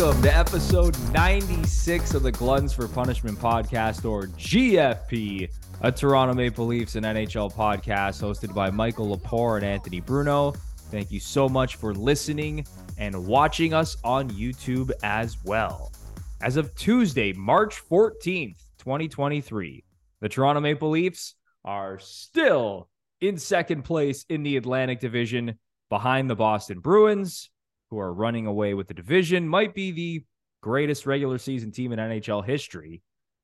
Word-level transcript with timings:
Welcome 0.00 0.22
to 0.22 0.34
episode 0.34 1.12
96 1.12 2.14
of 2.14 2.22
the 2.22 2.32
Gluttons 2.32 2.72
for 2.72 2.88
Punishment 2.88 3.38
podcast, 3.38 4.08
or 4.08 4.28
GFP, 4.28 5.50
a 5.82 5.92
Toronto 5.92 6.32
Maple 6.32 6.64
Leafs 6.64 6.94
and 6.94 7.04
NHL 7.04 7.52
podcast 7.52 8.22
hosted 8.22 8.54
by 8.54 8.70
Michael 8.70 9.14
Lepore 9.14 9.56
and 9.58 9.66
Anthony 9.66 10.00
Bruno. 10.00 10.52
Thank 10.90 11.10
you 11.10 11.20
so 11.20 11.50
much 11.50 11.76
for 11.76 11.92
listening 11.92 12.66
and 12.96 13.26
watching 13.26 13.74
us 13.74 13.98
on 14.02 14.30
YouTube 14.30 14.90
as 15.02 15.36
well. 15.44 15.92
As 16.40 16.56
of 16.56 16.74
Tuesday, 16.76 17.34
March 17.34 17.86
14th, 17.86 18.56
2023, 18.78 19.84
the 20.22 20.28
Toronto 20.30 20.62
Maple 20.62 20.88
Leafs 20.88 21.34
are 21.62 21.98
still 21.98 22.88
in 23.20 23.36
second 23.36 23.82
place 23.82 24.24
in 24.30 24.44
the 24.44 24.56
Atlantic 24.56 25.00
Division 25.00 25.58
behind 25.90 26.30
the 26.30 26.36
Boston 26.36 26.80
Bruins 26.80 27.50
who 27.90 27.98
are 27.98 28.12
running 28.12 28.46
away 28.46 28.74
with 28.74 28.88
the 28.88 28.94
division, 28.94 29.48
might 29.48 29.74
be 29.74 29.90
the 29.90 30.24
greatest 30.62 31.06
regular 31.06 31.38
season 31.38 31.72
team 31.72 31.92
in 31.92 31.98
NHL 31.98 32.44
history. 32.44 33.02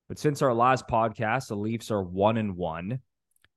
But 0.08 0.18
since 0.18 0.42
our 0.42 0.54
last 0.54 0.86
podcast, 0.86 1.48
the 1.48 1.56
Leafs 1.56 1.90
are 1.90 2.02
one 2.02 2.36
and 2.36 2.56
one. 2.56 3.00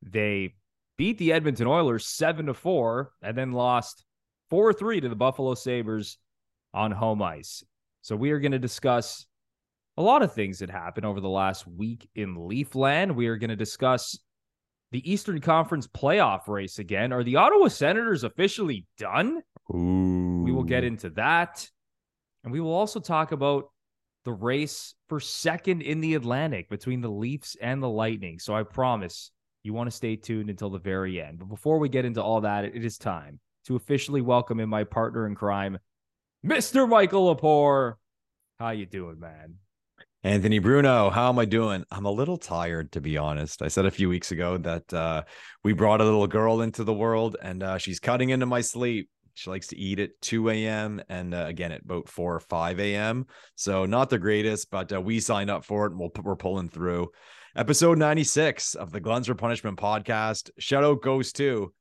They 0.01 0.55
beat 0.97 1.17
the 1.17 1.33
Edmonton 1.33 1.67
Oilers 1.67 2.05
seven 2.05 2.47
to 2.47 2.53
four, 2.53 3.11
and 3.21 3.37
then 3.37 3.51
lost 3.51 4.03
four 4.49 4.73
three 4.73 4.99
to 4.99 5.09
the 5.09 5.15
Buffalo 5.15 5.53
Sabres 5.53 6.17
on 6.73 6.91
home 6.91 7.21
ice. 7.21 7.63
So 8.01 8.15
we 8.15 8.31
are 8.31 8.39
going 8.39 8.53
to 8.53 8.59
discuss 8.59 9.25
a 9.97 10.01
lot 10.01 10.23
of 10.23 10.33
things 10.33 10.59
that 10.59 10.69
happened 10.69 11.05
over 11.05 11.19
the 11.19 11.29
last 11.29 11.67
week 11.67 12.09
in 12.15 12.35
Leafland. 12.35 13.15
We 13.15 13.27
are 13.27 13.37
going 13.37 13.49
to 13.49 13.55
discuss 13.55 14.17
the 14.91 15.11
Eastern 15.11 15.41
Conference 15.41 15.87
playoff 15.87 16.47
race 16.47 16.79
again. 16.79 17.13
Are 17.13 17.23
the 17.23 17.35
Ottawa 17.35 17.67
Senators 17.67 18.23
officially 18.23 18.87
done? 18.97 19.41
Ooh. 19.73 20.41
We 20.43 20.51
will 20.51 20.63
get 20.63 20.83
into 20.83 21.09
that. 21.11 21.67
And 22.43 22.53
we 22.53 22.59
will 22.59 22.73
also 22.73 22.99
talk 22.99 23.31
about 23.31 23.69
the 24.25 24.31
race 24.31 24.95
for 25.07 25.19
second 25.19 25.81
in 25.81 26.01
the 26.01 26.15
Atlantic 26.15 26.69
between 26.69 27.01
the 27.01 27.09
Leafs 27.09 27.55
and 27.61 27.81
the 27.81 27.89
Lightning. 27.89 28.39
So 28.39 28.55
I 28.55 28.63
promise 28.63 29.31
you 29.63 29.73
want 29.73 29.89
to 29.89 29.95
stay 29.95 30.15
tuned 30.15 30.49
until 30.49 30.69
the 30.69 30.79
very 30.79 31.21
end. 31.21 31.39
But 31.39 31.49
before 31.49 31.79
we 31.79 31.89
get 31.89 32.05
into 32.05 32.23
all 32.23 32.41
that, 32.41 32.65
it 32.65 32.83
is 32.83 32.97
time 32.97 33.39
to 33.65 33.75
officially 33.75 34.21
welcome 34.21 34.59
in 34.59 34.69
my 34.69 34.83
partner 34.83 35.27
in 35.27 35.35
crime, 35.35 35.79
Mr. 36.45 36.87
Michael 36.87 37.35
Lepore. 37.35 37.95
How 38.59 38.69
you 38.69 38.85
doing, 38.85 39.19
man? 39.19 39.55
Anthony 40.23 40.59
Bruno, 40.59 41.09
how 41.09 41.29
am 41.29 41.39
I 41.39 41.45
doing? 41.45 41.85
I'm 41.91 42.05
a 42.05 42.11
little 42.11 42.37
tired, 42.37 42.91
to 42.91 43.01
be 43.01 43.17
honest. 43.17 43.61
I 43.61 43.69
said 43.69 43.85
a 43.85 43.91
few 43.91 44.09
weeks 44.09 44.31
ago 44.31 44.57
that 44.57 44.93
uh, 44.93 45.23
we 45.63 45.71
brought 45.71 46.01
a 46.01 46.03
little 46.03 46.27
girl 46.27 46.61
into 46.61 46.83
the 46.83 46.93
world 46.93 47.37
and 47.41 47.63
uh, 47.63 47.77
she's 47.77 48.01
cutting 48.01 48.31
into 48.31 48.45
my 48.45 48.59
sleep. 48.59 49.09
She 49.39 49.49
likes 49.49 49.67
to 49.67 49.77
eat 49.77 49.99
at 49.99 50.19
2 50.21 50.49
a.m. 50.49 51.01
and 51.07 51.33
uh, 51.33 51.45
again 51.47 51.71
at 51.71 51.83
about 51.83 52.09
4 52.09 52.35
or 52.35 52.39
5 52.41 52.79
a.m. 52.81 53.25
So 53.55 53.85
not 53.85 54.09
the 54.09 54.19
greatest, 54.19 54.69
but 54.69 54.91
uh, 54.91 54.99
we 54.99 55.21
signed 55.21 55.49
up 55.49 55.63
for 55.63 55.85
it 55.85 55.91
and 55.91 55.99
we'll, 55.99 56.11
we're 56.21 56.35
pulling 56.35 56.67
through. 56.67 57.11
Episode 57.55 57.97
96 57.97 58.75
of 58.75 58.91
the 58.91 58.99
Gluttons 58.99 59.27
for 59.27 59.35
Punishment 59.35 59.79
podcast. 59.79 60.49
Shout 60.59 60.83
out 60.83 61.01
goes 61.01 61.31
to 61.33 61.73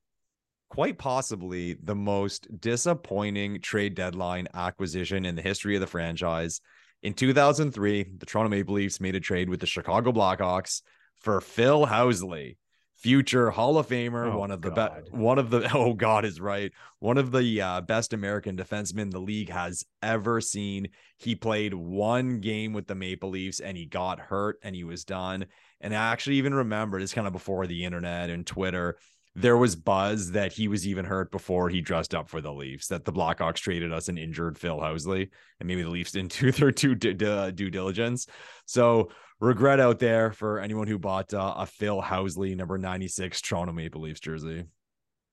quite 0.70 0.98
possibly 0.98 1.74
the 1.82 1.96
most 1.96 2.46
disappointing 2.60 3.60
trade 3.60 3.96
deadline 3.96 4.46
acquisition 4.54 5.24
in 5.24 5.34
the 5.34 5.42
history 5.42 5.74
of 5.74 5.80
the 5.80 5.86
franchise. 5.88 6.60
In 7.02 7.12
2003, 7.12 8.14
the 8.18 8.26
Toronto 8.26 8.50
Maple 8.50 8.76
Leafs 8.76 9.00
made 9.00 9.16
a 9.16 9.20
trade 9.20 9.48
with 9.48 9.58
the 9.58 9.66
Chicago 9.66 10.12
Blackhawks 10.12 10.82
for 11.18 11.40
Phil 11.40 11.86
Housley 11.86 12.56
future 12.98 13.50
Hall 13.50 13.78
of 13.78 13.88
Famer, 13.88 14.32
Oh, 14.32 14.38
one 14.38 14.50
of 14.50 14.60
the 14.60 14.72
best, 14.72 15.12
one 15.12 15.38
of 15.38 15.50
the 15.50 15.70
oh 15.74 15.94
God 15.94 16.24
is 16.24 16.40
right, 16.40 16.72
one 16.98 17.16
of 17.16 17.30
the 17.30 17.60
uh, 17.60 17.80
best 17.80 18.12
American 18.12 18.56
defensemen 18.56 19.10
the 19.10 19.20
league 19.20 19.50
has 19.50 19.84
ever 20.02 20.40
seen. 20.40 20.88
He 21.16 21.34
played 21.34 21.74
one 21.74 22.40
game 22.40 22.72
with 22.72 22.86
the 22.86 22.94
Maple 22.96 23.30
Leafs 23.30 23.60
and 23.60 23.76
he 23.76 23.86
got 23.86 24.18
hurt 24.18 24.58
and 24.62 24.74
he 24.74 24.84
was 24.84 25.04
done. 25.04 25.46
And 25.80 25.94
I 25.94 26.12
actually 26.12 26.36
even 26.36 26.54
remember 26.54 27.00
this 27.00 27.14
kind 27.14 27.26
of 27.26 27.32
before 27.32 27.66
the 27.66 27.84
internet 27.84 28.30
and 28.30 28.46
Twitter. 28.46 28.98
There 29.36 29.56
was 29.56 29.76
buzz 29.76 30.32
that 30.32 30.52
he 30.52 30.66
was 30.66 30.84
even 30.84 31.04
hurt 31.04 31.30
before 31.30 31.68
he 31.68 31.80
dressed 31.80 32.12
up 32.12 32.28
for 32.28 32.40
the 32.40 32.52
Leafs. 32.52 32.88
That 32.88 33.04
the 33.04 33.12
Blackhawks 33.12 33.58
traded 33.58 33.92
us 33.92 34.08
an 34.08 34.18
injured 34.18 34.58
Phil 34.58 34.80
Housley, 34.80 35.28
and 35.60 35.68
maybe 35.68 35.82
the 35.82 35.90
Leafs 35.90 36.10
didn't 36.10 36.36
do 36.40 36.50
their 36.50 36.72
due, 36.72 36.96
due, 36.96 37.14
due 37.52 37.70
diligence. 37.70 38.26
So 38.66 39.10
regret 39.40 39.80
out 39.80 39.98
there 39.98 40.32
for 40.32 40.60
anyone 40.60 40.86
who 40.88 40.98
bought 40.98 41.32
uh, 41.34 41.54
a 41.58 41.66
Phil 41.66 42.00
Housley 42.02 42.56
number 42.56 42.78
96 42.78 43.40
Toronto 43.40 43.72
Maple 43.72 44.00
Leafs 44.02 44.20
jersey. 44.20 44.64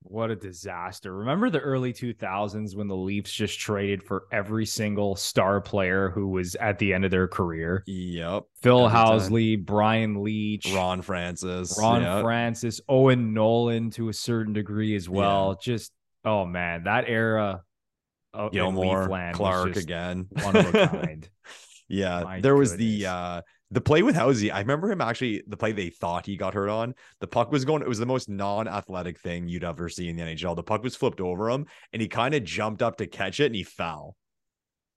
What 0.07 0.29
a 0.29 0.35
disaster. 0.35 1.11
Remember 1.15 1.49
the 1.49 1.59
early 1.59 1.91
2000s 1.91 2.75
when 2.75 2.87
the 2.87 2.95
Leafs 2.95 3.31
just 3.31 3.59
traded 3.59 4.03
for 4.03 4.25
every 4.31 4.63
single 4.67 5.15
star 5.15 5.59
player 5.61 6.11
who 6.11 6.27
was 6.27 6.53
at 6.55 6.77
the 6.77 6.93
end 6.93 7.05
of 7.05 7.11
their 7.11 7.27
career? 7.27 7.81
Yep. 7.87 8.43
Phil 8.61 8.85
Every 8.85 8.91
time. 8.95 9.07
Housley, 9.19 9.65
Brian 9.65 10.17
Leetch, 10.17 10.71
Ron 10.75 11.01
Francis. 11.01 11.75
Ron 11.81 12.03
Yep. 12.03 12.21
Francis, 12.21 12.81
Owen 12.87 13.33
Nolan 13.33 13.89
to 13.91 14.09
a 14.09 14.13
certain 14.13 14.53
degree 14.53 14.95
as 14.95 15.09
well. 15.09 15.57
Just 15.59 15.91
oh 16.23 16.45
man, 16.45 16.83
that 16.83 17.05
era 17.07 17.63
of 18.31 18.53
in 18.53 18.59
Gilmour, 18.59 19.33
Clark 19.33 19.75
again. 19.75 20.27
one 20.43 20.55
of 20.55 20.75
a 20.75 20.87
kind. 20.87 21.27
yeah. 21.87 22.21
My 22.23 22.41
there 22.41 22.55
was 22.55 22.77
the 22.77 23.07
uh 23.07 23.41
the 23.75 23.81
play 23.81 24.01
with 24.03 24.15
Housley. 24.15 24.53
I 24.53 24.59
remember 24.59 24.89
him 24.89 25.01
actually 25.01 25.43
the 25.47 25.57
play 25.57 25.73
they 25.73 25.89
thought 25.89 26.25
he 26.25 26.37
got 26.37 26.53
hurt 26.53 26.69
on. 26.69 26.95
The 27.19 27.27
puck 27.27 27.51
was 27.51 27.65
going, 27.65 27.81
it 27.81 27.89
was 27.89 27.99
the 27.99 28.05
most 28.05 28.29
non-athletic 28.29 29.19
thing 29.19 29.49
you'd 29.49 29.65
ever 29.65 29.89
see 29.89 30.07
in 30.07 30.15
the 30.15 30.23
NHL. 30.23 30.55
The 30.55 30.63
puck 30.63 30.81
was 30.81 30.95
flipped 30.95 31.19
over 31.19 31.49
him 31.49 31.65
and 31.91 32.01
he 32.01 32.07
kind 32.07 32.33
of 32.33 32.45
jumped 32.45 32.81
up 32.81 32.95
to 32.97 33.05
catch 33.05 33.41
it 33.41 33.47
and 33.47 33.55
he 33.55 33.63
fell. 33.63 34.15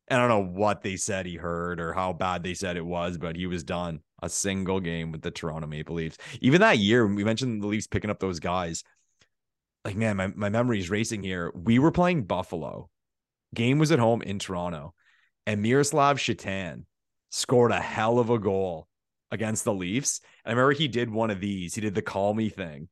And 0.06 0.20
I 0.20 0.28
don't 0.28 0.46
know 0.46 0.52
what 0.52 0.82
they 0.82 0.94
said 0.94 1.26
he 1.26 1.34
heard 1.34 1.80
or 1.80 1.92
how 1.92 2.12
bad 2.12 2.44
they 2.44 2.54
said 2.54 2.76
it 2.76 2.86
was, 2.86 3.18
but 3.18 3.34
he 3.34 3.46
was 3.46 3.64
done. 3.64 4.00
A 4.22 4.28
single 4.28 4.78
game 4.80 5.12
with 5.12 5.22
the 5.22 5.30
Toronto 5.32 5.66
Maple 5.66 5.96
Leafs. 5.96 6.18
Even 6.40 6.60
that 6.60 6.78
year, 6.78 7.06
we 7.06 7.24
mentioned 7.24 7.62
the 7.62 7.66
Leafs 7.66 7.88
picking 7.88 8.10
up 8.10 8.20
those 8.20 8.38
guys. 8.38 8.84
Like, 9.84 9.96
man, 9.96 10.16
my, 10.16 10.28
my 10.28 10.50
memory's 10.50 10.90
racing 10.90 11.24
here. 11.24 11.52
We 11.54 11.78
were 11.78 11.92
playing 11.92 12.24
Buffalo. 12.24 12.90
Game 13.54 13.78
was 13.78 13.92
at 13.92 13.98
home 13.98 14.22
in 14.22 14.38
Toronto. 14.38 14.94
And 15.46 15.62
Miroslav 15.62 16.20
Satan 16.20 16.86
scored 17.30 17.72
a 17.72 17.80
hell 17.80 18.18
of 18.18 18.30
a 18.30 18.38
goal 18.38 18.88
against 19.30 19.64
the 19.64 19.74
Leafs. 19.74 20.20
And 20.44 20.52
I 20.52 20.54
remember 20.54 20.72
he 20.72 20.88
did 20.88 21.10
one 21.10 21.30
of 21.30 21.40
these. 21.40 21.74
He 21.74 21.80
did 21.80 21.94
the 21.94 22.02
call 22.02 22.34
me 22.34 22.48
thing. 22.48 22.88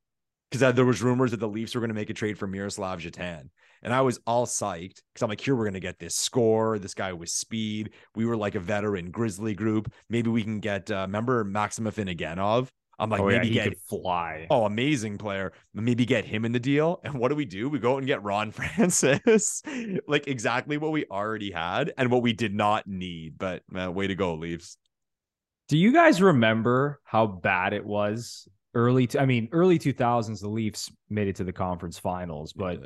Because 0.51 0.75
there 0.75 0.85
was 0.85 1.03
rumors 1.03 1.33
that 1.33 1.41
the 1.41 1.49
Leafs 1.49 1.75
were 1.75 1.81
going 1.81 1.91
to 1.91 1.95
make 1.95 2.11
a 2.11 2.15
trade 2.15 2.39
for 2.39 2.47
Miroslav 2.47 3.03
Satan. 3.03 3.51
And 3.83 3.93
I 3.93 4.03
was 4.03 4.21
all 4.27 4.47
psyched 4.47 5.03
because 5.13 5.23
I'm 5.23 5.29
like, 5.29 5.41
here, 5.41 5.57
we're 5.57 5.65
going 5.65 5.75
to 5.75 5.81
get 5.81 5.99
this 5.99 6.15
score. 6.15 6.79
This 6.79 6.95
guy 6.95 7.13
with 7.13 7.31
speed. 7.31 7.91
We 8.15 8.27
were 8.27 8.37
like 8.37 8.55
a 8.55 8.61
veteran 8.61 9.11
Grizzly 9.11 9.55
group. 9.55 9.93
Maybe 10.09 10.31
we 10.31 10.45
can 10.45 10.61
get, 10.61 10.91
uh, 10.91 11.07
remember 11.07 11.43
Maxim 11.43 11.85
Afinogenov? 11.85 12.69
I'm 12.99 13.11
like, 13.11 13.21
oh 13.21 13.29
yeah, 13.29 13.39
maybe 13.39 13.49
he 13.49 13.55
get, 13.55 13.79
fly. 13.89 14.47
oh, 14.51 14.65
amazing 14.65 15.19
player. 15.19 15.53
Maybe 15.75 16.07
get 16.07 16.25
him 16.25 16.45
in 16.45 16.53
the 16.53 16.61
deal. 16.61 17.01
And 17.05 17.15
what 17.15 17.29
do 17.29 17.35
we 17.35 17.45
do? 17.45 17.69
We 17.69 17.79
go 17.79 17.95
out 17.95 17.99
and 17.99 18.07
get 18.07 18.23
Ron 18.23 18.51
Francis, 18.53 19.63
like 20.09 20.27
exactly 20.27 20.79
what 20.79 20.93
we 20.93 21.05
already 21.11 21.51
had 21.51 21.93
and 21.99 22.11
what 22.11 22.23
we 22.23 22.33
did 22.33 22.55
not 22.55 22.87
need. 22.87 23.37
But 23.37 23.63
uh, 23.79 23.91
way 23.93 24.07
to 24.07 24.15
go, 24.15 24.35
Leafs. 24.35 24.79
Do 25.69 25.77
you 25.77 25.93
guys 25.93 26.23
remember 26.23 27.01
how 27.05 27.27
bad 27.27 27.73
it 27.73 27.85
was 27.85 28.49
early? 28.73 29.09
To, 29.09 29.21
I 29.21 29.27
mean, 29.27 29.49
early 29.53 29.79
2000s, 29.79 30.41
the 30.41 30.49
Leafs 30.49 30.91
made 31.11 31.29
it 31.29 31.37
to 31.37 31.45
the 31.45 31.53
conference 31.53 31.99
finals, 31.99 32.53
but 32.53 32.81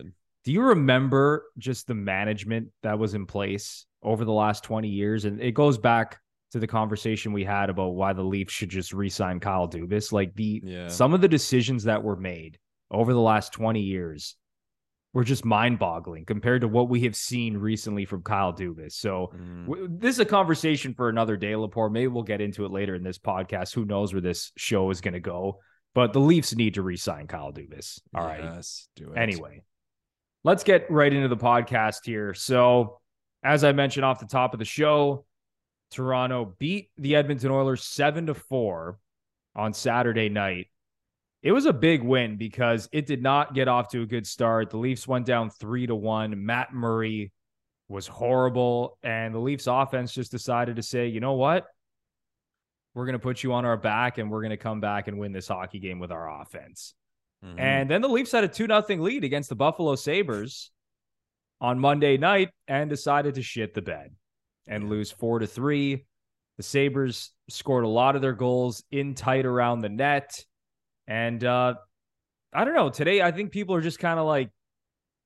do 0.44 0.52
you 0.52 0.62
remember 0.62 1.44
just 1.58 1.86
the 1.86 1.94
management 1.94 2.68
that 2.82 2.98
was 2.98 3.14
in 3.14 3.26
place 3.26 3.84
over 4.02 4.24
the 4.24 4.32
last 4.32 4.64
20 4.64 4.88
years? 4.88 5.26
And 5.26 5.40
it 5.40 5.52
goes 5.52 5.76
back 5.76 6.18
to 6.52 6.58
the 6.58 6.66
conversation 6.66 7.32
we 7.32 7.44
had 7.44 7.70
about 7.70 7.90
why 7.94 8.12
the 8.12 8.22
Leafs 8.22 8.52
should 8.52 8.68
just 8.70 8.92
re-sign 8.92 9.40
Kyle 9.40 9.68
Dubas. 9.68 10.12
Like 10.12 10.34
the 10.34 10.60
Yeah. 10.64 10.88
some 10.88 11.14
of 11.14 11.20
the 11.20 11.28
decisions 11.28 11.84
that 11.84 12.02
were 12.02 12.16
made 12.16 12.58
over 12.90 13.12
the 13.12 13.20
last 13.20 13.52
20 13.52 13.80
years 13.80 14.36
were 15.12 15.24
just 15.24 15.44
mind-boggling 15.44 16.24
compared 16.24 16.60
to 16.60 16.68
what 16.68 16.88
we 16.88 17.00
have 17.02 17.16
seen 17.16 17.56
recently 17.56 18.04
from 18.04 18.22
Kyle 18.22 18.52
Dubas. 18.52 18.92
So 18.92 19.32
Mm. 19.34 19.66
w- 19.66 19.88
this 19.90 20.14
is 20.16 20.20
a 20.20 20.24
conversation 20.24 20.94
for 20.94 21.08
another 21.08 21.36
day, 21.36 21.52
Lepore. 21.52 21.90
Maybe 21.90 22.06
we'll 22.08 22.22
get 22.22 22.40
into 22.40 22.64
it 22.64 22.70
later 22.70 22.94
in 22.94 23.02
this 23.02 23.18
podcast. 23.18 23.74
Who 23.74 23.84
knows 23.84 24.12
where 24.12 24.20
this 24.20 24.52
show 24.56 24.88
is 24.90 25.00
going 25.00 25.14
to 25.14 25.20
go? 25.20 25.60
But 25.94 26.12
the 26.12 26.20
Leafs 26.20 26.54
need 26.54 26.74
to 26.74 26.82
re-sign 26.82 27.26
Kyle 27.26 27.52
Dubas. 27.52 28.00
All 28.14 28.24
right. 28.24 28.42
Yes, 28.42 28.88
do 28.94 29.10
it. 29.12 29.18
Anyway, 29.18 29.62
let's 30.44 30.62
get 30.62 30.88
right 30.90 31.12
into 31.12 31.26
the 31.28 31.36
podcast 31.36 32.04
here. 32.04 32.32
So, 32.34 33.00
as 33.42 33.64
I 33.64 33.72
mentioned 33.72 34.04
off 34.04 34.20
the 34.20 34.26
top 34.26 34.52
of 34.52 34.58
the 34.60 34.64
show, 34.64 35.24
Toronto 35.90 36.54
beat 36.58 36.90
the 36.96 37.16
Edmonton 37.16 37.50
Oilers 37.50 37.82
7 37.82 38.26
to 38.26 38.34
4 38.34 38.98
on 39.56 39.72
Saturday 39.72 40.28
night. 40.28 40.68
It 41.42 41.52
was 41.52 41.66
a 41.66 41.72
big 41.72 42.02
win 42.02 42.36
because 42.36 42.88
it 42.92 43.06
did 43.06 43.22
not 43.22 43.54
get 43.54 43.66
off 43.66 43.88
to 43.88 44.02
a 44.02 44.06
good 44.06 44.26
start. 44.26 44.70
The 44.70 44.76
Leafs 44.76 45.08
went 45.08 45.26
down 45.26 45.50
3 45.50 45.86
to 45.86 45.94
1. 45.94 46.44
Matt 46.44 46.72
Murray 46.72 47.32
was 47.88 48.06
horrible 48.06 48.98
and 49.02 49.34
the 49.34 49.38
Leafs 49.38 49.66
offense 49.66 50.12
just 50.12 50.30
decided 50.30 50.76
to 50.76 50.82
say, 50.82 51.08
"You 51.08 51.20
know 51.20 51.32
what? 51.32 51.66
We're 52.94 53.06
going 53.06 53.14
to 53.14 53.18
put 53.18 53.42
you 53.42 53.52
on 53.52 53.64
our 53.64 53.76
back 53.76 54.18
and 54.18 54.30
we're 54.30 54.42
going 54.42 54.50
to 54.50 54.56
come 54.56 54.80
back 54.80 55.08
and 55.08 55.18
win 55.18 55.32
this 55.32 55.48
hockey 55.48 55.80
game 55.80 55.98
with 55.98 56.12
our 56.12 56.42
offense." 56.42 56.94
Mhm. 57.44 57.58
And 57.58 57.90
then 57.90 58.02
the 58.02 58.08
Leafs 58.08 58.32
had 58.32 58.44
a 58.44 58.48
2 58.48 58.66
0 58.66 59.02
lead 59.02 59.24
against 59.24 59.48
the 59.48 59.56
Buffalo 59.56 59.94
Sabres 59.96 60.70
on 61.60 61.78
Monday 61.78 62.16
night 62.16 62.50
and 62.68 62.88
decided 62.88 63.34
to 63.34 63.42
shit 63.42 63.74
the 63.74 63.82
bed. 63.82 64.14
And 64.70 64.88
lose 64.88 65.10
four 65.10 65.40
to 65.40 65.46
three. 65.46 66.06
The 66.56 66.62
Sabres 66.62 67.32
scored 67.48 67.84
a 67.84 67.88
lot 67.88 68.16
of 68.16 68.22
their 68.22 68.32
goals 68.32 68.82
in 68.90 69.14
tight 69.14 69.44
around 69.44 69.80
the 69.80 69.88
net. 69.90 70.42
And 71.06 71.44
uh, 71.44 71.74
I 72.52 72.64
don't 72.64 72.74
know. 72.74 72.88
Today, 72.88 73.20
I 73.20 73.32
think 73.32 73.50
people 73.50 73.74
are 73.74 73.80
just 73.80 73.98
kind 73.98 74.18
of 74.18 74.26
like, 74.26 74.50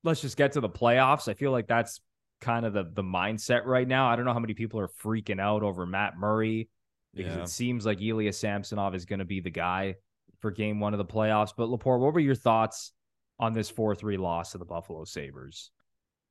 let's 0.03 0.21
just 0.21 0.35
get 0.35 0.53
to 0.53 0.61
the 0.61 0.69
playoffs. 0.69 1.27
I 1.27 1.33
feel 1.33 1.51
like 1.51 1.67
that's 1.67 2.01
kind 2.41 2.65
of 2.65 2.73
the 2.73 2.83
the 2.93 3.03
mindset 3.03 3.65
right 3.65 3.87
now. 3.87 4.07
I 4.07 4.15
don't 4.15 4.25
know 4.25 4.33
how 4.33 4.39
many 4.39 4.53
people 4.53 4.79
are 4.79 4.87
freaking 4.87 5.39
out 5.39 5.63
over 5.63 5.85
Matt 5.85 6.17
Murray 6.17 6.69
because 7.13 7.35
yeah. 7.35 7.43
it 7.43 7.49
seems 7.49 7.85
like 7.85 8.01
Ilya 8.01 8.33
Samsonov 8.33 8.93
is 8.93 9.05
going 9.05 9.19
to 9.19 9.25
be 9.25 9.39
the 9.39 9.49
guy 9.49 9.95
for 10.41 10.51
game 10.51 10.79
one 10.79 10.93
of 10.93 10.97
the 10.97 11.05
playoffs. 11.05 11.53
But 11.55 11.69
Lepore, 11.69 11.99
what 11.99 12.13
were 12.13 12.19
your 12.19 12.35
thoughts 12.35 12.91
on 13.39 13.53
this 13.53 13.69
4 13.69 13.95
3 13.95 14.17
loss 14.17 14.51
to 14.51 14.57
the 14.57 14.65
Buffalo 14.65 15.05
Sabres? 15.05 15.71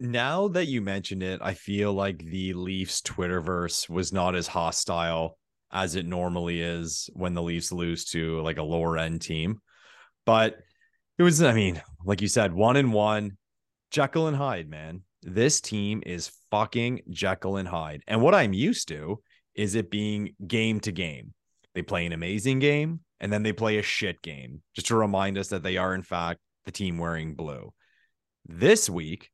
Now 0.00 0.48
that 0.48 0.66
you 0.66 0.80
mentioned 0.80 1.22
it, 1.22 1.40
I 1.42 1.54
feel 1.54 1.92
like 1.92 2.18
the 2.18 2.52
Leafs 2.52 3.00
Twitterverse 3.00 3.88
was 3.88 4.12
not 4.12 4.34
as 4.34 4.46
hostile 4.46 5.38
as 5.70 5.94
it 5.94 6.06
normally 6.06 6.60
is 6.60 7.08
when 7.12 7.34
the 7.34 7.42
Leafs 7.42 7.72
lose 7.72 8.04
to 8.06 8.40
like 8.42 8.58
a 8.58 8.62
lower 8.62 8.98
end 8.98 9.20
team. 9.20 9.60
But 10.26 10.58
it 11.18 11.22
was, 11.22 11.42
I 11.42 11.52
mean, 11.52 11.80
like 12.04 12.22
you 12.22 12.28
said, 12.28 12.52
one 12.52 12.76
and 12.76 12.92
one, 12.92 13.36
Jekyll 13.90 14.26
and 14.26 14.36
Hyde, 14.36 14.68
man. 14.68 15.02
This 15.22 15.60
team 15.60 16.02
is 16.04 16.32
fucking 16.50 17.02
Jekyll 17.10 17.56
and 17.56 17.68
Hyde. 17.68 18.02
And 18.06 18.20
what 18.20 18.34
I'm 18.34 18.52
used 18.52 18.88
to 18.88 19.22
is 19.54 19.74
it 19.74 19.90
being 19.90 20.34
game 20.46 20.80
to 20.80 20.92
game. 20.92 21.34
They 21.74 21.82
play 21.82 22.04
an 22.04 22.12
amazing 22.12 22.58
game 22.58 23.00
and 23.20 23.32
then 23.32 23.42
they 23.42 23.52
play 23.52 23.78
a 23.78 23.82
shit 23.82 24.20
game 24.22 24.62
just 24.74 24.88
to 24.88 24.96
remind 24.96 25.38
us 25.38 25.48
that 25.48 25.62
they 25.62 25.76
are, 25.76 25.94
in 25.94 26.02
fact, 26.02 26.40
the 26.64 26.72
team 26.72 26.98
wearing 26.98 27.34
blue. 27.34 27.72
This 28.46 28.90
week, 28.90 29.30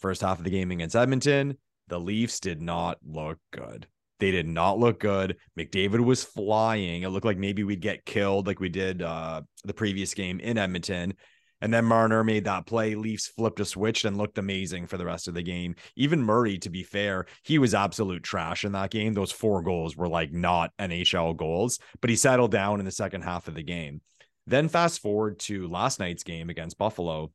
first 0.00 0.22
half 0.22 0.38
of 0.38 0.44
the 0.44 0.50
game 0.50 0.70
against 0.70 0.96
Edmonton, 0.96 1.56
the 1.88 2.00
Leafs 2.00 2.40
did 2.40 2.62
not 2.62 2.98
look 3.04 3.38
good. 3.52 3.86
They 4.20 4.30
did 4.30 4.46
not 4.46 4.78
look 4.78 5.00
good. 5.00 5.36
McDavid 5.58 6.04
was 6.04 6.22
flying. 6.22 7.02
It 7.02 7.08
looked 7.08 7.24
like 7.24 7.38
maybe 7.38 7.64
we'd 7.64 7.80
get 7.80 8.04
killed 8.04 8.46
like 8.46 8.60
we 8.60 8.68
did 8.68 9.02
uh, 9.02 9.42
the 9.64 9.74
previous 9.74 10.14
game 10.14 10.40
in 10.40 10.58
Edmonton. 10.58 11.14
And 11.62 11.72
then 11.74 11.84
Marner 11.84 12.24
made 12.24 12.44
that 12.44 12.66
play. 12.66 12.94
Leafs 12.94 13.26
flipped 13.26 13.60
a 13.60 13.64
switch 13.64 14.04
and 14.04 14.16
looked 14.16 14.38
amazing 14.38 14.86
for 14.86 14.96
the 14.96 15.04
rest 15.04 15.28
of 15.28 15.34
the 15.34 15.42
game. 15.42 15.74
Even 15.96 16.22
Murray, 16.22 16.58
to 16.58 16.70
be 16.70 16.82
fair, 16.82 17.26
he 17.42 17.58
was 17.58 17.74
absolute 17.74 18.22
trash 18.22 18.64
in 18.64 18.72
that 18.72 18.90
game. 18.90 19.12
Those 19.12 19.32
four 19.32 19.62
goals 19.62 19.96
were 19.96 20.08
like 20.08 20.32
not 20.32 20.72
NHL 20.78 21.36
goals, 21.36 21.78
but 22.00 22.08
he 22.08 22.16
settled 22.16 22.50
down 22.50 22.78
in 22.80 22.86
the 22.86 22.92
second 22.92 23.22
half 23.22 23.48
of 23.48 23.54
the 23.54 23.62
game. 23.62 24.00
Then 24.46 24.68
fast 24.68 25.02
forward 25.02 25.38
to 25.40 25.68
last 25.68 26.00
night's 26.00 26.24
game 26.24 26.48
against 26.48 26.78
Buffalo. 26.78 27.30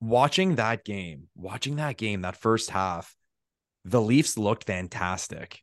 Watching 0.00 0.56
that 0.56 0.84
game, 0.84 1.28
watching 1.34 1.76
that 1.76 1.96
game, 1.96 2.22
that 2.22 2.36
first 2.36 2.70
half, 2.70 3.16
the 3.84 4.00
Leafs 4.00 4.36
looked 4.36 4.64
fantastic 4.64 5.62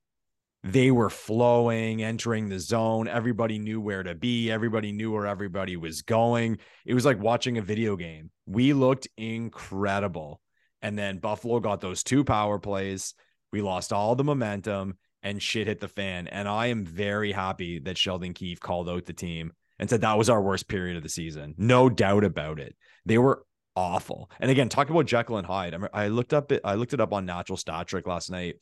they 0.63 0.91
were 0.91 1.09
flowing, 1.09 2.01
entering 2.01 2.47
the 2.47 2.59
zone. 2.59 3.07
Everybody 3.09 3.59
knew 3.59 3.81
where 3.81 4.01
to 4.01 4.15
be. 4.15 4.49
Everybody 4.49 4.93
knew 4.93 5.11
where 5.11 5.27
everybody 5.27 5.75
was 5.75 6.03
going. 6.03 6.59
It 6.85 6.93
was 6.93 7.05
like 7.05 7.19
watching 7.19 7.57
a 7.57 7.61
video 7.61 7.97
game. 7.97 8.31
We 8.45 8.71
looked 8.71 9.07
incredible. 9.17 10.39
And 10.81 10.97
then 10.97 11.17
Buffalo 11.17 11.59
got 11.59 11.81
those 11.81 12.03
two 12.03 12.23
power 12.23 12.59
plays. 12.59 13.13
We 13.51 13.61
lost 13.61 13.91
all 13.91 14.15
the 14.15 14.23
momentum 14.23 14.97
and 15.21 15.41
shit 15.41 15.67
hit 15.67 15.81
the 15.81 15.87
fan. 15.89 16.27
And 16.27 16.47
I 16.47 16.67
am 16.67 16.85
very 16.85 17.33
happy 17.33 17.79
that 17.79 17.97
Sheldon 17.97 18.33
Keefe 18.33 18.61
called 18.61 18.89
out 18.89 19.05
the 19.05 19.13
team 19.13 19.51
and 19.79 19.89
said 19.89 20.01
that 20.01 20.17
was 20.17 20.29
our 20.29 20.41
worst 20.41 20.69
period 20.69 20.95
of 20.95 21.03
the 21.03 21.09
season. 21.09 21.55
No 21.57 21.89
doubt 21.89 22.23
about 22.23 22.59
it. 22.59 22.75
They 23.05 23.17
were 23.17 23.43
awful. 23.75 24.29
And 24.39 24.49
again, 24.51 24.69
talking 24.69 24.93
about 24.93 25.05
Jekyll 25.05 25.37
and 25.37 25.47
Hyde, 25.47 25.75
I 25.93 26.07
looked 26.07 26.33
up 26.33 26.51
it, 26.51 26.61
I 26.63 26.75
looked 26.75 26.93
it 26.93 27.01
up 27.01 27.13
on 27.13 27.25
Natural 27.25 27.57
Stat 27.57 27.87
Trick 27.87 28.07
last 28.07 28.29
night 28.29 28.55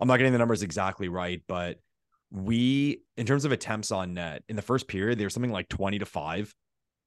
I'm 0.00 0.08
not 0.08 0.16
getting 0.16 0.32
the 0.32 0.38
numbers 0.38 0.62
exactly 0.62 1.08
right, 1.08 1.42
but 1.46 1.78
we, 2.30 3.02
in 3.16 3.26
terms 3.26 3.44
of 3.44 3.52
attempts 3.52 3.92
on 3.92 4.14
net, 4.14 4.42
in 4.48 4.56
the 4.56 4.62
first 4.62 4.88
period, 4.88 5.18
they 5.18 5.24
were 5.24 5.30
something 5.30 5.52
like 5.52 5.68
20 5.68 5.98
to 5.98 6.06
5 6.06 6.54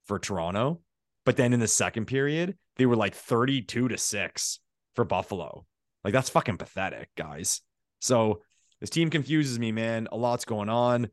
for 0.06 0.20
Toronto. 0.20 0.82
But 1.26 1.38
then 1.38 1.54
in 1.54 1.60
the 1.60 1.68
second 1.68 2.06
period, 2.06 2.56
they 2.78 2.86
were 2.86 2.96
like 2.96 3.16
32 3.16 3.88
to 3.88 3.98
6 3.98 4.60
for 4.96 5.06
Buffalo. 5.06 5.66
Like 6.04 6.14
that's 6.14 6.30
fucking 6.30 6.58
pathetic, 6.58 7.10
guys. 7.18 7.62
So 8.00 8.42
this 8.80 8.90
team 8.90 9.10
confuses 9.10 9.58
me, 9.58 9.72
man. 9.72 10.08
A 10.12 10.18
lot's 10.18 10.46
going 10.46 10.70
on. 10.70 11.10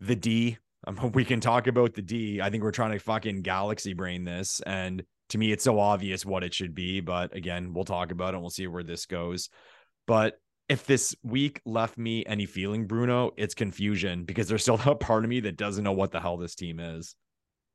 The 0.00 0.16
D, 0.16 0.58
um, 0.86 1.10
we 1.14 1.24
can 1.24 1.40
talk 1.40 1.66
about 1.66 1.94
the 1.94 2.02
D. 2.02 2.40
I 2.40 2.48
think 2.48 2.62
we're 2.62 2.70
trying 2.70 2.92
to 2.92 2.98
fucking 2.98 3.42
galaxy 3.42 3.92
brain 3.92 4.24
this. 4.24 4.62
And 4.64 5.02
to 5.32 5.38
me, 5.38 5.50
it's 5.50 5.64
so 5.64 5.80
obvious 5.80 6.26
what 6.26 6.44
it 6.44 6.52
should 6.52 6.74
be. 6.74 7.00
But 7.00 7.34
again, 7.34 7.72
we'll 7.72 7.84
talk 7.84 8.12
about 8.12 8.28
it. 8.28 8.34
And 8.34 8.42
we'll 8.42 8.50
see 8.50 8.66
where 8.66 8.82
this 8.82 9.06
goes. 9.06 9.48
But 10.06 10.38
if 10.68 10.86
this 10.86 11.16
week 11.22 11.60
left 11.64 11.96
me 11.96 12.24
any 12.26 12.44
feeling, 12.44 12.86
Bruno, 12.86 13.32
it's 13.38 13.54
confusion 13.54 14.24
because 14.24 14.46
there's 14.46 14.62
still 14.62 14.80
a 14.86 14.94
part 14.94 15.24
of 15.24 15.30
me 15.30 15.40
that 15.40 15.56
doesn't 15.56 15.84
know 15.84 15.92
what 15.92 16.12
the 16.12 16.20
hell 16.20 16.36
this 16.36 16.54
team 16.54 16.78
is. 16.78 17.16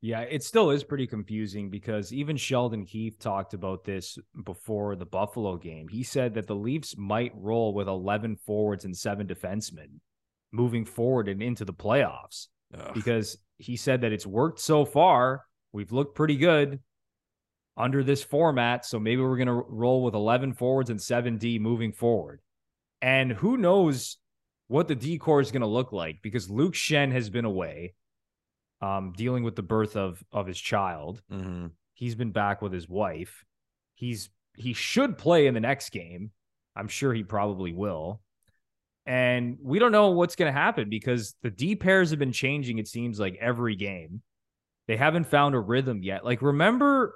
Yeah, 0.01 0.21
it 0.21 0.43
still 0.43 0.69
is 0.69 0.83
pretty 0.83 1.07
confusing 1.07 1.71
because 1.71 2.13
even 2.13 2.37
Sheldon 2.37 2.85
Keefe 2.85 3.17
talked 3.17 3.55
about 3.55 3.83
this 3.83 4.19
before 4.45 4.95
the 4.95 5.07
Buffalo 5.07 5.57
game. 5.57 5.87
He 5.87 6.03
said 6.03 6.35
that 6.35 6.45
the 6.45 6.55
Leafs 6.55 6.95
might 6.95 7.31
roll 7.35 7.73
with 7.73 7.87
11 7.87 8.35
forwards 8.45 8.85
and 8.85 8.95
seven 8.95 9.25
defensemen 9.25 9.99
moving 10.51 10.85
forward 10.85 11.27
and 11.27 11.41
into 11.41 11.65
the 11.65 11.73
playoffs 11.73 12.49
Ugh. 12.77 12.91
because 12.93 13.39
he 13.57 13.75
said 13.75 14.01
that 14.01 14.13
it's 14.13 14.27
worked 14.27 14.59
so 14.59 14.85
far. 14.85 15.43
We've 15.73 15.91
looked 15.91 16.15
pretty 16.15 16.37
good 16.37 16.79
under 17.77 18.03
this 18.03 18.23
format. 18.23 18.85
So 18.85 18.99
maybe 18.99 19.21
we're 19.21 19.37
going 19.37 19.47
to 19.47 19.53
roll 19.53 20.03
with 20.03 20.15
11 20.15 20.53
forwards 20.53 20.89
and 20.89 20.99
7D 20.99 21.59
moving 21.59 21.91
forward. 21.91 22.41
And 23.01 23.31
who 23.31 23.57
knows 23.57 24.17
what 24.67 24.87
the 24.87 24.95
D 24.95 25.17
corps 25.17 25.41
is 25.41 25.51
going 25.51 25.61
to 25.61 25.67
look 25.67 25.91
like 25.91 26.21
because 26.21 26.49
Luke 26.49 26.73
Schenn 26.73 27.11
has 27.11 27.29
been 27.29 27.45
away, 27.45 27.93
um, 28.81 29.13
dealing 29.15 29.43
with 29.43 29.55
the 29.55 29.61
birth 29.61 29.95
of 29.95 30.23
of 30.31 30.47
his 30.47 30.59
child. 30.59 31.21
Mm-hmm. 31.31 31.67
He's 31.93 32.15
been 32.15 32.31
back 32.31 32.61
with 32.61 32.73
his 32.73 32.89
wife. 32.89 33.45
He's 33.93 34.29
he 34.55 34.73
should 34.73 35.17
play 35.17 35.47
in 35.47 35.53
the 35.53 35.59
next 35.59 35.91
game. 35.91 36.31
I'm 36.75 36.87
sure 36.87 37.13
he 37.13 37.23
probably 37.23 37.73
will. 37.73 38.21
And 39.05 39.57
we 39.63 39.79
don't 39.79 39.93
know 39.93 40.09
what's 40.09 40.35
going 40.35 40.53
to 40.53 40.59
happen 40.59 40.89
because 40.89 41.35
the 41.41 41.49
D 41.49 41.75
pairs 41.75 42.09
have 42.09 42.19
been 42.19 42.33
changing, 42.33 42.77
it 42.77 42.87
seems 42.87 43.19
like 43.19 43.37
every 43.39 43.75
game. 43.75 44.21
They 44.87 44.97
haven't 44.97 45.27
found 45.27 45.55
a 45.55 45.59
rhythm 45.59 46.01
yet. 46.03 46.25
Like, 46.25 46.41
remember, 46.41 47.15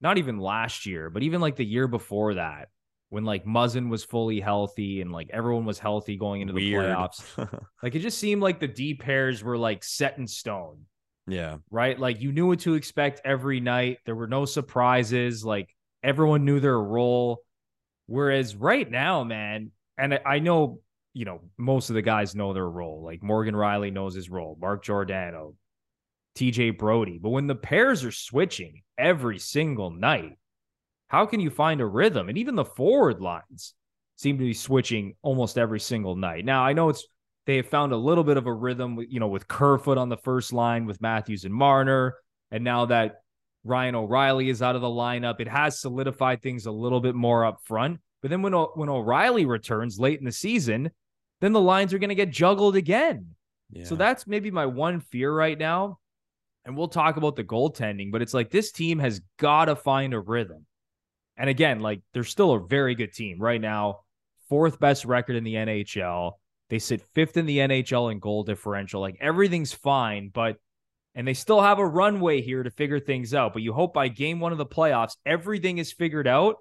not 0.00 0.18
even 0.18 0.38
last 0.38 0.86
year, 0.86 1.10
but 1.10 1.22
even 1.22 1.40
like 1.40 1.56
the 1.56 1.64
year 1.64 1.86
before 1.86 2.34
that, 2.34 2.68
when 3.10 3.24
like 3.24 3.44
Muzzin 3.44 3.88
was 3.90 4.04
fully 4.04 4.40
healthy 4.40 5.00
and 5.00 5.12
like 5.12 5.28
everyone 5.32 5.64
was 5.64 5.78
healthy 5.78 6.16
going 6.16 6.40
into 6.40 6.54
Weird. 6.54 6.84
the 6.84 6.88
playoffs. 6.88 7.62
like 7.82 7.94
it 7.94 7.98
just 7.98 8.18
seemed 8.18 8.40
like 8.40 8.60
the 8.60 8.68
D 8.68 8.94
pairs 8.94 9.42
were 9.42 9.58
like 9.58 9.84
set 9.84 10.16
in 10.16 10.26
stone. 10.26 10.86
Yeah. 11.26 11.56
Right. 11.70 11.98
Like 11.98 12.20
you 12.20 12.32
knew 12.32 12.46
what 12.46 12.60
to 12.60 12.74
expect 12.74 13.20
every 13.24 13.60
night. 13.60 13.98
There 14.06 14.14
were 14.14 14.28
no 14.28 14.44
surprises. 14.44 15.44
Like 15.44 15.74
everyone 16.02 16.44
knew 16.44 16.60
their 16.60 16.78
role. 16.78 17.42
Whereas 18.06 18.56
right 18.56 18.88
now, 18.88 19.24
man, 19.24 19.70
and 19.98 20.18
I 20.24 20.38
know, 20.38 20.80
you 21.12 21.24
know, 21.24 21.40
most 21.58 21.90
of 21.90 21.94
the 21.94 22.02
guys 22.02 22.34
know 22.34 22.52
their 22.52 22.68
role. 22.68 23.02
Like 23.04 23.22
Morgan 23.22 23.54
Rielly 23.54 23.92
knows 23.92 24.14
his 24.14 24.30
role, 24.30 24.56
Mark 24.60 24.84
Giordano, 24.84 25.54
TJ 26.36 26.78
Brodie. 26.78 27.18
But 27.18 27.30
when 27.30 27.46
the 27.46 27.54
pairs 27.54 28.04
are 28.04 28.12
switching 28.12 28.82
every 28.96 29.38
single 29.38 29.90
night, 29.90 30.38
how 31.08 31.26
can 31.26 31.40
you 31.40 31.50
find 31.50 31.80
a 31.80 31.86
rhythm? 31.86 32.28
And 32.28 32.38
even 32.38 32.54
the 32.54 32.64
forward 32.64 33.20
lines 33.20 33.74
seem 34.16 34.38
to 34.38 34.44
be 34.44 34.54
switching 34.54 35.14
almost 35.22 35.58
every 35.58 35.80
single 35.80 36.14
night. 36.14 36.44
Now, 36.44 36.62
I 36.62 36.72
know 36.72 36.88
it's 36.90 37.06
they 37.46 37.56
have 37.56 37.66
found 37.66 37.92
a 37.92 37.96
little 37.96 38.22
bit 38.22 38.36
of 38.36 38.46
a 38.46 38.52
rhythm, 38.52 38.98
you 39.08 39.18
know, 39.18 39.28
with 39.28 39.48
Kerfoot 39.48 39.98
on 39.98 40.08
the 40.08 40.16
first 40.16 40.52
line 40.52 40.86
with 40.86 41.00
Matthews 41.00 41.44
and 41.44 41.54
Marner. 41.54 42.14
And 42.50 42.62
now 42.62 42.86
that 42.86 43.22
Ryan 43.64 43.94
O'Reilly 43.94 44.50
is 44.50 44.62
out 44.62 44.76
of 44.76 44.82
the 44.82 44.88
lineup, 44.88 45.40
it 45.40 45.48
has 45.48 45.80
solidified 45.80 46.42
things 46.42 46.66
a 46.66 46.70
little 46.70 47.00
bit 47.00 47.14
more 47.14 47.44
up 47.44 47.60
front. 47.64 47.98
But 48.22 48.30
then 48.30 48.42
when, 48.42 48.52
when 48.52 48.88
O'Reilly 48.88 49.46
returns 49.46 49.98
late 49.98 50.18
in 50.18 50.26
the 50.26 50.32
season, 50.32 50.90
then 51.40 51.52
the 51.52 51.60
lines 51.60 51.94
are 51.94 51.98
going 51.98 52.10
to 52.10 52.14
get 52.14 52.30
juggled 52.30 52.76
again. 52.76 53.34
Yeah. 53.72 53.84
So 53.84 53.96
that's 53.96 54.26
maybe 54.26 54.50
my 54.50 54.66
one 54.66 55.00
fear 55.00 55.32
right 55.34 55.58
now. 55.58 55.98
And 56.64 56.76
we'll 56.76 56.88
talk 56.88 57.16
about 57.16 57.36
the 57.36 57.44
goaltending, 57.44 58.12
but 58.12 58.22
it's 58.22 58.34
like 58.34 58.50
this 58.50 58.70
team 58.70 58.98
has 58.98 59.20
got 59.38 59.66
to 59.66 59.76
find 59.76 60.12
a 60.12 60.20
rhythm. 60.20 60.66
And 61.36 61.48
again, 61.48 61.80
like 61.80 62.02
they're 62.12 62.24
still 62.24 62.52
a 62.52 62.66
very 62.66 62.94
good 62.94 63.14
team 63.14 63.40
right 63.40 63.60
now, 63.60 64.00
fourth 64.48 64.78
best 64.78 65.04
record 65.06 65.36
in 65.36 65.44
the 65.44 65.54
NHL. 65.54 66.32
They 66.68 66.78
sit 66.78 67.02
fifth 67.14 67.36
in 67.36 67.46
the 67.46 67.58
NHL 67.58 68.12
in 68.12 68.18
goal 68.18 68.44
differential. 68.44 69.00
Like 69.00 69.16
everything's 69.20 69.72
fine, 69.72 70.30
but 70.32 70.56
and 71.14 71.26
they 71.26 71.34
still 71.34 71.60
have 71.60 71.78
a 71.78 71.86
runway 71.86 72.40
here 72.40 72.62
to 72.62 72.70
figure 72.70 73.00
things 73.00 73.34
out. 73.34 73.52
But 73.52 73.62
you 73.62 73.72
hope 73.72 73.94
by 73.94 74.08
game 74.08 74.38
one 74.38 74.52
of 74.52 74.58
the 74.58 74.66
playoffs, 74.66 75.16
everything 75.26 75.78
is 75.78 75.92
figured 75.92 76.28
out 76.28 76.56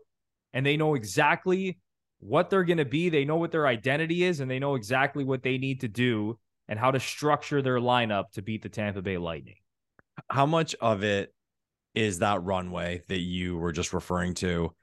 and 0.53 0.65
they 0.65 0.77
know 0.77 0.95
exactly 0.95 1.77
what 2.19 2.49
they're 2.49 2.63
going 2.63 2.77
to 2.77 2.85
be. 2.85 3.09
They 3.09 3.25
know 3.25 3.35
what 3.35 3.51
their 3.51 3.67
identity 3.67 4.23
is 4.23 4.39
and 4.39 4.49
they 4.49 4.59
know 4.59 4.75
exactly 4.75 5.23
what 5.23 5.43
they 5.43 5.57
need 5.57 5.81
to 5.81 5.87
do 5.87 6.39
and 6.67 6.79
how 6.79 6.91
to 6.91 6.99
structure 6.99 7.61
their 7.61 7.79
lineup 7.79 8.31
to 8.33 8.41
beat 8.41 8.63
the 8.63 8.69
Tampa 8.69 9.01
Bay 9.01 9.17
Lightning. 9.17 9.57
How 10.29 10.45
much 10.45 10.75
of 10.81 11.03
it 11.03 11.33
is 11.95 12.19
that 12.19 12.43
runway 12.43 13.01
that 13.07 13.19
you 13.19 13.57
were 13.57 13.71
just 13.71 13.93
referring 13.93 14.33
to 14.35 14.73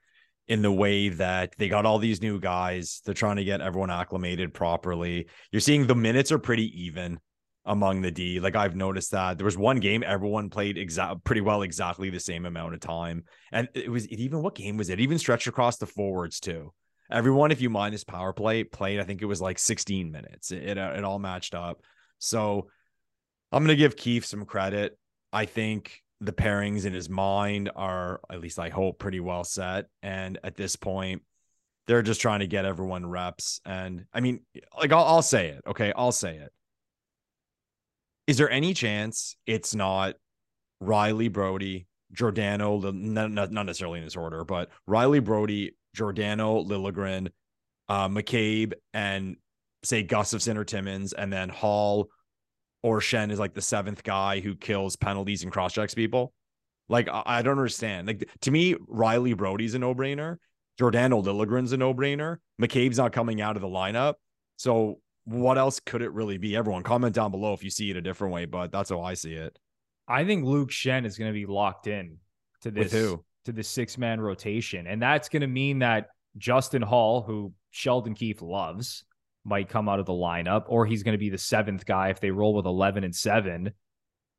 in 0.47 0.61
the 0.61 0.71
way 0.71 1.09
that 1.09 1.53
they 1.57 1.67
got 1.67 1.85
all 1.85 1.99
these 1.99 2.21
new 2.21 2.39
guys. 2.39 3.01
They're 3.03 3.13
trying 3.13 3.35
to 3.37 3.43
get 3.43 3.61
everyone 3.61 3.91
acclimated 3.91 4.53
properly. 4.53 5.27
You're 5.51 5.59
seeing 5.59 5.87
the 5.87 5.95
minutes 5.95 6.31
are 6.31 6.39
pretty 6.39 6.85
even 6.85 7.19
among 7.65 8.01
the 8.01 8.11
D. 8.11 8.39
Like 8.39 8.55
I've 8.55 8.75
noticed 8.75 9.11
that 9.11 9.37
there 9.37 9.45
was 9.45 9.57
one 9.57 9.79
game 9.79 10.03
everyone 10.05 10.49
played 10.49 10.77
exact 10.77 11.23
pretty 11.25 11.41
well 11.41 11.63
exactly 11.63 12.09
the 12.09 12.19
same 12.19 12.45
amount 12.45 12.73
of 12.73 12.79
time. 12.79 13.25
And 13.51 13.67
it 13.73 13.91
was 13.91 14.05
it 14.05 14.19
even 14.19 14.41
what 14.41 14.55
game 14.55 14.77
was 14.77 14.89
it? 14.89 14.99
it 14.99 15.03
even 15.03 15.19
stretched 15.19 15.47
across 15.47 15.77
the 15.77 15.85
forwards 15.85 16.39
too. 16.39 16.73
Everyone, 17.11 17.51
if 17.51 17.61
you 17.61 17.69
minus 17.69 18.03
power 18.03 18.33
play, 18.33 18.65
played, 18.65 18.99
I 18.99 19.03
think 19.03 19.21
it 19.21 19.25
was 19.25 19.39
like 19.39 19.59
16 19.59 20.11
minutes. 20.11 20.51
It, 20.51 20.63
it, 20.63 20.77
it 20.77 21.03
all 21.05 21.19
matched 21.19 21.55
up. 21.55 21.81
So 22.19 22.67
I'm 23.51 23.63
gonna 23.63 23.75
give 23.75 23.97
Keefe 23.97 24.25
some 24.25 24.45
credit. 24.45 24.97
I 25.31 25.45
think 25.45 26.01
the 26.19 26.33
pairings 26.33 26.85
in 26.85 26.93
his 26.93 27.09
mind 27.09 27.69
are, 27.75 28.21
at 28.29 28.41
least 28.41 28.59
I 28.59 28.69
hope, 28.69 28.99
pretty 28.99 29.19
well 29.19 29.43
set. 29.43 29.85
And 30.01 30.39
at 30.43 30.55
this 30.55 30.75
point, 30.75 31.21
they're 31.85 32.01
just 32.01 32.21
trying 32.21 32.39
to 32.39 32.47
get 32.47 32.65
everyone 32.65 33.05
reps. 33.05 33.61
And 33.65 34.05
I 34.13 34.19
mean, 34.19 34.41
like 34.77 34.91
I'll, 34.91 35.05
I'll 35.05 35.21
say 35.21 35.49
it. 35.49 35.61
Okay. 35.67 35.93
I'll 35.95 36.11
say 36.11 36.37
it. 36.37 36.51
Is 38.25 38.37
there 38.37 38.49
any 38.49 38.73
chance 38.73 39.37
it's 39.45 39.73
not 39.73 40.15
Rielly 40.83 41.31
Brodie, 41.31 41.87
Giordano, 42.11 42.79
not, 42.91 43.31
not 43.51 43.65
necessarily 43.65 43.99
in 43.99 44.05
this 44.05 44.17
order, 44.17 44.43
but 44.43 44.69
Rielly 44.89 45.23
Brodie, 45.23 45.75
Giordano, 45.95 46.63
Liljegren, 46.63 47.29
uh, 47.87 48.09
McCabe, 48.09 48.73
and 48.93 49.37
say 49.83 50.03
Gustafsson 50.03 50.57
or 50.57 50.65
Timmins, 50.65 51.13
and 51.13 51.31
then 51.31 51.47
Holl 51.47 52.09
or 52.87 52.99
Schenn 53.01 53.31
is 53.31 53.39
like 53.39 53.53
the 53.53 53.61
seventh 53.61 54.03
guy 54.03 54.39
who 54.39 54.55
kills 54.55 54.95
penalties 54.95 55.43
and 55.43 55.51
cross 55.51 55.73
checks 55.73 55.93
people. 55.93 56.33
Like 56.89 57.09
I, 57.09 57.23
I 57.25 57.41
don't 57.41 57.57
understand. 57.57 58.07
Like 58.07 58.29
to 58.41 58.51
me, 58.51 58.75
Rielly 58.75 59.35
Brodie's 59.35 59.73
a 59.73 59.79
no 59.79 59.93
brainer. 59.93 60.37
Giordano 60.79 61.21
Liljegren's 61.21 61.73
a 61.73 61.77
no 61.77 61.93
brainer. 61.93 62.37
McCabe's 62.61 62.97
not 62.97 63.11
coming 63.11 63.41
out 63.41 63.55
of 63.55 63.61
the 63.61 63.67
lineup. 63.67 64.15
So 64.55 64.99
what 65.25 65.57
else 65.57 65.79
could 65.79 66.01
it 66.01 66.13
really 66.13 66.37
be? 66.37 66.55
Everyone 66.55 66.83
comment 66.83 67.13
down 67.13 67.31
below 67.31 67.53
if 67.53 67.63
you 67.63 67.69
see 67.69 67.89
it 67.89 67.97
a 67.97 68.01
different 68.01 68.33
way, 68.33 68.45
but 68.45 68.71
that's 68.71 68.89
how 68.89 69.01
I 69.01 69.13
see 69.15 69.33
it. 69.33 69.57
I 70.07 70.23
think 70.23 70.45
Luke 70.45 70.69
Schenn 70.69 71.05
is 71.05 71.17
going 71.17 71.29
to 71.29 71.37
be 71.37 71.45
locked 71.45 71.87
in 71.87 72.17
to 72.61 72.71
this 72.71 72.91
to 72.91 73.51
the 73.51 73.63
six 73.63 73.97
man 73.97 74.21
rotation, 74.21 74.87
and 74.87 75.01
that's 75.01 75.29
going 75.29 75.41
to 75.41 75.47
mean 75.47 75.79
that 75.79 76.07
Justin 76.37 76.81
Holl, 76.81 77.21
who 77.21 77.51
Sheldon 77.71 78.13
Keefe 78.13 78.41
loves, 78.41 79.03
might 79.47 79.69
come 79.69 79.87
out 79.87 79.99
of 79.99 80.05
the 80.05 80.13
lineup, 80.13 80.65
or 80.67 80.85
he's 80.85 81.03
going 81.03 81.13
to 81.13 81.19
be 81.19 81.29
the 81.29 81.37
seventh 81.37 81.85
guy 81.85 82.09
if 82.09 82.19
they 82.19 82.31
roll 82.31 82.53
with 82.53 82.65
11 82.65 83.03
and 83.03 83.15
seven. 83.15 83.71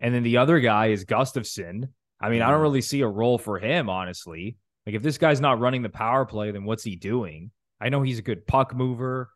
And 0.00 0.14
then 0.14 0.22
the 0.22 0.36
other 0.36 0.60
guy 0.60 0.86
is 0.86 1.04
Gustafsson. 1.04 1.88
I 2.20 2.28
mean, 2.28 2.42
I 2.42 2.46
don't 2.46 2.54
mm-hmm. 2.54 2.62
really 2.62 2.80
see 2.82 3.00
a 3.00 3.08
role 3.08 3.38
for 3.38 3.58
him, 3.58 3.88
honestly. 3.88 4.56
Like, 4.86 4.94
if 4.94 5.02
this 5.02 5.18
guy's 5.18 5.40
not 5.40 5.60
running 5.60 5.82
the 5.82 5.88
power 5.88 6.24
play, 6.24 6.50
then 6.50 6.64
what's 6.64 6.84
he 6.84 6.96
doing? 6.96 7.50
I 7.80 7.88
know 7.88 8.02
he's 8.02 8.18
a 8.18 8.22
good 8.22 8.46
puck 8.46 8.74
mover. 8.74 9.30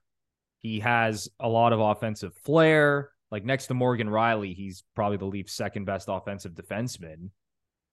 He 0.61 0.81
has 0.81 1.29
a 1.41 1.49
lot 1.49 1.73
of 1.73 1.81
offensive 1.81 2.35
flair. 2.45 3.11
Like, 3.31 3.45
next 3.45 3.69
to 3.69 3.75
Morgan 3.75 4.09
Rielly, 4.09 4.55
he's 4.55 4.85
probably 4.95 5.17
the 5.17 5.25
Leafs' 5.25 5.55
second 5.55 5.85
best 5.85 6.09
offensive 6.11 6.53
defenseman. 6.53 7.31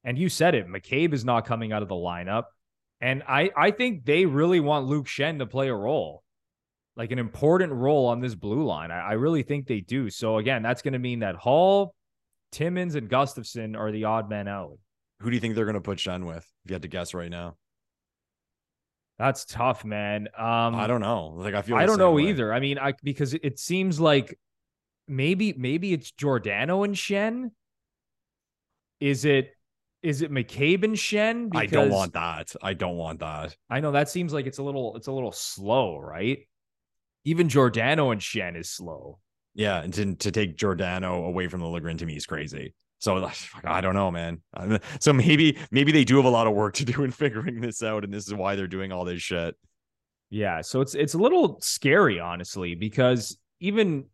And 0.04 0.18
you 0.18 0.30
said 0.30 0.56
it, 0.56 0.68
McCabe 0.68 1.14
is 1.14 1.26
not 1.26 1.46
coming 1.46 1.72
out 1.72 1.82
of 1.82 1.90
the 1.90 1.96
lineup. 1.96 2.46
And 3.02 3.24
I, 3.28 3.52
I 3.56 3.72
think 3.72 4.06
they 4.06 4.26
really 4.26 4.60
want 4.60 4.88
Luke 4.88 5.08
Schenn 5.08 5.40
to 5.40 5.46
play 5.46 5.70
a 5.70 5.76
role 5.76 6.24
like 7.00 7.12
an 7.13 7.18
important 7.18 7.72
role 7.72 8.08
on 8.08 8.20
this 8.20 8.36
blue 8.36 8.65
line. 8.65 8.91
I, 8.91 9.00
I 9.00 9.12
really 9.13 9.41
think 9.41 9.68
they 9.68 9.79
do. 9.79 10.10
So 10.10 10.38
again, 10.38 10.62
that's 10.62 10.82
going 10.82 10.91
to 10.91 11.00
mean 11.00 11.20
that 11.20 11.36
Holl, 11.36 11.96
Timmins, 12.51 12.96
and 12.96 13.10
Gustafsson 13.10 13.77
are 13.77 13.89
the 13.89 14.03
odd 14.03 14.29
men 14.29 14.50
out. 14.50 14.77
Who 15.22 15.29
do 15.29 15.36
you 15.36 15.39
think 15.39 15.56
they're 15.56 15.63
going 15.63 15.75
to 15.75 15.82
put 15.82 15.98
Schenn 15.98 16.27
with? 16.27 16.46
If 16.65 16.72
you 16.72 16.74
had 16.74 16.82
to 16.82 16.89
guess 16.89 17.13
right 17.13 17.32
now. 17.32 17.56
That's 19.18 19.46
tough, 19.46 19.86
man. 19.86 20.27
Um, 20.38 20.75
I 20.75 20.88
don't 20.88 21.00
know. 21.00 21.34
Like 21.38 21.53
I 21.53 21.62
feel 21.62 21.77
I 21.77 21.86
don't 21.86 22.00
know 22.00 22.12
way. 22.12 22.29
either. 22.29 22.51
I 22.53 22.60
mean, 22.60 22.77
I 22.77 22.94
because 23.01 23.34
it 23.34 23.60
seems 23.60 24.00
like 24.01 24.38
maybe 25.08 25.53
maybe 25.53 25.94
it's 25.94 26.12
Giordano 26.12 26.84
and 26.84 26.96
Schenn. 26.96 27.51
Is 29.00 29.24
it 29.24 29.51
is 30.03 30.22
it 30.22 30.32
McCabe 30.32 30.84
and 30.84 30.96
Schenn? 30.96 31.50
Because 31.50 31.63
I 31.63 31.65
don't 31.65 31.91
want 31.91 32.13
that. 32.13 32.53
I 32.62 32.74
don't 32.74 32.98
want 32.98 33.20
that. 33.20 33.56
I 33.70 33.79
know 33.79 33.94
that 33.94 34.10
seems 34.10 34.34
like 34.34 34.48
it's 34.48 34.58
a 34.58 34.63
little 34.63 34.98
it's 34.98 35.08
a 35.08 35.13
little 35.13 35.32
slow, 35.32 35.98
right? 35.98 36.39
Even 37.24 37.50
Giordano 37.50 38.12
and 38.12 38.22
Schenn 38.22 38.58
is 38.58 38.70
slow. 38.70 39.20
Yeah, 39.56 39.82
and 39.82 39.94
to, 39.96 40.16
to 40.16 40.32
take 40.32 40.56
Giordano 40.56 41.26
away 41.26 41.48
from 41.48 41.62
the 41.62 41.68
Liljegren 41.68 41.98
to 41.98 42.06
me 42.06 42.16
is 42.16 42.26
crazy. 42.26 42.74
So 43.00 43.30
I 43.64 43.82
don't 43.82 43.96
know, 43.96 44.12
man. 44.12 44.42
So 45.00 45.14
maybe 45.14 45.58
maybe 45.72 45.92
they 45.92 46.04
do 46.04 46.18
have 46.18 46.26
a 46.26 46.30
lot 46.30 46.48
of 46.48 46.54
work 46.54 46.76
to 46.76 46.86
do 46.86 47.04
in 47.04 47.12
figuring 47.12 47.62
this 47.62 47.82
out, 47.82 48.04
and 48.04 48.14
this 48.14 48.28
is 48.28 48.34
why 48.34 48.56
they're 48.56 48.68
doing 48.68 48.92
all 48.92 49.06
this 49.06 49.22
shit. 49.22 49.56
Yeah, 50.30 50.62
so 50.62 50.82
it's 50.82 50.96
it's 50.96 51.14
a 51.14 51.18
little 51.18 51.60
scary, 51.62 52.20
honestly, 52.20 52.76
because 52.76 53.38
even 53.60 54.06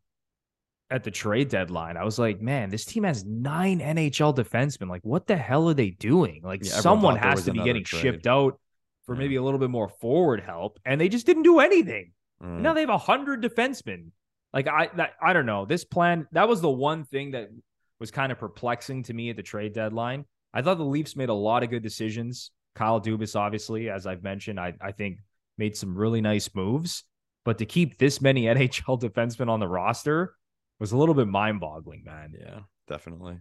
at 0.92 1.04
the 1.04 1.12
trade 1.12 1.50
deadline, 1.50 1.98
I 1.98 2.04
was 2.04 2.20
like, 2.20 2.42
man, 2.42 2.70
this 2.70 2.86
team 2.86 3.04
has 3.04 3.26
nine 3.26 3.80
NHL 3.80 4.36
defensemen. 4.36 4.88
Like, 4.88 5.04
what 5.04 5.26
the 5.26 5.36
hell 5.36 5.68
are 5.68 5.74
they 5.74 5.90
doing? 5.90 6.42
Like, 6.44 6.64
yeah, 6.64 6.74
someone 6.74 7.18
has 7.18 7.46
to 7.46 7.52
be 7.52 7.64
getting 7.64 7.84
trade. 7.84 8.02
shipped 8.02 8.28
out 8.28 8.60
for 9.06 9.16
yeah. 9.16 9.20
maybe 9.20 9.36
a 9.36 9.44
little 9.44 9.60
bit 9.60 9.72
more 9.72 9.90
forward 9.90 10.42
help, 10.42 10.80
and 10.86 11.02
they 11.02 11.10
just 11.10 11.26
didn't 11.26 11.44
do 11.44 11.60
anything. 11.60 12.12
Mm. 12.44 12.62
Now 12.62 12.74
they 12.74 12.82
have 12.82 12.89
a 12.89 12.98
hundred 12.98 13.44
defensemen. 13.44 14.12
Like 14.54 14.68
I, 14.68 14.89
that, 14.96 15.13
I 15.22 15.34
don't 15.34 15.46
know. 15.46 15.65
This 15.65 15.84
plan 15.84 16.27
that 16.32 16.48
was 16.48 16.62
the 16.62 16.70
one 16.70 17.04
thing 17.04 17.32
that 17.32 17.50
was 18.00 18.12
kind 18.12 18.32
of 18.32 18.39
perplexing 18.39 19.04
to 19.04 19.13
me 19.13 19.30
at 19.30 19.36
the 19.36 19.44
trade 19.44 19.74
deadline. 19.74 20.25
I 20.54 20.62
thought 20.62 20.77
the 20.77 20.86
Leafs 20.86 21.15
made 21.15 21.30
a 21.30 21.34
lot 21.34 21.63
of 21.63 21.70
good 21.70 21.84
decisions. 21.84 22.51
Kyle 22.75 23.01
Dubas, 23.01 23.36
obviously, 23.36 23.89
as 23.89 24.06
I've 24.06 24.24
mentioned, 24.24 24.60
I, 24.60 24.74
I 24.82 24.92
think 24.92 25.20
made 25.58 25.75
some 25.75 25.98
really 25.98 26.22
nice 26.22 26.50
moves. 26.54 27.04
But 27.44 27.58
to 27.60 27.65
keep 27.65 27.98
this 27.98 28.22
many 28.22 28.44
NHL 28.46 29.00
defensemen 29.01 29.50
on 29.50 29.60
the 29.60 29.68
roster 29.68 30.36
was 30.80 30.92
a 30.92 30.98
little 30.98 31.15
bit 31.15 31.27
mind 31.27 31.60
boggling, 31.60 32.04
man. 32.06 32.34
Yeah 32.38 32.60
definitely. 32.88 33.38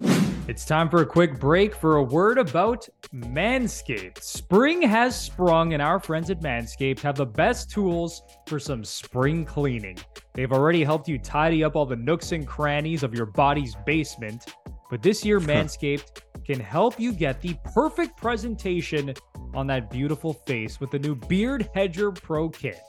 It's 0.46 0.64
time 0.64 0.88
for 0.88 1.02
a 1.02 1.06
quick 1.06 1.40
break 1.40 1.74
for 1.74 1.96
a 1.96 2.02
word 2.02 2.38
about 2.38 2.88
Manscaped. 3.14 4.22
Spring 4.22 4.82
has 4.82 5.18
sprung, 5.18 5.72
and 5.72 5.82
our 5.82 5.98
friends 5.98 6.30
at 6.30 6.40
Manscaped 6.40 7.00
have 7.00 7.16
the 7.16 7.26
best 7.26 7.70
tools 7.70 8.22
for 8.46 8.58
some 8.58 8.84
spring 8.84 9.44
cleaning. 9.44 9.98
They've 10.34 10.52
already 10.52 10.84
helped 10.84 11.08
you 11.08 11.18
tidy 11.18 11.64
up 11.64 11.76
all 11.76 11.86
the 11.86 11.96
nooks 11.96 12.32
and 12.32 12.46
crannies 12.46 13.02
of 13.02 13.14
your 13.14 13.26
body's 13.26 13.74
basement, 13.86 14.54
but 14.90 15.02
this 15.02 15.24
year, 15.24 15.40
Manscaped 15.40 16.20
can 16.44 16.60
help 16.60 17.00
you 17.00 17.12
get 17.12 17.40
the 17.40 17.56
perfect 17.72 18.16
presentation 18.16 19.14
on 19.54 19.66
that 19.68 19.90
beautiful 19.90 20.34
face 20.34 20.78
with 20.78 20.90
the 20.90 20.98
new 20.98 21.14
Beard 21.14 21.68
Hedger 21.74 22.12
Pro 22.12 22.48
Kit. 22.48 22.80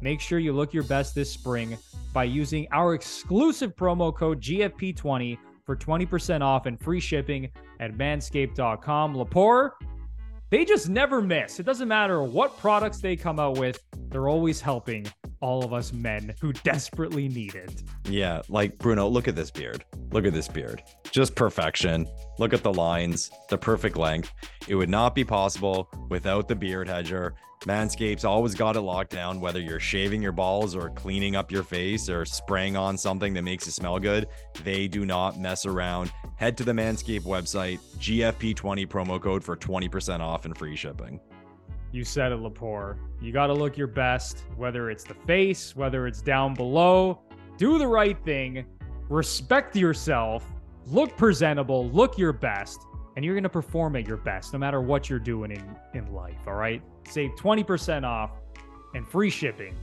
Make 0.00 0.20
sure 0.20 0.38
you 0.38 0.52
look 0.52 0.72
your 0.72 0.84
best 0.84 1.14
this 1.14 1.30
spring 1.30 1.76
by 2.12 2.24
using 2.24 2.66
our 2.72 2.94
exclusive 2.94 3.74
promo 3.74 4.14
code 4.14 4.40
GFP20 4.40 5.38
for 5.64 5.76
20% 5.76 6.42
off 6.42 6.66
and 6.66 6.80
free 6.80 7.00
shipping 7.00 7.48
at 7.80 7.92
manscaped.com. 7.92 9.14
Lepore, 9.14 9.70
they 10.50 10.64
just 10.64 10.88
never 10.88 11.20
miss. 11.20 11.60
It 11.60 11.64
doesn't 11.64 11.88
matter 11.88 12.22
what 12.22 12.58
products 12.58 12.98
they 12.98 13.16
come 13.16 13.38
out 13.38 13.58
with, 13.58 13.82
they're 14.10 14.28
always 14.28 14.60
helping 14.60 15.06
all 15.42 15.64
of 15.64 15.72
us 15.74 15.92
men 15.92 16.34
who 16.40 16.52
desperately 16.52 17.28
need 17.28 17.54
it. 17.54 17.82
Yeah, 18.08 18.40
like 18.48 18.78
Bruno, 18.78 19.08
look 19.08 19.28
at 19.28 19.36
this 19.36 19.50
beard. 19.50 19.84
Look 20.12 20.24
at 20.24 20.32
this 20.32 20.48
beard. 20.48 20.82
Just 21.10 21.34
perfection. 21.34 22.06
Look 22.38 22.54
at 22.54 22.62
the 22.62 22.72
lines, 22.72 23.30
the 23.50 23.58
perfect 23.58 23.96
length. 23.96 24.32
It 24.68 24.76
would 24.76 24.88
not 24.88 25.14
be 25.14 25.24
possible 25.24 25.90
without 26.08 26.48
the 26.48 26.54
beard 26.54 26.88
hedger. 26.88 27.34
Manscaped's 27.64 28.24
always 28.24 28.54
got 28.54 28.76
it 28.76 28.80
locked 28.80 29.12
down, 29.12 29.40
whether 29.40 29.60
you're 29.60 29.78
shaving 29.78 30.20
your 30.20 30.32
balls 30.32 30.74
or 30.74 30.90
cleaning 30.90 31.36
up 31.36 31.52
your 31.52 31.62
face 31.62 32.08
or 32.08 32.24
spraying 32.24 32.76
on 32.76 32.98
something 32.98 33.34
that 33.34 33.42
makes 33.42 33.66
it 33.66 33.72
smell 33.72 33.98
good. 34.00 34.26
They 34.64 34.88
do 34.88 35.06
not 35.06 35.38
mess 35.38 35.64
around. 35.64 36.12
Head 36.36 36.56
to 36.58 36.64
the 36.64 36.72
Manscaped 36.72 37.22
website, 37.22 37.78
GFP20 37.98 38.86
promo 38.88 39.20
code 39.20 39.44
for 39.44 39.56
20% 39.56 40.20
off 40.20 40.44
and 40.44 40.56
free 40.58 40.74
shipping. 40.74 41.20
You 41.92 42.04
said 42.04 42.32
it, 42.32 42.38
Lepore. 42.38 42.96
You 43.20 43.32
got 43.32 43.48
to 43.48 43.52
look 43.52 43.76
your 43.76 43.86
best, 43.86 44.44
whether 44.56 44.90
it's 44.90 45.04
the 45.04 45.14
face, 45.14 45.76
whether 45.76 46.06
it's 46.06 46.22
down 46.22 46.54
below. 46.54 47.20
Do 47.58 47.78
the 47.78 47.86
right 47.86 48.18
thing, 48.24 48.64
respect 49.10 49.76
yourself, 49.76 50.44
look 50.86 51.16
presentable, 51.18 51.88
look 51.90 52.16
your 52.16 52.32
best, 52.32 52.80
and 53.14 53.24
you're 53.24 53.34
going 53.34 53.42
to 53.42 53.50
perform 53.50 53.94
at 53.96 54.06
your 54.06 54.16
best 54.16 54.54
no 54.54 54.58
matter 54.58 54.80
what 54.80 55.10
you're 55.10 55.18
doing 55.18 55.50
in, 55.50 55.76
in 55.92 56.12
life. 56.14 56.38
All 56.46 56.54
right. 56.54 56.82
Save 57.08 57.32
20% 57.32 58.04
off 58.04 58.30
and 58.94 59.06
free 59.06 59.30
shipping 59.30 59.74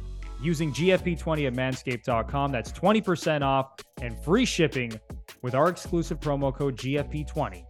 using 0.42 0.74
GFP20 0.74 1.48
at 1.48 1.54
manscaped.com. 1.54 2.52
That's 2.52 2.72
20% 2.72 3.44
off 3.44 3.76
and 4.02 4.18
free 4.24 4.46
shipping 4.46 5.00
with 5.44 5.54
our 5.54 5.70
exclusive 5.70 6.20
promo 6.20 6.54
code 6.54 6.76
GFP20 6.76 7.66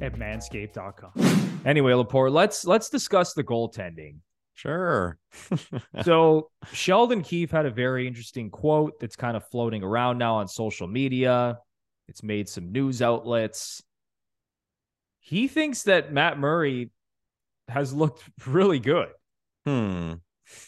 at 0.00 0.14
manscaped.com. 0.14 1.60
Anyway, 1.64 1.92
Lepore, 1.92 2.30
let's 2.30 2.64
let's 2.64 2.88
discuss 2.88 3.34
the 3.34 3.44
goaltending. 3.44 4.16
Sure. 4.54 5.18
so 6.02 6.50
Sheldon 6.72 7.22
Keefe 7.22 7.50
had 7.50 7.66
a 7.66 7.70
very 7.70 8.06
interesting 8.06 8.50
quote 8.50 9.00
that's 9.00 9.16
kind 9.16 9.36
of 9.36 9.46
floating 9.48 9.82
around 9.82 10.18
now 10.18 10.36
on 10.36 10.48
social 10.48 10.86
media. 10.86 11.58
It's 12.08 12.22
made 12.22 12.48
some 12.48 12.70
news 12.70 13.02
outlets. 13.02 13.82
He 15.18 15.48
thinks 15.48 15.84
that 15.84 16.12
Matt 16.12 16.38
Murray 16.38 16.90
has 17.68 17.92
looked 17.92 18.22
really 18.46 18.78
good. 18.78 19.08
Hmm. 19.66 20.14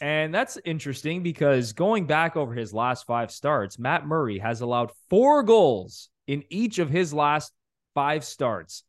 And 0.01 0.35
that's 0.35 0.59
interesting 0.65 1.23
because 1.23 1.75
going 1.75 2.07
back 2.07 2.37
over 2.37 2.55
his 2.55 2.73
last 2.73 3.07
five 3.07 3.31
starts, 3.31 3.79
Matt 3.79 4.07
Murray 4.07 4.39
has 4.39 4.63
allowed 4.63 4.91
four 5.11 5.43
goals 5.43 6.09
in 6.27 6.43
each 6.49 6.79
of 6.79 6.89
his 6.89 7.13
last 7.13 7.53
five 7.95 8.25
starts. 8.25 8.83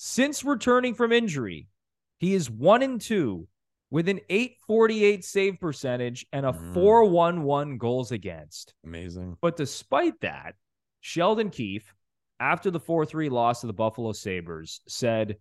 Since 0.00 0.44
returning 0.44 0.94
from 0.94 1.10
injury, 1.10 1.66
he 2.18 2.32
is 2.32 2.48
one 2.48 2.82
and 2.82 3.00
two 3.00 3.48
with 3.90 4.08
an 4.08 4.20
848 4.28 5.24
save 5.24 5.58
percentage 5.58 6.24
and 6.32 6.46
a 6.46 6.52
Mm. 6.52 6.72
411 6.72 7.78
goals 7.78 8.12
against. 8.12 8.74
Amazing. 8.84 9.38
But 9.40 9.56
despite 9.56 10.20
that, 10.20 10.54
Sheldon 11.00 11.50
Keefe, 11.50 11.92
after 12.38 12.70
the 12.70 12.78
4 12.78 13.06
3 13.06 13.28
loss 13.28 13.62
to 13.62 13.66
the 13.66 13.72
Buffalo 13.72 14.12
Sabres, 14.12 14.82
said, 14.86 15.38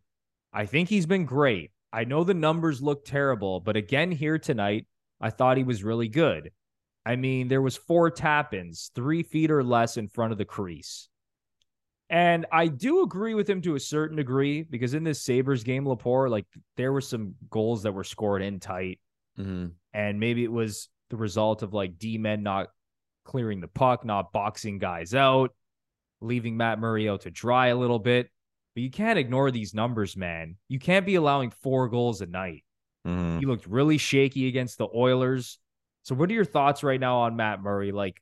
I 0.51 0.65
think 0.65 0.89
he's 0.89 1.05
been 1.05 1.25
great. 1.25 1.71
I 1.93 2.05
know 2.05 2.23
the 2.23 2.33
numbers 2.33 2.81
look 2.81 3.05
terrible, 3.05 3.59
but 3.59 3.77
again 3.77 4.11
here 4.11 4.39
tonight, 4.39 4.87
I 5.21 5.29
thought 5.29 5.57
he 5.57 5.63
was 5.63 5.83
really 5.83 6.09
good. 6.09 6.51
I 7.05 7.15
mean, 7.15 7.47
there 7.47 7.61
was 7.61 7.77
four 7.77 8.09
tap-ins, 8.09 8.89
three 8.95 9.21
feet 9.21 9.51
or 9.51 9.63
less 9.63 9.97
in 9.97 10.07
front 10.07 10.31
of 10.31 10.39
the 10.39 10.45
crease. 10.45 11.09
And 12.09 12.45
I 12.51 12.67
do 12.67 13.01
agree 13.01 13.33
with 13.33 13.49
him 13.49 13.61
to 13.63 13.75
a 13.75 13.79
certain 13.79 14.15
degree 14.15 14.63
because 14.63 14.93
in 14.93 15.03
this 15.03 15.21
Sabres 15.21 15.63
game, 15.63 15.85
Lepore, 15.85 16.29
like 16.29 16.45
there 16.77 16.93
were 16.93 17.01
some 17.01 17.35
goals 17.49 17.83
that 17.83 17.91
were 17.91 18.03
scored 18.03 18.41
in 18.41 18.59
tight 18.59 18.99
hmm 19.35 19.67
and 19.93 20.19
maybe 20.19 20.43
it 20.43 20.51
was 20.51 20.89
the 21.09 21.15
result 21.17 21.61
of 21.61 21.73
like 21.73 21.99
D 21.99 22.17
men 22.17 22.43
not 22.43 22.67
clearing 23.23 23.59
the 23.61 23.67
puck, 23.67 24.05
not 24.05 24.31
boxing 24.31 24.77
guys 24.79 25.13
out, 25.13 25.53
leaving 26.21 26.57
Matt 26.57 26.79
Murray 26.79 27.09
out 27.09 27.21
to 27.21 27.31
dry 27.31 27.67
a 27.67 27.75
little 27.77 27.99
bit. 27.99 28.29
But 28.75 28.83
you 28.83 28.91
can't 28.91 29.19
ignore 29.19 29.51
these 29.51 29.73
numbers, 29.73 30.15
man. 30.15 30.55
You 30.67 30.79
can't 30.79 31.05
be 31.05 31.15
allowing 31.15 31.49
four 31.51 31.89
goals 31.89 32.21
a 32.21 32.25
night. 32.27 32.63
hmm 33.05 33.39
He 33.39 33.45
looked 33.45 33.67
really 33.67 33.97
shaky 33.97 34.47
against 34.47 34.77
the 34.77 34.87
Oilers. 34.93 35.59
So, 36.03 36.15
what 36.15 36.29
are 36.29 36.33
your 36.33 36.45
thoughts 36.45 36.83
right 36.83 36.99
now 36.99 37.19
on 37.21 37.35
Matt 37.35 37.61
Murray? 37.61 37.91
Like, 37.91 38.21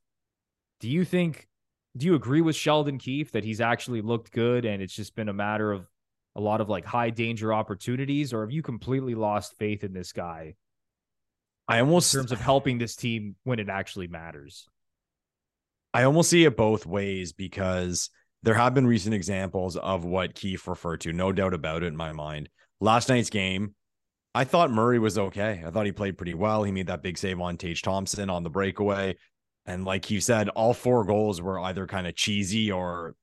do 0.79 0.89
you 0.89 1.05
think, 1.05 1.47
do 1.97 2.05
you 2.05 2.15
agree 2.15 2.41
with 2.41 2.55
Sheldon 2.55 2.97
Keefe 2.97 3.31
that 3.31 3.43
he's 3.43 3.61
actually 3.61 4.01
looked 4.01 4.31
good 4.31 4.65
and 4.65 4.81
it's 4.81 4.95
just 4.95 5.15
been 5.15 5.29
a 5.29 5.33
matter 5.33 5.71
of 5.71 5.87
a 6.35 6.41
lot 6.41 6.59
of 6.59 6.69
like 6.69 6.85
high 6.85 7.09
danger 7.09 7.53
opportunities? 7.53 8.33
Or 8.33 8.41
have 8.41 8.51
you 8.51 8.61
completely 8.61 9.15
lost 9.15 9.57
faith 9.57 9.83
in 9.83 9.93
this 9.93 10.11
guy 10.11 10.55
I 11.67 11.79
almost 11.79 12.13
in 12.13 12.19
terms 12.19 12.31
of 12.31 12.41
helping 12.41 12.77
this 12.77 12.95
team 12.95 13.35
when 13.43 13.59
it 13.59 13.69
actually 13.69 14.07
matters? 14.07 14.67
I 15.93 16.03
almost 16.03 16.29
see 16.29 16.43
it 16.43 16.57
both 16.57 16.85
ways 16.85 17.31
because 17.31 18.09
there 18.43 18.53
have 18.53 18.73
been 18.73 18.85
recent 18.85 19.15
examples 19.15 19.77
of 19.77 20.03
what 20.03 20.35
Keefe 20.35 20.67
referred 20.67 21.01
to, 21.01 21.13
no 21.13 21.31
doubt 21.31 21.53
about 21.53 21.83
it 21.83 21.87
in 21.87 21.95
my 21.95 22.11
mind. 22.11 22.49
Last 22.81 23.07
night's 23.07 23.29
game, 23.29 23.73
I 24.35 24.43
thought 24.43 24.69
Murray 24.69 24.99
was 24.99 25.17
okay. 25.17 25.63
I 25.65 25.71
thought 25.71 25.85
he 25.85 25.93
played 25.93 26.17
pretty 26.17 26.33
well. 26.33 26.63
He 26.63 26.71
made 26.73 26.87
that 26.87 27.01
big 27.01 27.17
save 27.17 27.39
on 27.39 27.55
Tage 27.55 27.81
Thompson 27.81 28.29
on 28.29 28.43
the 28.43 28.49
breakaway. 28.49 29.15
And 29.65 29.85
like 29.85 30.11
you 30.11 30.21
said, 30.21 30.49
all 30.49 30.73
four 30.73 31.03
goals 31.03 31.41
were 31.41 31.59
either 31.59 31.87
kind 31.87 32.07
of 32.07 32.15
cheesy 32.15 32.71
or 32.71 33.15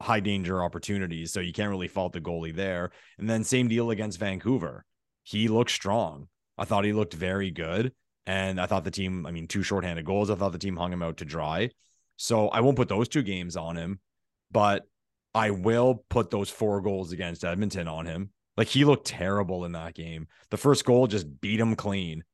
high 0.00 0.20
danger 0.20 0.62
opportunities. 0.62 1.32
So 1.32 1.40
you 1.40 1.52
can't 1.52 1.70
really 1.70 1.88
fault 1.88 2.12
the 2.12 2.20
goalie 2.20 2.54
there. 2.54 2.90
And 3.18 3.28
then 3.28 3.44
same 3.44 3.68
deal 3.68 3.90
against 3.90 4.18
Vancouver. 4.18 4.84
He 5.22 5.48
looked 5.48 5.70
strong. 5.70 6.28
I 6.56 6.64
thought 6.64 6.84
he 6.84 6.92
looked 6.92 7.14
very 7.14 7.50
good. 7.50 7.92
And 8.26 8.60
I 8.60 8.66
thought 8.66 8.84
the 8.84 8.90
team, 8.90 9.26
I 9.26 9.30
mean, 9.30 9.46
two 9.46 9.62
shorthanded 9.62 10.04
goals. 10.04 10.30
I 10.30 10.36
thought 10.36 10.52
the 10.52 10.58
team 10.58 10.76
hung 10.76 10.92
him 10.92 11.02
out 11.02 11.18
to 11.18 11.24
dry. 11.24 11.70
So 12.16 12.48
I 12.48 12.60
won't 12.60 12.76
put 12.76 12.88
those 12.88 13.08
two 13.08 13.22
games 13.22 13.56
on 13.56 13.76
him, 13.76 13.98
but 14.50 14.86
I 15.34 15.50
will 15.50 16.04
put 16.08 16.30
those 16.30 16.50
four 16.50 16.80
goals 16.80 17.12
against 17.12 17.44
Edmonton 17.44 17.88
on 17.88 18.06
him. 18.06 18.30
Like 18.56 18.68
he 18.68 18.84
looked 18.84 19.06
terrible 19.06 19.64
in 19.64 19.72
that 19.72 19.94
game. 19.94 20.28
The 20.50 20.58
first 20.58 20.84
goal 20.84 21.06
just 21.06 21.40
beat 21.40 21.60
him 21.60 21.76
clean. 21.76 22.24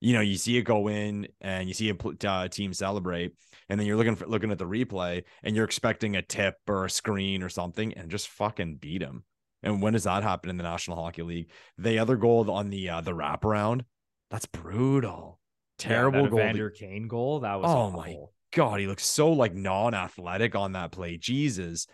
You 0.00 0.14
know, 0.14 0.20
you 0.20 0.36
see 0.36 0.56
it 0.56 0.62
go 0.62 0.88
in 0.88 1.26
and 1.40 1.66
you 1.66 1.74
see 1.74 1.90
a 1.90 2.28
uh, 2.28 2.48
team 2.48 2.72
celebrate, 2.72 3.32
and 3.68 3.78
then 3.78 3.86
you're 3.86 3.96
looking 3.96 4.14
for 4.14 4.26
looking 4.26 4.52
at 4.52 4.58
the 4.58 4.66
replay 4.66 5.24
and 5.42 5.56
you're 5.56 5.64
expecting 5.64 6.14
a 6.14 6.22
tip 6.22 6.54
or 6.68 6.84
a 6.84 6.90
screen 6.90 7.42
or 7.42 7.48
something, 7.48 7.94
and 7.94 8.10
just 8.10 8.28
fucking 8.28 8.76
beat 8.76 9.00
them. 9.00 9.24
And 9.62 9.82
when 9.82 9.94
does 9.94 10.04
that 10.04 10.22
happen 10.22 10.50
in 10.50 10.56
the 10.56 10.62
National 10.62 11.02
Hockey 11.02 11.22
League? 11.22 11.50
The 11.78 11.98
other 11.98 12.16
goal 12.16 12.48
on 12.50 12.70
the 12.70 12.88
uh, 12.88 13.00
the 13.00 13.12
wraparound, 13.12 13.82
that's 14.30 14.46
brutal. 14.46 15.40
Terrible 15.78 16.22
yeah, 16.22 16.28
goal. 16.28 16.38
Evander 16.40 16.70
Kane 16.70 17.08
goal. 17.08 17.40
That 17.40 17.60
was 17.60 17.70
Oh 17.70 17.76
awful. 17.76 18.00
my 18.00 18.16
God, 18.52 18.80
he 18.80 18.86
looks 18.86 19.04
so 19.04 19.32
like 19.32 19.54
non-athletic 19.54 20.54
on 20.54 20.72
that 20.72 20.92
play. 20.92 21.16
Jesus. 21.16 21.86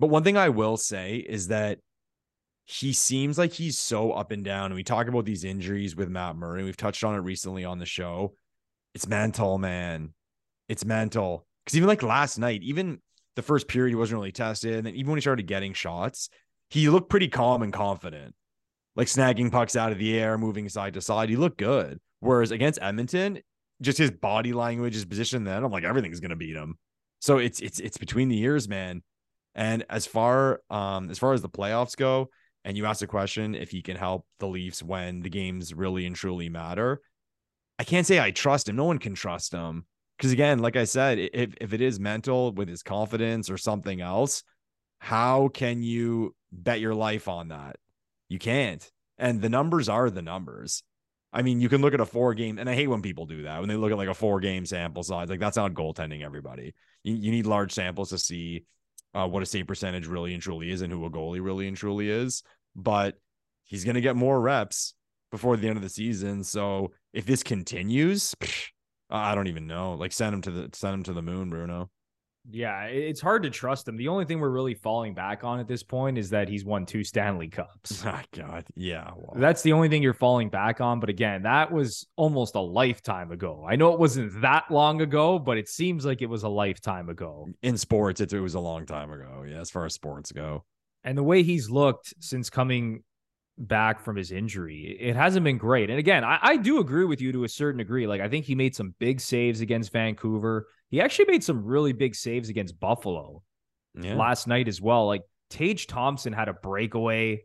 But 0.00 0.08
one 0.08 0.22
thing 0.22 0.36
I 0.36 0.50
will 0.50 0.76
say 0.76 1.16
is 1.16 1.48
that 1.48 1.78
he 2.70 2.92
seems 2.92 3.38
like 3.38 3.54
he's 3.54 3.78
so 3.78 4.12
up 4.12 4.30
and 4.30 4.44
down. 4.44 4.66
And 4.66 4.74
we 4.74 4.84
talk 4.84 5.08
about 5.08 5.24
these 5.24 5.42
injuries 5.42 5.96
with 5.96 6.10
Matt 6.10 6.36
Murray. 6.36 6.62
We've 6.62 6.76
touched 6.76 7.02
on 7.02 7.14
it 7.14 7.20
recently 7.20 7.64
on 7.64 7.78
the 7.78 7.86
show. 7.86 8.34
It's 8.94 9.08
mental, 9.08 9.56
man. 9.56 10.12
It's 10.68 10.84
mental. 10.84 11.46
Because 11.64 11.78
even 11.78 11.88
like 11.88 12.02
last 12.02 12.38
night, 12.38 12.62
even 12.62 13.00
the 13.36 13.42
first 13.42 13.68
period, 13.68 13.92
he 13.92 13.96
wasn't 13.96 14.18
really 14.18 14.32
tested. 14.32 14.74
And 14.74 14.86
then 14.86 14.94
even 14.96 15.10
when 15.10 15.16
he 15.16 15.22
started 15.22 15.46
getting 15.46 15.72
shots, 15.72 16.28
he 16.68 16.90
looked 16.90 17.08
pretty 17.08 17.28
calm 17.28 17.62
and 17.62 17.72
confident, 17.72 18.34
like 18.96 19.08
snagging 19.08 19.50
pucks 19.50 19.74
out 19.74 19.90
of 19.90 19.98
the 19.98 20.18
air, 20.18 20.36
moving 20.36 20.68
side 20.68 20.92
to 20.92 21.00
side. 21.00 21.30
He 21.30 21.36
looked 21.36 21.56
good. 21.56 21.98
Whereas 22.20 22.50
against 22.50 22.82
Edmonton, 22.82 23.38
just 23.80 23.96
his 23.96 24.10
body 24.10 24.52
language, 24.52 24.92
his 24.92 25.06
position, 25.06 25.44
then 25.44 25.64
I'm 25.64 25.72
like, 25.72 25.84
everything's 25.84 26.20
gonna 26.20 26.36
beat 26.36 26.54
him. 26.54 26.76
So 27.20 27.38
it's 27.38 27.60
it's 27.60 27.80
it's 27.80 27.96
between 27.96 28.28
the 28.28 28.36
years, 28.36 28.68
man. 28.68 29.02
And 29.54 29.86
as 29.88 30.04
far 30.04 30.60
um 30.68 31.08
as 31.08 31.18
far 31.18 31.32
as 31.32 31.40
the 31.40 31.48
playoffs 31.48 31.96
go, 31.96 32.28
and 32.68 32.76
you 32.76 32.84
asked 32.84 33.00
the 33.00 33.06
question 33.06 33.54
if 33.54 33.70
he 33.70 33.80
can 33.80 33.96
help 33.96 34.26
the 34.40 34.46
Leafs 34.46 34.82
when 34.82 35.22
the 35.22 35.30
games 35.30 35.72
really 35.72 36.04
and 36.04 36.14
truly 36.14 36.50
matter. 36.50 37.00
I 37.78 37.84
can't 37.84 38.06
say 38.06 38.20
I 38.20 38.30
trust 38.30 38.68
him. 38.68 38.76
No 38.76 38.84
one 38.84 38.98
can 38.98 39.14
trust 39.14 39.54
him. 39.54 39.86
Because 40.18 40.32
again, 40.32 40.58
like 40.58 40.76
I 40.76 40.84
said, 40.84 41.18
if 41.18 41.54
if 41.62 41.72
it 41.72 41.80
is 41.80 41.98
mental 41.98 42.52
with 42.52 42.68
his 42.68 42.82
confidence 42.82 43.48
or 43.48 43.56
something 43.56 44.02
else, 44.02 44.44
how 44.98 45.48
can 45.48 45.82
you 45.82 46.34
bet 46.52 46.78
your 46.78 46.94
life 46.94 47.26
on 47.26 47.48
that? 47.48 47.76
You 48.28 48.38
can't. 48.38 48.86
And 49.16 49.40
the 49.40 49.48
numbers 49.48 49.88
are 49.88 50.10
the 50.10 50.20
numbers. 50.20 50.82
I 51.32 51.40
mean, 51.40 51.62
you 51.62 51.70
can 51.70 51.80
look 51.80 51.94
at 51.94 52.00
a 52.00 52.06
four 52.06 52.34
game, 52.34 52.58
and 52.58 52.68
I 52.68 52.74
hate 52.74 52.88
when 52.88 53.00
people 53.00 53.24
do 53.24 53.44
that 53.44 53.60
when 53.60 53.70
they 53.70 53.76
look 53.76 53.92
at 53.92 53.98
like 53.98 54.08
a 54.08 54.14
four 54.14 54.40
game 54.40 54.66
sample 54.66 55.02
size. 55.02 55.30
Like 55.30 55.40
that's 55.40 55.56
not 55.56 55.72
goaltending. 55.72 56.22
Everybody, 56.22 56.74
you, 57.02 57.14
you 57.14 57.30
need 57.30 57.46
large 57.46 57.72
samples 57.72 58.10
to 58.10 58.18
see 58.18 58.66
uh, 59.14 59.26
what 59.26 59.42
a 59.42 59.46
save 59.46 59.66
percentage 59.66 60.06
really 60.06 60.34
and 60.34 60.42
truly 60.42 60.70
is, 60.70 60.82
and 60.82 60.92
who 60.92 61.06
a 61.06 61.10
goalie 61.10 61.42
really 61.42 61.66
and 61.66 61.76
truly 61.76 62.10
is. 62.10 62.42
But 62.78 63.16
he's 63.64 63.84
gonna 63.84 64.00
get 64.00 64.16
more 64.16 64.40
reps 64.40 64.94
before 65.30 65.56
the 65.56 65.68
end 65.68 65.76
of 65.76 65.82
the 65.82 65.88
season. 65.88 66.44
So 66.44 66.92
if 67.12 67.26
this 67.26 67.42
continues, 67.42 68.34
I 69.10 69.34
don't 69.34 69.48
even 69.48 69.66
know. 69.66 69.94
Like 69.94 70.12
send 70.12 70.34
him 70.34 70.42
to 70.42 70.50
the 70.50 70.70
send 70.72 70.94
him 70.94 71.02
to 71.04 71.12
the 71.12 71.22
moon, 71.22 71.50
Bruno. 71.50 71.90
Yeah, 72.50 72.84
it's 72.84 73.20
hard 73.20 73.42
to 73.42 73.50
trust 73.50 73.86
him. 73.86 73.96
The 73.96 74.08
only 74.08 74.24
thing 74.24 74.40
we're 74.40 74.48
really 74.48 74.72
falling 74.72 75.12
back 75.12 75.44
on 75.44 75.60
at 75.60 75.68
this 75.68 75.82
point 75.82 76.16
is 76.16 76.30
that 76.30 76.48
he's 76.48 76.64
won 76.64 76.86
two 76.86 77.04
Stanley 77.04 77.48
Cups. 77.48 78.02
God, 78.32 78.64
yeah. 78.74 79.10
Well, 79.14 79.34
That's 79.34 79.60
the 79.60 79.74
only 79.74 79.90
thing 79.90 80.02
you're 80.02 80.14
falling 80.14 80.48
back 80.48 80.80
on. 80.80 80.98
But 80.98 81.10
again, 81.10 81.42
that 81.42 81.70
was 81.70 82.06
almost 82.16 82.54
a 82.54 82.60
lifetime 82.60 83.32
ago. 83.32 83.66
I 83.68 83.76
know 83.76 83.92
it 83.92 83.98
wasn't 83.98 84.40
that 84.40 84.70
long 84.70 85.02
ago, 85.02 85.38
but 85.38 85.58
it 85.58 85.68
seems 85.68 86.06
like 86.06 86.22
it 86.22 86.30
was 86.30 86.42
a 86.42 86.48
lifetime 86.48 87.10
ago. 87.10 87.48
in 87.62 87.76
sports, 87.76 88.22
it, 88.22 88.32
it 88.32 88.40
was 88.40 88.54
a 88.54 88.60
long 88.60 88.86
time 88.86 89.12
ago. 89.12 89.44
Yeah, 89.46 89.60
as 89.60 89.70
far 89.70 89.84
as 89.84 89.92
sports 89.92 90.32
go. 90.32 90.64
And 91.08 91.16
the 91.16 91.22
way 91.22 91.42
he's 91.42 91.70
looked 91.70 92.12
since 92.20 92.50
coming 92.50 93.02
back 93.56 94.00
from 94.00 94.16
his 94.16 94.30
injury, 94.30 94.96
it 95.00 95.16
hasn't 95.16 95.42
been 95.44 95.58
great. 95.58 95.90
And 95.90 95.98
again, 95.98 96.22
I, 96.22 96.38
I 96.42 96.56
do 96.56 96.78
agree 96.80 97.04
with 97.04 97.20
you 97.20 97.32
to 97.32 97.44
a 97.44 97.48
certain 97.48 97.78
degree. 97.78 98.06
Like, 98.06 98.20
I 98.20 98.28
think 98.28 98.44
he 98.44 98.54
made 98.54 98.74
some 98.74 98.94
big 98.98 99.20
saves 99.20 99.60
against 99.60 99.92
Vancouver. 99.92 100.66
He 100.90 101.00
actually 101.00 101.26
made 101.26 101.42
some 101.42 101.64
really 101.64 101.92
big 101.92 102.14
saves 102.14 102.48
against 102.48 102.78
Buffalo. 102.78 103.42
Yeah. 104.00 104.14
last 104.14 104.46
night 104.46 104.68
as 104.68 104.80
well. 104.80 105.06
Like 105.06 105.22
Tage 105.50 105.86
Thompson 105.88 106.32
had 106.32 106.48
a 106.48 106.52
breakaway 106.52 107.44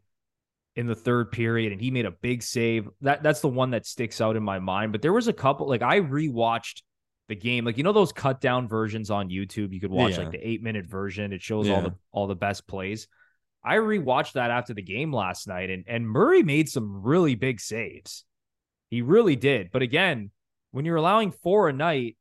in 0.76 0.86
the 0.86 0.94
third 0.96 1.32
period 1.32 1.72
and 1.72 1.82
he 1.82 1.90
made 1.90 2.06
a 2.06 2.12
big 2.12 2.44
save. 2.44 2.88
That 3.02 3.24
that's 3.24 3.42
the 3.42 3.48
one 3.48 3.72
that 3.72 3.86
sticks 3.88 4.22
out 4.22 4.36
in 4.36 4.44
my 4.44 4.60
mind. 4.60 4.92
But 4.92 5.02
there 5.02 5.14
was 5.14 5.28
a 5.28 5.34
couple 5.34 5.68
like 5.68 5.82
I 5.82 6.02
rewatched 6.02 6.82
the 7.28 7.36
game. 7.36 7.66
Like 7.66 7.78
you 7.78 7.84
know 7.84 7.94
those 7.94 8.12
cut 8.12 8.40
down 8.40 8.68
versions 8.68 9.10
on 9.10 9.30
YouTube, 9.30 9.74
you 9.74 9.80
could 9.80 9.90
watch 9.90 10.12
Yeah. 10.12 10.26
like 10.26 10.32
the 10.32 10.38
8-minute 10.38 10.86
version. 10.86 11.34
It 11.34 11.42
shows 11.42 11.68
all 11.70 11.82
the 11.82 11.96
all 12.12 12.28
the 12.28 12.36
best 12.36 12.68
plays. 12.68 13.08
I 13.64 13.76
rewatched 13.78 14.34
that 14.34 14.52
after 14.52 14.74
the 14.74 14.82
game 14.82 15.14
last 15.14 15.48
night 15.48 15.70
and 15.70 15.86
and 15.88 16.08
Murray 16.08 16.44
made 16.44 16.70
some 16.70 17.04
really 17.04 17.36
big 17.36 17.60
saves. 17.60 18.26
He 18.90 19.02
really 19.02 19.36
did. 19.36 19.72
But 19.72 19.82
again, 19.82 20.32
when 20.72 20.86
you're 20.86 20.98
allowing 20.98 21.32
four 21.32 21.70
a 21.70 21.74
night, 21.74 22.18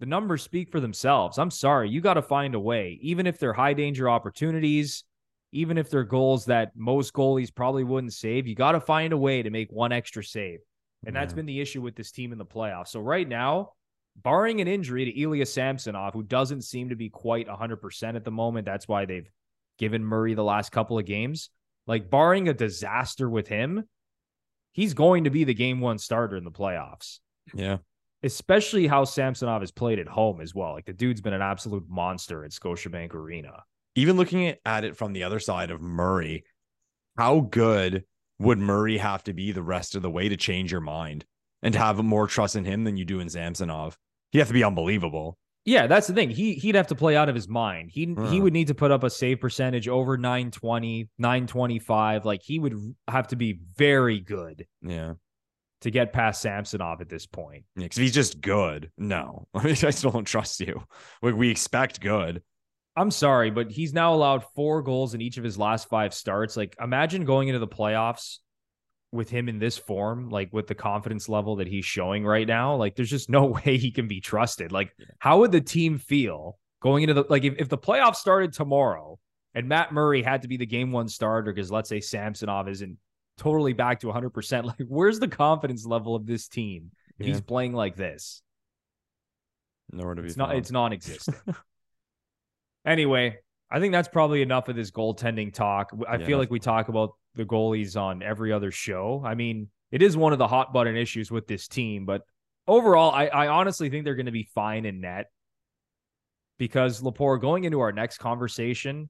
the 0.00 0.06
numbers 0.06 0.42
speak 0.42 0.70
for 0.70 0.80
themselves. 0.80 1.38
I'm 1.38 1.50
sorry, 1.50 1.88
you 1.88 2.00
got 2.00 2.14
to 2.14 2.22
find 2.22 2.54
a 2.54 2.60
way, 2.60 2.98
even 3.02 3.26
if 3.26 3.38
they're 3.38 3.52
high 3.52 3.74
danger 3.74 4.10
opportunities, 4.10 5.04
even 5.52 5.78
if 5.78 5.90
they're 5.90 6.02
goals 6.02 6.46
that 6.46 6.72
most 6.74 7.12
goalies 7.12 7.54
probably 7.54 7.84
wouldn't 7.84 8.12
save. 8.12 8.48
You 8.48 8.56
got 8.56 8.72
to 8.72 8.80
find 8.80 9.12
a 9.12 9.16
way 9.16 9.42
to 9.42 9.50
make 9.50 9.70
one 9.70 9.92
extra 9.92 10.24
save, 10.24 10.58
and 11.06 11.14
that's 11.14 11.32
been 11.34 11.46
the 11.46 11.60
issue 11.60 11.82
with 11.82 11.94
this 11.94 12.10
team 12.10 12.32
in 12.32 12.38
the 12.38 12.44
playoffs. 12.44 12.88
So 12.88 13.00
right 13.00 13.28
now, 13.28 13.74
barring 14.16 14.60
an 14.60 14.68
injury 14.68 15.04
to 15.04 15.20
Ilya 15.20 15.46
Samsonov, 15.46 16.14
who 16.14 16.22
doesn't 16.22 16.62
seem 16.62 16.88
to 16.88 16.96
be 16.96 17.08
quite 17.08 17.46
100% 17.46 18.16
at 18.16 18.24
the 18.24 18.30
moment, 18.30 18.64
that's 18.64 18.88
why 18.88 19.04
they've 19.04 19.30
given 19.82 20.04
Murray 20.04 20.34
the 20.34 20.44
last 20.44 20.70
couple 20.70 20.96
of 20.96 21.04
games. 21.04 21.50
Like 21.88 22.08
barring 22.08 22.48
a 22.48 22.54
disaster 22.54 23.28
with 23.28 23.48
him, 23.48 23.82
he's 24.70 24.94
going 24.94 25.24
to 25.24 25.30
be 25.30 25.42
the 25.42 25.54
game 25.54 25.80
one 25.80 25.98
starter 25.98 26.36
in 26.36 26.44
the 26.44 26.52
playoffs. 26.52 27.18
Yeah. 27.52 27.78
Especially 28.22 28.86
how 28.86 29.02
Samsonov 29.02 29.60
has 29.60 29.72
played 29.72 29.98
at 29.98 30.06
home 30.06 30.40
as 30.40 30.54
well. 30.54 30.74
Like 30.74 30.84
the 30.84 30.92
dude's 30.92 31.20
been 31.20 31.32
an 31.32 31.42
absolute 31.42 31.82
monster 31.88 32.44
at 32.44 32.52
Scotiabank 32.52 33.12
Arena. 33.12 33.64
Even 33.96 34.16
looking 34.16 34.54
at 34.64 34.84
it 34.84 34.96
from 34.96 35.14
the 35.14 35.24
other 35.24 35.40
side 35.40 35.72
of 35.72 35.80
Murray, 35.80 36.44
how 37.18 37.40
good 37.40 38.04
would 38.38 38.60
Murray 38.60 38.98
have 38.98 39.24
to 39.24 39.32
be 39.32 39.50
the 39.50 39.64
rest 39.64 39.96
of 39.96 40.02
the 40.02 40.10
way 40.10 40.28
to 40.28 40.36
change 40.36 40.70
your 40.70 40.80
mind 40.80 41.24
and 41.60 41.74
have 41.74 41.98
more 42.04 42.28
trust 42.28 42.54
in 42.54 42.64
him 42.64 42.84
than 42.84 42.96
you 42.96 43.04
do 43.04 43.18
in 43.18 43.28
Samsonov? 43.28 43.98
He'd 44.30 44.38
have 44.38 44.46
to 44.46 44.54
be 44.54 44.62
unbelievable. 44.62 45.38
Yeah, 45.64 45.86
that's 45.86 46.08
the 46.08 46.12
thing. 46.14 46.30
He 46.30 46.54
he'd 46.54 46.74
have 46.74 46.88
to 46.88 46.94
play 46.96 47.14
out 47.16 47.28
of 47.28 47.34
his 47.34 47.48
mind. 47.48 47.90
He 47.92 48.16
he 48.28 48.40
would 48.40 48.52
need 48.52 48.66
to 48.68 48.74
put 48.74 48.90
up 48.90 49.04
a 49.04 49.10
save 49.10 49.40
percentage 49.40 49.86
over 49.88 50.16
920, 50.16 51.08
925. 51.18 52.24
Like 52.24 52.42
he 52.42 52.58
would 52.58 52.74
have 53.08 53.28
to 53.28 53.36
be 53.36 53.60
very 53.76 54.18
good 54.18 54.66
Yeah. 54.82 55.14
to 55.82 55.90
get 55.90 56.12
past 56.12 56.42
Samsonov 56.42 57.00
at 57.00 57.08
this 57.08 57.26
point. 57.26 57.64
Yeah. 57.76 57.86
Cause 57.88 57.96
he's 57.96 58.12
just 58.14 58.40
good, 58.40 58.90
no, 58.98 59.46
I 59.54 59.62
mean, 59.62 59.76
I 59.82 59.90
still 59.90 60.10
don't 60.10 60.24
trust 60.24 60.58
you. 60.60 60.82
Like 61.22 61.36
we 61.36 61.48
expect 61.50 62.00
good. 62.00 62.42
I'm 62.96 63.10
sorry, 63.10 63.50
but 63.50 63.70
he's 63.70 63.94
now 63.94 64.12
allowed 64.14 64.44
four 64.54 64.82
goals 64.82 65.14
in 65.14 65.22
each 65.22 65.38
of 65.38 65.44
his 65.44 65.56
last 65.56 65.88
five 65.88 66.12
starts. 66.12 66.58
Like, 66.58 66.76
imagine 66.78 67.24
going 67.24 67.48
into 67.48 67.58
the 67.58 67.66
playoffs 67.66 68.38
with 69.12 69.28
him 69.30 69.48
in 69.48 69.58
this 69.58 69.76
form, 69.76 70.30
like 70.30 70.52
with 70.52 70.66
the 70.66 70.74
confidence 70.74 71.28
level 71.28 71.56
that 71.56 71.68
he's 71.68 71.84
showing 71.84 72.24
right 72.24 72.48
now. 72.48 72.74
Like, 72.76 72.96
there's 72.96 73.10
just 73.10 73.30
no 73.30 73.44
way 73.64 73.76
he 73.76 73.90
can 73.90 74.08
be 74.08 74.20
trusted. 74.20 74.72
Like, 74.72 74.94
how 75.18 75.40
would 75.40 75.52
the 75.52 75.60
team 75.60 75.98
feel 75.98 76.58
going 76.80 77.02
into 77.04 77.14
the 77.14 77.24
like 77.28 77.44
if, 77.44 77.54
if 77.58 77.68
the 77.68 77.78
playoffs 77.78 78.16
started 78.16 78.52
tomorrow 78.52 79.18
and 79.54 79.68
Matt 79.68 79.92
Murray 79.92 80.22
had 80.22 80.42
to 80.42 80.48
be 80.48 80.56
the 80.56 80.66
game 80.66 80.90
one 80.90 81.08
starter 81.08 81.52
because 81.52 81.70
let's 81.70 81.88
say 81.88 82.00
Samsonov 82.00 82.68
isn't 82.68 82.96
totally 83.38 83.72
back 83.74 84.00
to 84.00 84.06
100%, 84.08 84.64
like, 84.78 84.86
where's 84.88 85.20
the 85.20 85.28
confidence 85.28 85.84
level 85.86 86.16
of 86.16 86.26
this 86.26 86.48
team 86.48 86.90
if 87.18 87.26
Yeah. 87.26 87.32
he's 87.34 87.40
playing 87.42 87.74
like 87.74 87.96
this? 87.96 88.42
Nowhere 89.92 90.14
to 90.14 90.22
be 90.22 90.28
It's 90.28 90.36
not. 90.38 90.56
It's 90.56 90.70
non-existent. 90.70 91.36
anyway, 92.86 93.36
I 93.72 93.80
think 93.80 93.92
that's 93.92 94.08
probably 94.08 94.42
enough 94.42 94.68
of 94.68 94.76
this 94.76 94.90
goaltending 94.90 95.52
talk. 95.52 95.92
I 96.06 96.16
Yeah, 96.16 96.26
feel 96.26 96.38
like 96.38 96.50
we 96.50 96.60
talk 96.60 96.88
about 96.88 97.14
the 97.34 97.46
goalies 97.46 97.98
on 97.98 98.22
every 98.22 98.52
other 98.52 98.70
show. 98.70 99.22
I 99.24 99.34
mean, 99.34 99.68
it 99.90 100.02
is 100.02 100.14
one 100.14 100.34
of 100.34 100.38
the 100.38 100.46
hot 100.46 100.74
button 100.74 100.94
issues 100.94 101.30
with 101.30 101.46
this 101.46 101.68
team, 101.68 102.04
but 102.04 102.22
overall, 102.68 103.10
I, 103.10 103.28
I 103.28 103.48
honestly 103.48 103.88
think 103.88 104.04
they're 104.04 104.14
going 104.14 104.26
to 104.26 104.32
be 104.32 104.48
fine 104.54 104.84
in 104.84 105.00
net 105.00 105.30
because 106.58 107.00
Lepore 107.00 107.40
going 107.40 107.64
into 107.64 107.80
our 107.80 107.92
next 107.92 108.18
conversation. 108.18 109.08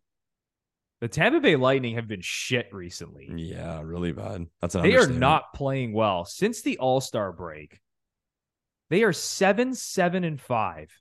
The 1.01 1.09
Tampa 1.09 1.41
Bay 1.41 1.57
Lightning 1.57 1.97
have 1.97 2.07
been 2.07 2.21
shit 2.23 2.69
recently. 2.73 3.29
yeah, 3.35 3.81
really 3.83 4.13
bad. 4.13 4.47
That's 4.61 4.77
an 4.77 4.83
They 4.83 4.95
are 4.95 5.09
not 5.09 5.53
playing 5.53 5.93
well 5.93 6.25
since 6.25 6.63
the 6.63 6.79
All 6.79 7.01
Star 7.01 7.33
break. 7.33 7.81
They 8.91 9.03
are 9.03 9.13
seven, 9.13 9.75
seven, 9.75 10.23
and 10.23 10.41
five 10.41 10.97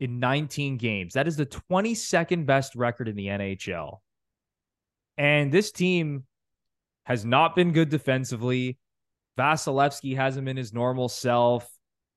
in 0.00 0.18
19 0.18 0.78
games. 0.78 1.14
That 1.14 1.28
is 1.28 1.36
the 1.36 1.46
22nd 1.46 2.46
best 2.46 2.74
record 2.74 3.06
in 3.06 3.16
the 3.16 3.26
NHL. 3.26 3.98
And 5.18 5.52
this 5.52 5.70
team 5.70 6.24
has 7.04 7.24
not 7.24 7.54
been 7.54 7.72
good 7.72 7.90
defensively. 7.90 8.78
Vasilevskiy 9.38 10.16
hasn't 10.16 10.46
been 10.46 10.56
his 10.56 10.72
normal 10.72 11.08
self. 11.08 11.70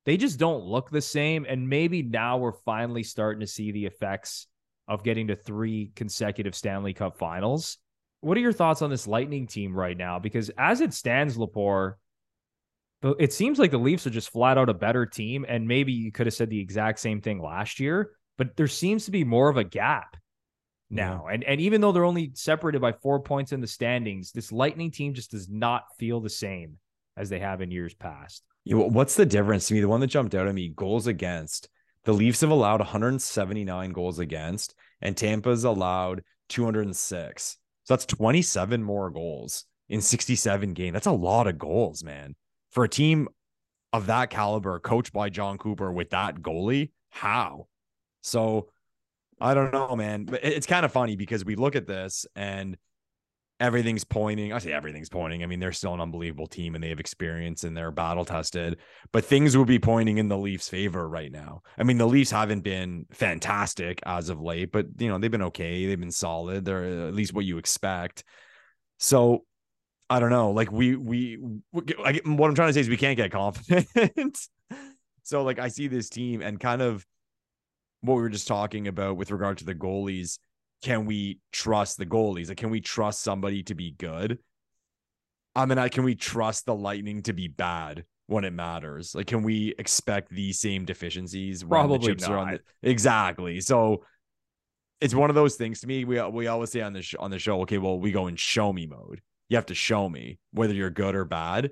They 0.06 0.18
just 0.18 0.40
don't 0.40 0.64
look 0.64 0.90
the 0.90 1.02
same. 1.02 1.46
And 1.48 1.70
maybe 1.70 2.02
now 2.02 2.38
we're 2.38 2.54
finally 2.54 3.04
starting 3.04 3.42
to 3.42 3.48
see 3.48 3.72
the 3.72 3.86
effects 3.86 4.48
of 4.88 5.04
getting 5.04 5.28
to 5.28 5.36
three 5.36 5.92
consecutive 5.96 6.56
Stanley 6.56 6.94
Cup 6.94 7.18
finals. 7.18 7.78
What 8.22 8.38
are 8.38 8.42
your 8.42 8.54
thoughts 8.54 8.82
on 8.82 8.90
this 8.90 9.08
Lightning 9.08 9.48
team 9.48 9.76
right 9.76 9.98
now? 9.98 10.20
Because 10.20 10.50
as 10.58 10.80
it 10.80 10.94
stands, 10.94 11.38
Lepore, 11.38 11.96
the- 11.96 11.98
it 13.20 13.34
seems 13.34 13.60
like 13.60 13.72
the 13.72 13.78
Leafs 13.78 14.08
are 14.08 14.12
just 14.12 14.32
flat 14.32 14.58
out 14.58 14.70
a 14.70 14.74
better 14.74 15.06
team. 15.06 15.46
And 15.48 15.68
maybe 15.68 15.92
you 15.92 16.12
could 16.12 16.28
have 16.28 16.34
said 16.34 16.50
the 16.50 16.60
exact 16.60 17.00
same 17.00 17.22
thing 17.22 17.42
last 17.42 17.80
year, 17.80 18.12
but 18.38 18.56
there 18.56 18.68
seems 18.68 19.06
to 19.06 19.12
be 19.12 19.24
more 19.24 19.50
of 19.50 19.58
a 19.58 19.64
gap 19.64 20.16
now. 20.90 21.28
And 21.28 21.44
and 21.44 21.60
even 21.60 21.82
though 21.82 21.92
they're 21.92 22.06
only 22.06 22.32
separated 22.34 22.82
by 22.82 22.94
four 22.94 23.20
points 23.20 23.52
in 23.52 23.62
the 23.62 23.68
standings, 23.68 24.32
this 24.32 24.52
Lightning 24.52 24.92
team 24.92 25.14
just 25.14 25.32
does 25.32 25.50
not 25.50 25.84
feel 26.00 26.22
the 26.22 26.30
same 26.30 26.78
as 27.18 27.30
they 27.30 27.40
have 27.40 27.62
in 27.62 27.72
years 27.72 27.94
past. 27.94 28.44
Know, 28.66 28.88
what's 28.88 29.16
the 29.16 29.26
difference 29.26 29.68
to 29.68 29.74
me? 29.74 29.82
The 29.82 29.90
one 29.90 30.00
that 30.00 30.08
jumped 30.08 30.36
out 30.36 30.48
at 30.48 30.56
me, 30.56 30.70
goals 30.76 31.08
against. 31.08 31.70
The 32.06 32.14
Leafs 32.14 32.42
have 32.42 32.50
allowed 32.50 32.80
179 32.80 33.92
goals 33.92 34.20
against, 34.20 34.76
and 35.02 35.16
Tampa's 35.16 35.64
allowed 35.64 36.24
206. 36.50 37.58
So 37.86 37.94
that's 37.94 38.06
27 38.06 38.84
more 38.84 39.10
goals 39.10 39.66
in 39.90 40.02
67 40.02 40.74
games. 40.74 40.94
That's 40.94 41.08
a 41.08 41.12
lot 41.12 41.48
of 41.48 41.58
goals, 41.58 42.04
man. 42.04 42.36
For 42.74 42.84
a 42.84 42.90
team 42.90 43.28
of 43.94 44.08
that 44.08 44.30
caliber, 44.30 44.80
coached 44.80 45.14
by 45.14 45.30
Jon 45.30 45.58
Cooper 45.58 45.92
with 45.92 46.10
that 46.10 46.42
goalie, 46.42 46.92
how? 47.10 47.68
So 48.22 48.70
I 49.40 49.54
don't 49.54 49.72
know, 49.72 49.96
man. 49.96 50.26
But 50.26 50.44
it's 50.44 50.66
kind 50.66 50.86
of 50.86 50.92
funny 50.92 51.16
because 51.16 51.46
we 51.46 51.56
look 51.56 51.76
at 51.76 51.86
this 51.86 52.26
and 52.36 52.78
everything's 53.60 54.04
pointing. 54.04 54.52
I 54.52 54.58
say 54.58 54.74
everything's 54.74 55.10
pointing. 55.10 55.44
I 55.44 55.46
mean, 55.46 55.60
they're 55.60 55.72
still 55.72 55.94
an 55.94 56.02
unbelievable 56.02 56.48
team 56.48 56.76
and 56.76 56.84
they 56.84 56.90
have 56.90 57.00
experience 57.00 57.64
and 57.64 57.78
they're 57.78 57.92
battle 57.92 58.26
tested, 58.26 58.80
but 59.12 59.24
things 59.24 59.56
would 59.56 59.68
be 59.68 59.80
pointing 59.80 60.18
in 60.18 60.28
the 60.28 60.38
Leafs' 60.38 60.70
favor 60.70 61.08
right 61.08 61.32
now. 61.32 61.62
I 61.78 61.84
mean, 61.84 61.98
the 61.98 62.08
Leafs 62.08 62.32
haven't 62.32 62.62
been 62.62 63.06
fantastic 63.12 64.02
as 64.06 64.30
of 64.30 64.42
late, 64.42 64.72
but 64.72 64.88
you 64.98 65.08
know, 65.08 65.18
they've 65.18 65.32
been 65.32 65.44
okay. 65.44 65.86
They've 65.86 66.00
been 66.00 66.12
solid. 66.12 66.66
They're 66.66 67.06
uh, 67.06 67.08
at 67.08 67.14
least 67.14 67.34
what 67.34 67.46
you 67.46 67.58
expect. 67.58 68.24
So 68.98 69.46
I 70.14 70.20
don't 70.20 70.30
know. 70.30 70.52
Like 70.52 70.72
we 70.72 70.96
we, 70.96 71.40
we 71.72 71.84
I, 72.06 72.22
what 72.24 72.48
I'm 72.48 72.56
trying 72.56 72.70
to 72.70 72.74
say 72.74 72.82
is 72.82 72.90
we 72.90 72.98
can't 72.98 73.18
get 73.18 73.32
confident. 73.32 74.40
so 75.24 75.44
like 75.44 75.58
I 75.58 75.70
see 75.70 75.88
this 75.88 76.08
team 76.08 76.42
and 76.44 76.60
kind 76.60 76.84
of 76.84 77.04
what 78.02 78.16
we 78.16 78.22
were 78.22 78.30
just 78.30 78.48
talking 78.48 78.88
about 78.88 79.18
with 79.18 79.32
regard 79.32 79.58
to 79.58 79.66
the 79.66 79.74
goalies 79.74 80.38
can 80.84 81.06
we 81.06 81.40
trust 81.52 81.98
the 81.98 82.06
goalies? 82.06 82.50
Like, 82.50 82.58
can 82.58 82.70
we 82.70 82.82
trust 82.82 83.22
somebody 83.22 83.64
to 83.64 83.74
be 83.74 83.92
good? 83.92 84.38
I 85.56 85.66
mean, 85.66 85.78
I 85.80 85.90
can 85.90 86.04
we 86.04 86.14
trust 86.14 86.66
the 86.66 86.76
Lightning 86.76 87.24
to 87.24 87.34
be 87.34 87.48
bad 87.48 88.04
when 88.28 88.44
it 88.44 88.54
matters? 88.54 89.16
Like, 89.16 89.28
can 89.28 89.42
we 89.44 89.74
expect 89.80 90.30
these 90.30 90.60
same 90.60 90.86
deficiencies? 90.86 91.64
when 91.64 91.70
the 91.70 91.88
Probably 91.88 92.08
chips 92.10 92.28
are 92.28 92.38
on 92.38 92.52
not. 92.52 92.60
the- 92.82 92.90
exactly. 92.90 93.62
So 93.62 94.04
it's 95.02 95.16
one 95.16 95.30
of 95.30 95.36
those 95.36 95.56
things 95.56 95.80
to 95.82 95.88
me. 95.88 96.06
We 96.06 96.22
we 96.22 96.48
always 96.48 96.72
say 96.72 96.82
on 96.82 96.94
the 96.94 97.02
sh- 97.02 97.16
on 97.18 97.32
the 97.32 97.40
show, 97.40 97.62
okay, 97.62 97.78
well, 97.78 97.98
we 97.98 98.12
go 98.12 98.28
in 98.28 98.36
show 98.36 98.72
me 98.72 98.86
mode. 98.86 99.22
You 99.54 99.58
have 99.58 99.68
to 99.68 99.76
show 99.76 100.10
me 100.10 100.40
whether 100.52 100.74
you're 100.74 100.90
good 100.90 101.14
or 101.14 101.26
bad. 101.26 101.70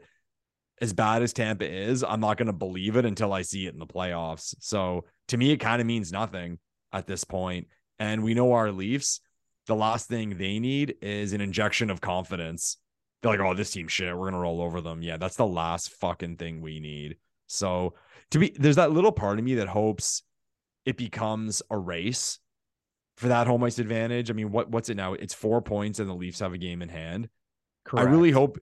As 0.83 0.93
bad 0.93 1.23
as 1.23 1.33
Tampa 1.33 1.67
is, 1.67 2.03
I'm 2.03 2.19
not 2.19 2.37
going 2.37 2.45
to 2.45 2.53
believe 2.53 2.95
it 2.95 3.05
until 3.05 3.33
I 3.33 3.41
see 3.41 3.65
it 3.65 3.73
in 3.73 3.79
the 3.79 3.87
playoffs. 3.87 4.53
So 4.59 5.05
to 5.29 5.37
me, 5.37 5.49
it 5.49 5.57
kind 5.57 5.81
of 5.81 5.87
means 5.87 6.11
nothing 6.11 6.59
at 6.93 7.07
this 7.07 7.23
point. 7.23 7.65
And 7.97 8.23
we 8.23 8.35
know 8.35 8.53
our 8.53 8.71
Leafs, 8.71 9.19
the 9.65 9.73
last 9.75 10.07
thing 10.07 10.37
they 10.37 10.59
need 10.59 10.93
is 11.01 11.33
an 11.33 11.41
injection 11.41 11.89
of 11.89 12.01
confidence. 12.01 12.77
They're 13.23 13.31
like, 13.31 13.39
oh, 13.39 13.55
this 13.55 13.71
team 13.71 13.87
shit. 13.87 14.15
We're 14.15 14.29
gonna 14.29 14.43
roll 14.43 14.61
over 14.61 14.79
them. 14.79 15.01
Yeah, 15.01 15.17
that's 15.17 15.37
the 15.37 15.47
last 15.47 15.89
fucking 15.93 16.37
thing 16.37 16.61
we 16.61 16.79
need. 16.79 17.15
So 17.47 17.95
to 18.29 18.37
be 18.37 18.55
there's 18.59 18.75
that 18.75 18.91
little 18.91 19.11
part 19.11 19.39
of 19.39 19.43
me 19.43 19.55
that 19.55 19.67
hopes 19.67 20.21
it 20.85 20.97
becomes 20.97 21.63
a 21.71 21.79
race 21.79 22.37
for 23.17 23.29
that 23.29 23.47
home 23.47 23.63
ice 23.63 23.79
advantage. 23.79 24.29
I 24.29 24.35
mean, 24.35 24.51
what 24.51 24.69
what's 24.69 24.89
it 24.89 24.97
now? 24.97 25.13
It's 25.13 25.33
four 25.33 25.63
points 25.63 25.97
and 25.97 26.07
the 26.07 26.13
Leafs 26.13 26.41
have 26.41 26.53
a 26.53 26.59
game 26.59 26.83
in 26.83 26.89
hand. 26.89 27.27
I 27.93 28.03
really 28.03 28.31
hope 28.31 28.57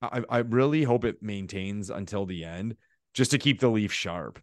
I, 0.00 0.22
I 0.28 0.38
really 0.38 0.82
hope 0.82 1.04
it 1.04 1.22
maintains 1.22 1.90
until 1.90 2.26
the 2.26 2.44
end 2.44 2.76
just 3.14 3.30
to 3.32 3.38
keep 3.38 3.60
the 3.60 3.68
Leafs 3.68 3.94
sharp. 3.94 4.40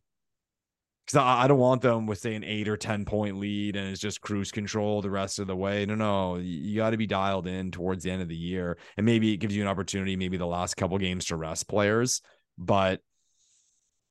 Because 1.05 1.17
I, 1.17 1.43
I 1.43 1.47
don't 1.47 1.59
want 1.59 1.81
them 1.81 2.05
with 2.05 2.19
say 2.19 2.35
an 2.35 2.43
eight 2.43 2.67
or 2.67 2.77
ten 2.77 3.05
point 3.05 3.37
lead 3.37 3.75
and 3.75 3.89
it's 3.89 3.99
just 3.99 4.21
cruise 4.21 4.51
control 4.51 5.01
the 5.01 5.09
rest 5.09 5.39
of 5.39 5.47
the 5.47 5.55
way. 5.55 5.85
No, 5.85 5.95
no, 5.95 6.37
you, 6.37 6.43
you 6.43 6.75
got 6.77 6.91
to 6.91 6.97
be 6.97 7.07
dialed 7.07 7.47
in 7.47 7.71
towards 7.71 8.03
the 8.03 8.11
end 8.11 8.21
of 8.21 8.29
the 8.29 8.35
year, 8.35 8.77
and 8.97 9.05
maybe 9.05 9.33
it 9.33 9.37
gives 9.37 9.55
you 9.55 9.61
an 9.61 9.67
opportunity, 9.67 10.15
maybe 10.15 10.37
the 10.37 10.45
last 10.45 10.77
couple 10.77 10.97
games 10.97 11.25
to 11.25 11.35
rest 11.35 11.67
players. 11.67 12.21
But 12.57 13.01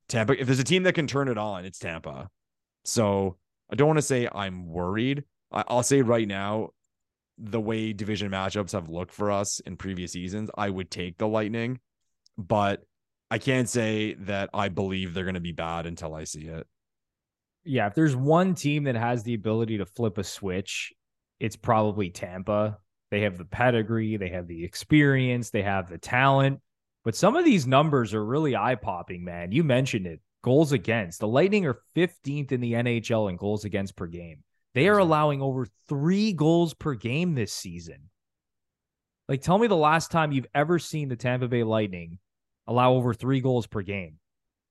Tampa, 0.07 0.39
if 0.39 0.45
there's 0.45 0.59
a 0.59 0.63
team 0.63 0.83
that 0.83 0.95
can 0.95 1.07
turn 1.07 1.29
it 1.29 1.37
on, 1.37 1.65
it's 1.65 1.79
Tampa. 1.79 2.29
So 2.83 3.37
I 3.71 3.75
don't 3.75 3.87
want 3.87 3.97
to 3.97 4.03
say 4.03 4.27
I'm 4.31 4.67
worried. 4.67 5.23
I, 5.51 5.63
I'll 5.67 5.83
say 5.83 6.01
right 6.01 6.27
now, 6.27 6.69
the 7.37 7.59
way 7.59 7.93
division 7.93 8.31
matchups 8.31 8.73
have 8.73 8.89
looked 8.89 9.13
for 9.13 9.31
us 9.31 9.59
in 9.61 9.77
previous 9.77 10.11
seasons, 10.11 10.49
I 10.55 10.69
would 10.69 10.91
take 10.91 11.17
the 11.17 11.27
Lightning, 11.27 11.79
but 12.37 12.83
I 13.31 13.39
can't 13.39 13.67
say 13.67 14.13
that 14.15 14.49
I 14.53 14.69
believe 14.69 15.13
they're 15.13 15.23
going 15.23 15.33
to 15.33 15.39
be 15.39 15.51
bad 15.51 15.85
until 15.85 16.13
I 16.13 16.25
see 16.25 16.47
it. 16.47 16.67
yeah, 17.65 17.87
if 17.87 17.95
there's 17.95 18.15
one 18.15 18.55
team 18.55 18.83
that 18.83 18.95
has 18.95 19.23
the 19.23 19.33
ability 19.33 19.77
to 19.77 19.85
flip 19.85 20.17
a 20.17 20.23
switch, 20.23 20.93
it's 21.39 21.55
probably 21.55 22.09
Tampa. 22.09 22.77
They 23.09 23.21
have 23.21 23.37
the 23.37 23.45
pedigree, 23.45 24.17
they 24.17 24.29
have 24.29 24.47
the 24.47 24.63
experience, 24.63 25.49
they 25.49 25.61
have 25.63 25.89
the 25.89 25.97
talent. 25.97 26.59
But 27.03 27.15
some 27.15 27.35
of 27.35 27.45
these 27.45 27.67
numbers 27.67 28.13
are 28.13 28.23
really 28.23 28.55
eye 28.55 28.75
popping, 28.75 29.23
man. 29.23 29.51
You 29.51 29.63
mentioned 29.63 30.07
it 30.07 30.21
goals 30.43 30.71
against. 30.71 31.19
The 31.19 31.27
Lightning 31.27 31.65
are 31.65 31.79
15th 31.95 32.51
in 32.51 32.61
the 32.61 32.73
NHL 32.73 33.29
in 33.29 33.35
goals 33.35 33.65
against 33.65 33.95
per 33.95 34.07
game. 34.07 34.43
They 34.73 34.87
are 34.87 34.97
allowing 34.97 35.41
over 35.41 35.67
three 35.87 36.33
goals 36.33 36.73
per 36.73 36.95
game 36.95 37.35
this 37.35 37.53
season. 37.53 38.09
Like, 39.29 39.41
tell 39.41 39.57
me 39.57 39.67
the 39.67 39.75
last 39.75 40.11
time 40.11 40.31
you've 40.31 40.47
ever 40.53 40.79
seen 40.79 41.09
the 41.09 41.15
Tampa 41.15 41.47
Bay 41.47 41.63
Lightning 41.63 42.19
allow 42.67 42.93
over 42.93 43.13
three 43.13 43.39
goals 43.39 43.67
per 43.67 43.81
game. 43.81 44.19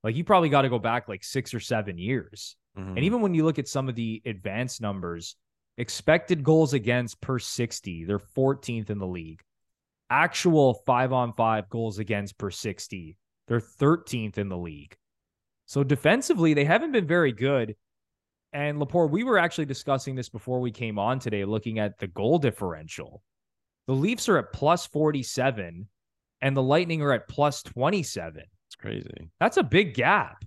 Like, 0.03 0.17
you 0.17 0.25
probably 0.25 0.49
got 0.49 0.63
to 0.63 0.69
go 0.69 0.79
back 0.79 1.09
like 1.09 1.25
six 1.25 1.55
or 1.55 1.61
seven 1.61 1.99
years. 1.99 2.57
Mhm. 2.77 2.97
And 2.97 2.99
even 2.99 3.21
when 3.21 3.35
you 3.35 3.45
look 3.45 3.59
at 3.59 3.69
some 3.69 3.89
of 3.89 3.95
the 3.95 4.21
advanced 4.25 4.81
numbers, 4.81 5.37
expected 5.79 6.43
goals 6.43 6.75
against 6.75 7.21
per 7.21 7.39
60, 7.39 8.05
they're 8.05 8.19
14th 8.19 8.91
in 8.91 8.99
the 8.99 9.07
league. 9.07 9.43
Actual 10.11 10.75
five 10.87 11.13
on 11.13 11.33
five 11.33 11.69
goals 11.71 11.99
against 11.99 12.37
per 12.37 12.51
60, 12.51 13.17
they're 13.47 13.61
13th 13.61 14.37
in 14.37 14.49
the 14.49 14.59
league. 14.59 14.97
So 15.67 15.83
defensively, 15.83 16.53
they 16.53 16.65
haven't 16.65 16.93
been 16.93 17.07
very 17.07 17.33
good. 17.33 17.77
And 18.53 18.79
Lepore, 18.79 19.09
we 19.09 19.25
were 19.25 19.39
actually 19.39 19.65
discussing 19.65 20.15
this 20.15 20.29
before 20.29 20.61
we 20.61 20.71
came 20.71 20.99
on 20.99 21.19
today, 21.19 21.45
looking 21.45 21.79
at 21.79 21.99
the 21.99 22.07
goal 22.07 22.39
differential. 22.39 23.23
The 23.87 23.95
Leafs 23.95 24.29
are 24.29 24.39
at 24.39 24.53
plus 24.53 24.87
47, 24.87 25.89
and 26.41 26.57
the 26.57 26.63
Lightning 26.63 27.03
are 27.03 27.13
at 27.13 27.29
plus 27.29 27.63
27. 27.63 28.43
it's 28.67 28.77
crazy. 28.77 29.31
That's 29.41 29.57
a 29.57 29.63
big 29.63 29.95
gap. 29.95 30.45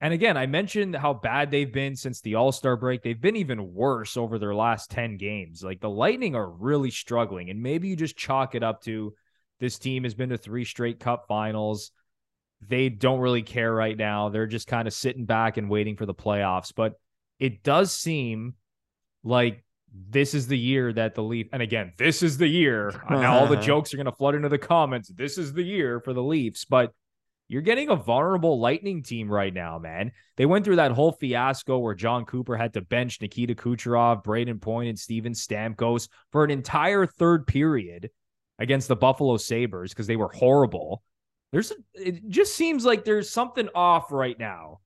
And 0.00 0.14
again, 0.14 0.36
I 0.36 0.46
mentioned 0.46 0.94
how 0.94 1.12
bad 1.12 1.50
they've 1.50 1.72
been 1.72 1.96
since 1.96 2.20
the 2.20 2.36
All 2.36 2.52
Star 2.52 2.76
break. 2.76 3.02
They've 3.02 3.20
been 3.20 3.36
even 3.36 3.74
worse 3.74 4.16
over 4.16 4.38
their 4.38 4.54
last 4.54 4.90
10 4.90 5.16
games. 5.16 5.62
Like 5.62 5.80
the 5.80 5.90
Lightning 5.90 6.36
are 6.36 6.48
really 6.48 6.90
struggling. 6.90 7.50
And 7.50 7.60
maybe 7.60 7.88
you 7.88 7.96
just 7.96 8.16
chalk 8.16 8.54
it 8.54 8.62
up 8.62 8.82
to 8.82 9.12
this 9.60 9.78
team 9.78 10.04
has 10.04 10.14
been 10.14 10.28
to 10.28 10.38
three 10.38 10.64
straight 10.64 11.00
cup 11.00 11.24
finals. 11.26 11.90
They 12.60 12.88
don't 12.88 13.20
really 13.20 13.42
care 13.42 13.72
right 13.72 13.96
now. 13.96 14.28
They're 14.28 14.46
just 14.46 14.68
kind 14.68 14.86
of 14.86 14.94
sitting 14.94 15.24
back 15.24 15.56
and 15.56 15.68
waiting 15.68 15.96
for 15.96 16.06
the 16.06 16.14
playoffs. 16.14 16.72
But 16.74 16.94
it 17.38 17.62
does 17.62 17.92
seem 17.92 18.54
like 19.22 19.64
this 19.92 20.34
is 20.34 20.46
the 20.46 20.58
year 20.58 20.92
that 20.92 21.14
the 21.14 21.22
Leafs, 21.22 21.50
and 21.52 21.62
again, 21.62 21.92
this 21.98 22.22
is 22.22 22.38
the 22.38 22.46
year. 22.46 23.02
now 23.10 23.38
all 23.38 23.46
the 23.46 23.56
jokes 23.60 23.92
are 23.92 23.96
going 23.96 24.06
to 24.06 24.12
flood 24.12 24.34
into 24.34 24.48
the 24.48 24.58
comments. 24.58 25.08
This 25.08 25.38
is 25.38 25.52
the 25.52 25.62
year 25.62 26.00
for 26.00 26.12
the 26.12 26.22
Leafs. 26.22 26.64
But 26.64 26.92
you're 27.48 27.62
getting 27.62 27.88
a 27.88 27.96
vulnerable 27.96 28.60
Lightning 28.60 29.02
team 29.02 29.30
right 29.30 29.52
now, 29.52 29.78
man. 29.78 30.12
They 30.36 30.46
went 30.46 30.64
through 30.64 30.76
that 30.76 30.92
whole 30.92 31.12
fiasco 31.12 31.78
where 31.78 31.94
Jon 31.94 32.26
Cooper 32.26 32.56
had 32.56 32.74
to 32.74 32.82
bench 32.82 33.20
Nikita 33.20 33.54
Kucherov, 33.54 34.22
Brayden 34.22 34.60
Point, 34.60 34.90
and 34.90 34.98
Steven 34.98 35.32
Stamkos 35.32 36.08
for 36.30 36.44
an 36.44 36.50
entire 36.50 37.06
third 37.06 37.46
period 37.46 38.10
against 38.58 38.88
the 38.88 38.96
Buffalo 38.96 39.36
Sabres 39.36 39.92
because 39.92 40.06
they 40.06 40.16
were 40.16 40.28
horrible. 40.28 41.02
There's 41.50 41.72
it 41.94 42.28
just 42.28 42.54
seems 42.54 42.84
like 42.84 43.04
there's 43.04 43.30
something 43.30 43.70
off 43.74 44.12
right 44.12 44.38
now 44.38 44.80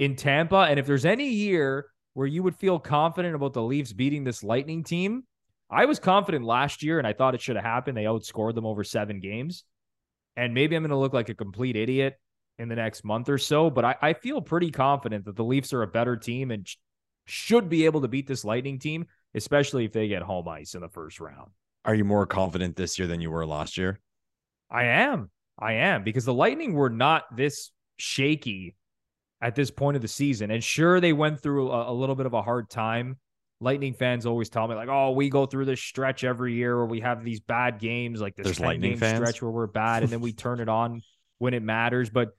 in 0.00 0.16
Tampa. 0.16 0.66
And 0.68 0.80
if 0.80 0.86
there's 0.86 1.04
any 1.04 1.28
year 1.28 1.86
where 2.14 2.26
you 2.26 2.42
would 2.42 2.56
feel 2.56 2.80
confident 2.80 3.36
about 3.36 3.52
the 3.52 3.62
Leafs 3.62 3.92
beating 3.92 4.24
this 4.24 4.42
Lightning 4.42 4.82
team, 4.82 5.22
I 5.70 5.84
was 5.84 6.00
confident 6.00 6.44
last 6.44 6.82
year 6.82 6.98
and 6.98 7.06
I 7.06 7.12
thought 7.12 7.36
it 7.36 7.40
should 7.40 7.54
have 7.54 7.64
happened. 7.64 7.96
They 7.96 8.04
outscored 8.04 8.56
them 8.56 8.66
over 8.66 8.82
seven 8.82 9.20
games. 9.20 9.62
And 10.36 10.54
maybe 10.54 10.74
I'm 10.74 10.82
going 10.82 10.90
to 10.90 10.96
look 10.96 11.12
like 11.12 11.28
a 11.28 11.34
complete 11.34 11.76
idiot 11.76 12.18
in 12.58 12.68
the 12.68 12.76
next 12.76 13.04
month 13.04 13.28
or 13.28 13.38
so, 13.38 13.70
but 13.70 13.84
I, 13.84 13.94
I 14.02 14.12
feel 14.14 14.40
pretty 14.40 14.70
confident 14.70 15.26
that 15.26 15.36
the 15.36 15.44
Leafs 15.44 15.72
are 15.72 15.82
a 15.82 15.86
better 15.86 16.16
team 16.16 16.50
and 16.50 16.66
sh- 16.66 16.76
should 17.26 17.68
be 17.68 17.84
able 17.84 18.00
to 18.00 18.08
beat 18.08 18.26
this 18.26 18.44
Lightning 18.44 18.78
team, 18.78 19.06
especially 19.34 19.84
if 19.84 19.92
they 19.92 20.08
get 20.08 20.22
home 20.22 20.48
ice 20.48 20.74
in 20.74 20.80
the 20.80 20.88
first 20.88 21.20
round. 21.20 21.50
Are 21.84 21.94
you 21.94 22.04
more 22.04 22.26
confident 22.26 22.76
this 22.76 22.98
year 22.98 23.06
than 23.06 23.20
you 23.20 23.30
were 23.30 23.46
last 23.46 23.76
year? 23.76 24.00
I 24.70 24.84
am. 24.84 25.30
I 25.58 25.74
am 25.74 26.04
because 26.04 26.24
the 26.24 26.34
Lightning 26.34 26.72
were 26.72 26.90
not 26.90 27.24
this 27.36 27.70
shaky 27.98 28.76
at 29.40 29.54
this 29.54 29.70
point 29.70 29.96
of 29.96 30.02
the 30.02 30.08
season. 30.08 30.50
And 30.50 30.62
sure, 30.62 31.00
they 31.00 31.12
went 31.12 31.40
through 31.40 31.70
a, 31.70 31.92
a, 31.92 31.94
little 31.94 32.14
bit 32.14 32.26
of 32.26 32.34
a 32.34 32.42
hard 32.42 32.68
time. 32.68 33.16
Lightning 33.60 33.94
fans 33.94 34.26
always 34.26 34.48
tell 34.48 34.66
me, 34.68 34.74
like, 34.74 34.88
oh, 34.88 35.10
we 35.10 35.28
go 35.28 35.46
through 35.46 35.66
this 35.66 35.80
stretch 35.80 36.24
every 36.24 36.54
year 36.54 36.76
where 36.76 36.86
we 36.86 37.00
have 37.00 37.24
these 37.24 37.40
bad 37.40 37.78
games, 37.78 38.20
like 38.20 38.34
this 38.36 38.44
There's 38.44 38.60
Lightning 38.60 38.92
game 38.92 38.98
fans? 38.98 39.18
stretch 39.18 39.42
where 39.42 39.50
we're 39.50 39.66
bad, 39.66 40.02
and 40.02 40.10
then 40.10 40.20
we 40.20 40.32
turn 40.34 40.60
it 40.60 40.68
on 40.68 41.02
when 41.38 41.52
it 41.52 41.62
matters. 41.62 42.08
But 42.08 42.30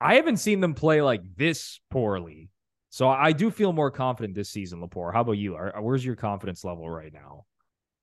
I 0.00 0.14
haven't 0.14 0.38
seen 0.38 0.60
them 0.60 0.74
play 0.74 1.02
like 1.02 1.22
this 1.36 1.80
poorly. 1.90 2.50
So 2.88 3.08
I 3.08 3.32
do 3.32 3.50
feel 3.50 3.74
more 3.74 3.90
confident 3.90 4.34
this 4.34 4.48
season, 4.48 4.80
Lepore. 4.80 5.12
How 5.12 5.20
about 5.20 5.32
you? 5.32 5.54
Are, 5.56 5.74
where's 5.80 6.04
your 6.04 6.16
confidence 6.16 6.64
level 6.64 6.88
right 6.88 7.12
now? 7.12 7.44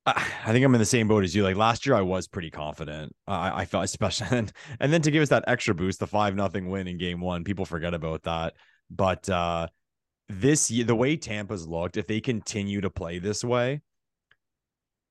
I 0.06 0.52
think 0.52 0.66
I'm 0.66 0.76
in 0.76 0.80
the 0.80 0.86
same 0.86 1.08
boat 1.08 1.24
as 1.24 1.34
you. 1.34 1.44
Like 1.44 1.56
last 1.56 1.86
year, 1.86 1.96
I 1.96 2.02
was 2.02 2.28
pretty 2.28 2.50
confident. 2.50 3.16
I, 3.26 3.62
I 3.62 3.66
felt 3.66 3.84
especially, 3.86 4.28
and, 4.32 4.52
and 4.80 4.92
then 4.92 5.02
to 5.04 5.12
give 5.12 5.22
us 5.22 5.30
that 5.30 5.46
extra 5.48 5.74
boost, 5.74 6.00
the 6.00 6.08
five 6.08 6.36
nothing 6.36 6.70
win 6.70 6.88
in 6.88 6.98
game 6.98 7.22
one, 7.22 7.44
people 7.44 7.66
forget 7.66 7.94
about 7.94 8.24
that. 8.24 8.54
But 8.90 9.30
uh 9.30 9.68
this 10.30 10.72
year, 10.72 10.86
the 10.86 10.96
way 10.96 11.18
Tampa's 11.18 11.68
looked, 11.68 11.98
if 11.98 12.08
they 12.08 12.22
continue 12.22 12.82
to 12.82 12.90
play 12.90 13.20
this 13.20 13.44
way, 13.44 13.82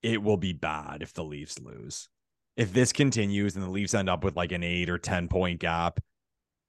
it 0.02 0.22
will 0.22 0.36
be 0.36 0.52
bad 0.52 1.02
if 1.02 1.12
the 1.12 1.24
Leafs 1.24 1.60
lose. 1.60 2.08
If 2.56 2.72
this 2.72 2.92
continues 2.92 3.54
and 3.54 3.64
the 3.64 3.70
Leafs 3.70 3.94
end 3.94 4.10
up 4.10 4.24
with 4.24 4.36
like 4.36 4.52
an 4.52 4.62
eight 4.62 4.90
or 4.90 4.98
ten 4.98 5.28
point 5.28 5.60
gap, 5.60 6.00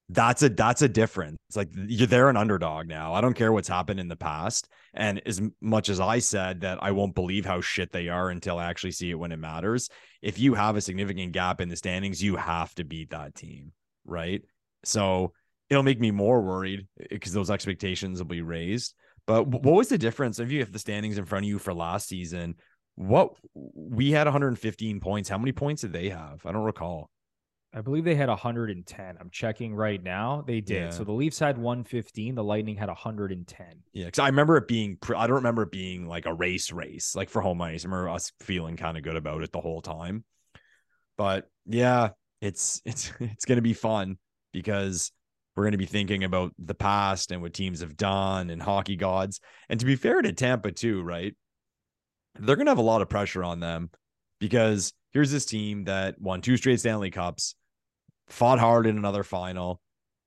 that's 0.09 0.43
a 0.43 0.49
that's 0.49 0.81
a 0.81 0.89
difference. 0.89 1.37
It's 1.47 1.55
like 1.55 1.69
you're 1.73 2.07
they're 2.07 2.29
an 2.29 2.37
underdog 2.37 2.87
now. 2.87 3.13
I 3.13 3.21
don't 3.21 3.33
care 3.33 3.51
what's 3.51 3.67
happened 3.67 3.99
in 3.99 4.07
the 4.07 4.15
past. 4.15 4.67
And 4.93 5.21
as 5.25 5.41
much 5.61 5.89
as 5.89 5.99
I 5.99 6.19
said 6.19 6.61
that 6.61 6.79
I 6.81 6.91
won't 6.91 7.15
believe 7.15 7.45
how 7.45 7.61
shit 7.61 7.91
they 7.91 8.09
are 8.09 8.29
until 8.29 8.59
I 8.59 8.65
actually 8.65 8.91
see 8.91 9.09
it 9.09 9.19
when 9.19 9.31
it 9.31 9.39
matters, 9.39 9.89
if 10.21 10.39
you 10.39 10.53
have 10.55 10.75
a 10.75 10.81
significant 10.81 11.31
gap 11.31 11.61
in 11.61 11.69
the 11.69 11.75
standings, 11.75 12.21
you 12.21 12.35
have 12.35 12.73
to 12.75 12.83
beat 12.83 13.11
that 13.11 13.33
team, 13.33 13.71
right? 14.05 14.41
So 14.83 15.33
it'll 15.69 15.83
make 15.83 15.99
me 15.99 16.11
more 16.11 16.41
worried 16.41 16.87
eh, 16.99 17.05
because 17.09 17.33
those 17.33 17.49
expectations 17.49 18.19
will 18.19 18.27
be 18.27 18.41
raised. 18.41 18.93
But 19.25 19.47
what 19.47 19.63
was 19.63 19.87
the 19.87 19.97
difference 19.97 20.39
if 20.39 20.51
you 20.51 20.59
have 20.59 20.73
the 20.73 20.79
standings 20.79 21.17
in 21.17 21.25
front 21.25 21.45
of 21.45 21.49
you 21.49 21.59
for 21.59 21.73
last 21.73 22.09
season? 22.09 22.55
What 22.95 23.31
we 23.53 24.11
had 24.11 24.27
115 24.27 24.99
points. 24.99 25.29
How 25.29 25.37
many 25.37 25.53
points 25.53 25.81
did 25.81 25.93
they 25.93 26.09
have? 26.09 26.45
I 26.45 26.51
don't 26.51 26.63
recall. 26.63 27.09
I 27.75 27.81
believe 27.81 28.03
they 28.03 28.15
had 28.15 28.29
110. 28.29 29.17
I'm 29.19 29.29
checking 29.31 29.73
right 29.73 30.01
now. 30.01 30.43
They 30.45 30.61
did. 30.61 30.75
Yeah. 30.75 30.89
So 30.91 31.03
the 31.03 31.11
Leafs 31.11 31.39
had 31.39 31.57
115. 31.57 32.35
The 32.35 32.43
Lightning 32.43 32.75
had 32.75 32.87
110. 32.87 33.67
Yeah, 33.93 34.05
because 34.05 34.19
I 34.19 34.27
remember 34.27 34.57
it 34.57 34.67
being. 34.67 34.97
I 35.15 35.25
don't 35.25 35.37
remember 35.37 35.63
it 35.63 35.71
being 35.71 36.07
like 36.07 36.27
a 36.27 36.33
race, 36.33 36.71
race 36.71 37.15
like 37.15 37.29
for 37.29 37.41
home 37.41 37.61
ice. 37.61 37.83
I 37.83 37.87
remember 37.87 38.09
us 38.09 38.31
feeling 38.41 38.77
kind 38.77 38.95
of 38.95 39.03
good 39.03 39.15
about 39.15 39.41
it 39.41 39.51
the 39.51 39.59
whole 39.59 39.81
time. 39.81 40.23
But 41.17 41.49
yeah, 41.65 42.09
it's 42.41 42.81
it's 42.85 43.11
it's 43.19 43.45
gonna 43.45 43.61
be 43.61 43.73
fun 43.73 44.17
because 44.51 45.11
we're 45.55 45.63
gonna 45.63 45.77
be 45.77 45.85
thinking 45.87 46.23
about 46.23 46.51
the 46.59 46.75
past 46.75 47.31
and 47.31 47.41
what 47.41 47.53
teams 47.53 47.81
have 47.81 47.97
done 47.97 48.51
and 48.51 48.61
hockey 48.61 48.95
gods. 48.95 49.39
And 49.67 49.79
to 49.79 49.85
be 49.85 49.95
fair 49.95 50.21
to 50.21 50.31
Tampa 50.31 50.71
too, 50.71 51.01
right? 51.01 51.35
They're 52.39 52.55
gonna 52.55 52.71
have 52.71 52.77
a 52.77 52.83
lot 52.83 53.01
of 53.01 53.09
pressure 53.09 53.43
on 53.43 53.59
them 53.59 53.89
because 54.39 54.93
here's 55.11 55.31
this 55.31 55.45
team 55.45 55.85
that 55.85 56.19
won 56.19 56.41
two 56.41 56.57
straight 56.57 56.79
Stanley 56.79 57.11
Cups, 57.11 57.55
fought 58.33 58.59
hard 58.59 58.87
in 58.87 58.97
another 58.97 59.23
final. 59.23 59.79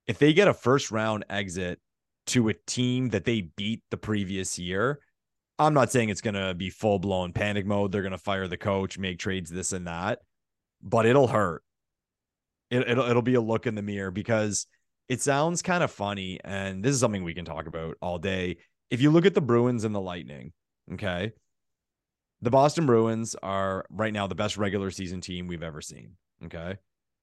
If 0.07 0.19
they 0.19 0.33
get 0.33 0.49
a 0.49 0.55
first 0.55 0.91
round 0.91 1.25
exit 1.29 1.81
to 2.29 2.49
a 2.49 2.55
team 2.55 3.11
that 3.11 3.25
they 3.25 3.43
beat 3.57 3.83
the 3.91 3.97
previous 3.97 4.59
year, 4.59 5.01
I'm 5.59 5.75
not 5.75 5.91
saying 5.91 6.11
it's 6.11 6.21
going 6.21 6.35
to 6.35 6.55
be 6.55 6.71
full 6.71 6.99
blown 6.99 7.33
panic 7.33 7.67
mode. 7.67 7.91
They're 7.91 8.03
going 8.03 8.13
to 8.13 8.19
fire 8.19 8.47
the 8.47 8.57
coach, 8.57 8.99
make 8.99 9.19
trades, 9.19 9.51
this 9.51 9.73
and 9.73 9.87
that, 9.87 10.21
but 10.83 11.07
it'll 11.07 11.27
hurt. 11.27 11.63
It, 12.71 12.89
it'll 12.89 13.09
it'll 13.09 13.23
be 13.23 13.35
a 13.35 13.41
look 13.41 13.67
in 13.67 13.75
the 13.75 13.83
mirror 13.83 14.11
because 14.11 14.67
it 15.09 15.23
sounds 15.23 15.63
kind 15.63 15.83
of 15.83 15.91
funny, 15.91 16.41
and 16.45 16.85
this 16.85 16.95
is 16.95 17.01
something 17.01 17.25
we 17.25 17.35
can 17.35 17.45
talk 17.45 17.67
about 17.67 17.97
all 18.01 18.19
day. 18.19 18.59
If 18.91 19.01
you 19.01 19.11
look 19.11 19.27
at 19.27 19.35
the 19.35 19.41
Bruins 19.41 19.85
and 19.85 19.95
the 19.95 20.01
Lightning, 20.01 20.53
okay, 20.95 21.33
the 22.41 22.51
Boston 22.51 22.87
Bruins 22.87 23.35
are 23.43 23.85
right 23.91 24.13
now 24.13 24.27
the 24.27 24.35
best 24.35 24.57
regular 24.57 24.91
season 24.91 25.21
team 25.21 25.47
we've 25.47 25.63
ever 25.63 25.81
seen. 25.81 26.17
Okay. 26.45 26.77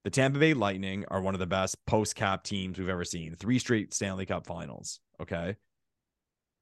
The 0.04 0.10
Tampa 0.10 0.38
Bay 0.38 0.52
Lightning 0.52 1.06
are 1.08 1.20
one 1.20 1.34
of 1.34 1.40
the 1.40 1.46
best 1.46 1.76
post 1.86 2.14
cap 2.14 2.44
teams 2.44 2.78
we've 2.78 2.90
ever 2.90 3.04
seen. 3.04 3.34
Three 3.34 3.58
straight 3.58 3.94
Stanley 3.94 4.26
Cup 4.26 4.46
finals. 4.46 5.00
Okay. 5.20 5.56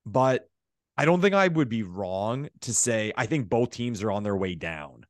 But 0.07 0.49
I 0.97 1.05
don't 1.05 1.21
think 1.21 1.35
I 1.35 1.49
would 1.49 1.69
be 1.69 1.83
wrong 1.83 2.49
to 2.63 2.73
say 2.73 3.13
I 3.17 3.27
think 3.27 3.49
both 3.49 3.71
teams 3.71 4.03
are 4.03 4.13
on 4.13 4.23
their 4.23 4.37
way 4.37 4.55
down 4.55 5.05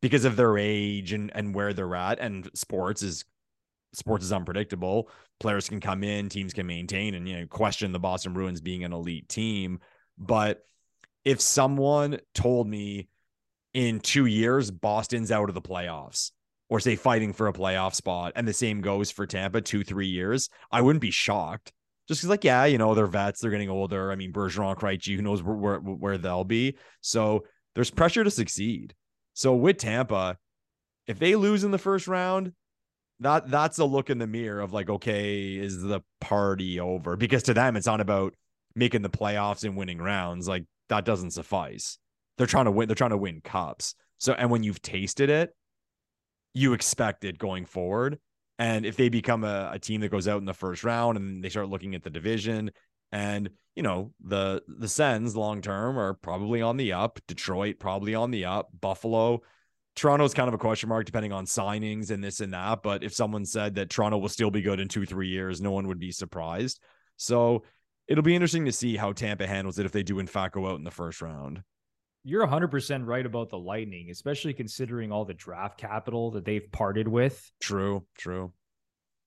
because 0.00 0.24
of 0.24 0.36
their 0.36 0.56
age 0.56 1.12
and, 1.12 1.30
and 1.34 1.54
where 1.54 1.74
they're 1.74 1.94
at. 1.94 2.18
And 2.18 2.48
sports 2.54 3.02
is 3.02 3.24
sports 3.92 4.24
is 4.24 4.32
unpredictable. 4.32 5.10
Players 5.38 5.68
can 5.68 5.80
come 5.80 6.02
in, 6.02 6.30
teams 6.30 6.54
can 6.54 6.66
maintain, 6.66 7.14
and 7.14 7.28
you 7.28 7.40
know, 7.40 7.46
question 7.46 7.92
the 7.92 7.98
Boston 7.98 8.32
Bruins 8.32 8.62
being 8.62 8.84
an 8.84 8.94
elite 8.94 9.28
team. 9.28 9.80
But 10.16 10.64
if 11.26 11.42
someone 11.42 12.20
told 12.34 12.68
me 12.68 13.08
in 13.74 14.00
two 14.00 14.24
years 14.24 14.70
Boston's 14.70 15.30
out 15.30 15.50
of 15.50 15.54
the 15.54 15.60
playoffs 15.60 16.30
or 16.68 16.80
say 16.80 16.96
fighting 16.96 17.32
for 17.32 17.48
a 17.48 17.52
playoff 17.52 17.94
spot, 17.94 18.32
and 18.34 18.46
the 18.46 18.52
same 18.52 18.80
goes 18.80 19.10
for 19.10 19.26
Tampa 19.26 19.60
two, 19.60 19.84
three 19.84 20.08
years, 20.08 20.48
I 20.70 20.80
wouldn't 20.80 21.00
be 21.00 21.10
shocked. 21.10 21.72
Just 22.08 22.20
because, 22.20 22.30
like, 22.30 22.44
yeah, 22.44 22.64
you 22.66 22.78
know, 22.78 22.94
they're 22.94 23.06
vets, 23.06 23.40
they're 23.40 23.50
getting 23.50 23.70
older. 23.70 24.12
I 24.12 24.14
mean, 24.14 24.32
Bergeron, 24.32 24.76
Krejci, 24.76 25.16
who 25.16 25.22
knows 25.22 25.42
where, 25.42 25.56
where, 25.56 25.78
where 25.78 26.18
they'll 26.18 26.44
be. 26.44 26.76
So 27.00 27.44
there's 27.74 27.90
pressure 27.90 28.22
to 28.22 28.30
succeed. 28.30 28.94
So 29.34 29.54
with 29.54 29.78
Tampa, 29.78 30.38
if 31.06 31.18
they 31.18 31.34
lose 31.34 31.64
in 31.64 31.72
the 31.72 31.78
first 31.78 32.06
round, 32.06 32.52
that 33.20 33.50
that's 33.50 33.78
a 33.78 33.84
look 33.84 34.08
in 34.08 34.18
the 34.18 34.26
mirror 34.26 34.60
of 34.60 34.72
like, 34.72 34.88
okay, 34.88 35.56
is 35.56 35.82
the 35.82 36.00
party 36.20 36.78
over? 36.78 37.16
Because 37.16 37.42
to 37.44 37.54
them, 37.54 37.76
it's 37.76 37.86
not 37.86 38.00
about 38.00 38.34
making 38.74 39.02
the 39.02 39.10
playoffs 39.10 39.64
and 39.64 39.76
winning 39.76 39.98
rounds. 39.98 40.46
Like 40.46 40.64
that 40.88 41.04
doesn't 41.04 41.32
suffice. 41.32 41.98
They're 42.38 42.46
trying 42.46 42.66
to 42.66 42.70
win. 42.70 42.88
They're 42.88 42.94
trying 42.94 43.10
to 43.10 43.16
win 43.16 43.40
cups. 43.42 43.94
So, 44.18 44.32
and 44.32 44.50
when 44.50 44.62
you've 44.62 44.82
tasted 44.82 45.30
it, 45.30 45.50
you 46.56 46.72
expect 46.72 47.24
it 47.24 47.36
going 47.36 47.66
forward. 47.66 48.18
And 48.58 48.86
if 48.86 48.96
they 48.96 49.10
become 49.10 49.44
a, 49.44 49.70
a 49.74 49.78
team 49.78 50.00
that 50.00 50.08
goes 50.08 50.26
out 50.26 50.38
in 50.38 50.46
the 50.46 50.54
first 50.54 50.84
round 50.84 51.18
and 51.18 51.44
they 51.44 51.50
start 51.50 51.68
looking 51.68 51.94
at 51.94 52.02
the 52.02 52.08
division 52.08 52.70
and 53.12 53.50
you 53.76 53.82
know 53.82 54.12
the 54.24 54.62
the 54.66 54.88
Sens 54.88 55.36
long 55.36 55.60
term 55.60 55.98
are 55.98 56.14
probably 56.14 56.62
on 56.62 56.78
the 56.78 56.94
up. 56.94 57.20
Detroit 57.28 57.78
probably 57.78 58.14
on 58.14 58.30
the 58.30 58.46
up. 58.46 58.70
Buffalo, 58.80 59.42
Toronto's 59.96 60.32
kind 60.32 60.48
of 60.48 60.54
a 60.54 60.58
question 60.58 60.88
mark 60.88 61.04
depending 61.04 61.32
on 61.32 61.44
signings 61.44 62.10
and 62.10 62.24
this 62.24 62.40
and 62.40 62.54
that. 62.54 62.82
But 62.82 63.04
if 63.04 63.12
someone 63.12 63.44
said 63.44 63.74
that 63.74 63.90
Toronto 63.90 64.16
will 64.16 64.30
still 64.30 64.50
be 64.50 64.62
good 64.62 64.80
in 64.80 64.88
two 64.88 65.04
three 65.04 65.28
years, 65.28 65.60
no 65.60 65.72
one 65.72 65.86
would 65.88 66.00
be 66.00 66.10
surprised. 66.10 66.80
So 67.18 67.64
it'll 68.08 68.24
be 68.24 68.34
interesting 68.34 68.64
to 68.64 68.72
see 68.72 68.96
how 68.96 69.12
Tampa 69.12 69.46
handles 69.46 69.78
it 69.78 69.84
if 69.84 69.92
they 69.92 70.02
do 70.02 70.18
in 70.18 70.26
fact 70.26 70.54
go 70.54 70.66
out 70.66 70.78
in 70.78 70.84
the 70.84 70.90
first 70.90 71.20
round. 71.20 71.62
You're 72.28 72.44
100% 72.44 73.06
right 73.06 73.24
about 73.24 73.50
the 73.50 73.58
Lightning, 73.58 74.10
especially 74.10 74.52
considering 74.52 75.12
all 75.12 75.24
the 75.24 75.32
draft 75.32 75.78
capital 75.78 76.32
that 76.32 76.44
they've 76.44 76.70
parted 76.72 77.06
with. 77.06 77.48
True, 77.60 78.04
true. 78.18 78.52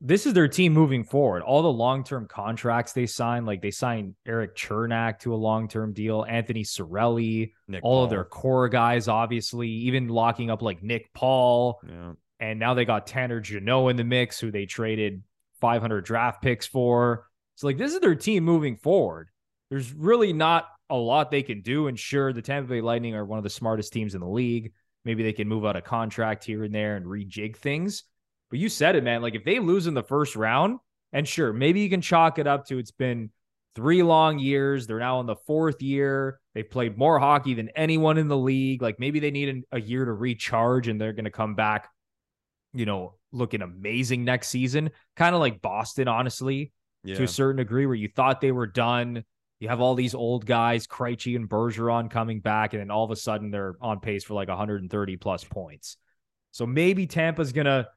This 0.02 0.26
is 0.26 0.34
their 0.34 0.50
team 0.50 0.74
moving 0.74 1.06
forward. 1.06 1.42
All 1.42 1.62
the 1.62 1.72
long 1.72 2.04
term 2.04 2.28
contracts 2.28 2.92
they 2.92 3.06
signed, 3.06 3.46
like 3.46 3.62
they 3.62 3.72
signed 3.72 4.16
Erik 4.26 4.58
Cernak 4.58 5.20
to 5.20 5.34
a 5.34 5.38
long 5.38 5.70
term 5.70 5.94
deal, 5.94 6.26
Anthony 6.28 6.66
Cirelli, 6.66 7.54
Nick 7.70 7.86
all 7.86 8.00
Paul. 8.00 8.04
of 8.04 8.10
their 8.10 8.26
core 8.26 8.68
guys, 8.68 9.08
obviously, 9.08 9.70
even 9.70 10.10
locking 10.10 10.50
up 10.50 10.62
like 10.62 10.84
Nick 10.84 11.14
Paul. 11.14 11.80
Yeah. 11.88 12.12
And 12.42 12.60
now 12.60 12.74
they 12.74 12.84
got 12.84 13.08
Tanner 13.08 13.40
Jeannot 13.40 13.88
in 13.90 13.96
the 13.96 14.04
mix, 14.04 14.42
who 14.42 14.52
they 14.52 14.66
traded 14.66 15.24
500 15.62 16.04
draft 16.04 16.42
picks 16.42 16.68
for. 16.68 17.28
So, 17.56 17.68
like, 17.68 17.78
this 17.78 17.94
is 17.94 18.02
their 18.02 18.16
team 18.16 18.44
moving 18.44 18.76
forward. 18.76 19.30
There's 19.70 19.94
really 19.94 20.34
not 20.34 20.66
a 20.90 20.96
lot 20.96 21.32
they 21.32 21.44
can 21.44 21.62
do. 21.62 21.88
And 21.88 21.98
sure, 21.98 22.34
the 22.34 22.42
Tampa 22.42 22.70
Bay 22.70 22.82
Lightning 22.82 23.16
are 23.16 23.26
one 23.26 23.38
of 23.38 23.44
the 23.44 23.50
smartest 23.50 23.94
teams 23.94 24.16
in 24.16 24.22
the 24.22 24.28
league. 24.28 24.74
Maybe 25.06 25.24
they 25.24 25.34
can 25.34 25.48
move 25.48 25.66
out 25.66 25.76
a 25.76 25.82
contract 25.82 26.44
here 26.44 26.64
and 26.64 26.74
there 26.74 26.96
and 26.96 27.06
rejig 27.06 27.56
things. 27.56 28.04
But 28.50 28.60
you 28.60 28.70
said 28.70 28.96
it, 28.96 29.04
man. 29.04 29.22
Like, 29.22 29.36
if 29.36 29.46
they 29.46 29.60
lose 29.60 29.88
in 29.88 29.94
the 29.94 30.04
first 30.04 30.36
round, 30.36 30.80
and 31.14 31.28
sure, 31.28 31.54
maybe 31.54 31.82
you 31.82 31.90
can 31.90 32.02
chalk 32.02 32.40
it 32.40 32.48
up 32.48 32.66
to 32.68 32.78
it's 32.78 32.92
been 32.92 33.32
three 33.76 34.04
long 34.04 34.40
years. 34.40 34.88
They're 34.88 35.00
now 35.00 35.20
in 35.20 35.26
the 35.26 35.36
fourth 35.36 35.82
year. 35.82 36.40
They've 36.54 36.70
played 36.70 36.98
more 36.98 37.20
hockey 37.20 37.54
than 37.54 37.70
anyone 37.70 38.18
in 38.18 38.28
the 38.28 38.38
league. 38.38 38.82
Like, 38.82 39.00
maybe 39.00 39.20
they 39.20 39.32
need 39.32 39.64
a 39.72 39.80
year 39.80 40.06
to 40.06 40.12
recharge 40.14 40.88
and 40.88 41.00
they're 41.00 41.14
going 41.14 41.26
to 41.26 41.32
come 41.32 41.56
back 41.56 41.90
you 42.74 42.86
know, 42.86 43.16
looking 43.32 43.62
amazing 43.62 44.24
next 44.24 44.50
season, 44.50 44.92
kind 45.16 45.34
of 45.34 45.42
like 45.42 45.62
Boston, 45.62 46.08
honestly, 46.08 46.72
Yeah. 47.04 47.16
to 47.16 47.24
a 47.24 47.28
certain 47.28 47.58
degree, 47.58 47.86
where 47.86 47.96
you 47.96 48.10
thought 48.16 48.42
they 48.42 48.52
were 48.52 48.68
done. 48.68 49.24
You 49.60 49.68
have 49.68 49.82
all 49.82 49.96
these 49.96 50.16
old 50.16 50.46
guys, 50.46 50.88
Krejci 50.88 51.36
and 51.36 51.50
Bergeron 51.50 52.10
coming 52.10 52.40
back, 52.40 52.74
and 52.74 52.80
then 52.82 52.92
all 52.92 53.04
of 53.04 53.12
a 53.12 53.16
sudden 53.16 53.52
they're 53.52 53.76
on 53.82 54.00
pace 54.00 54.24
for 54.24 54.34
like 54.34 54.48
130 54.48 55.18
plus 55.18 55.44
points. 55.44 55.98
So 56.52 56.66
maybe 56.66 57.06
Tampa's 57.08 57.52
gonna 57.52 57.88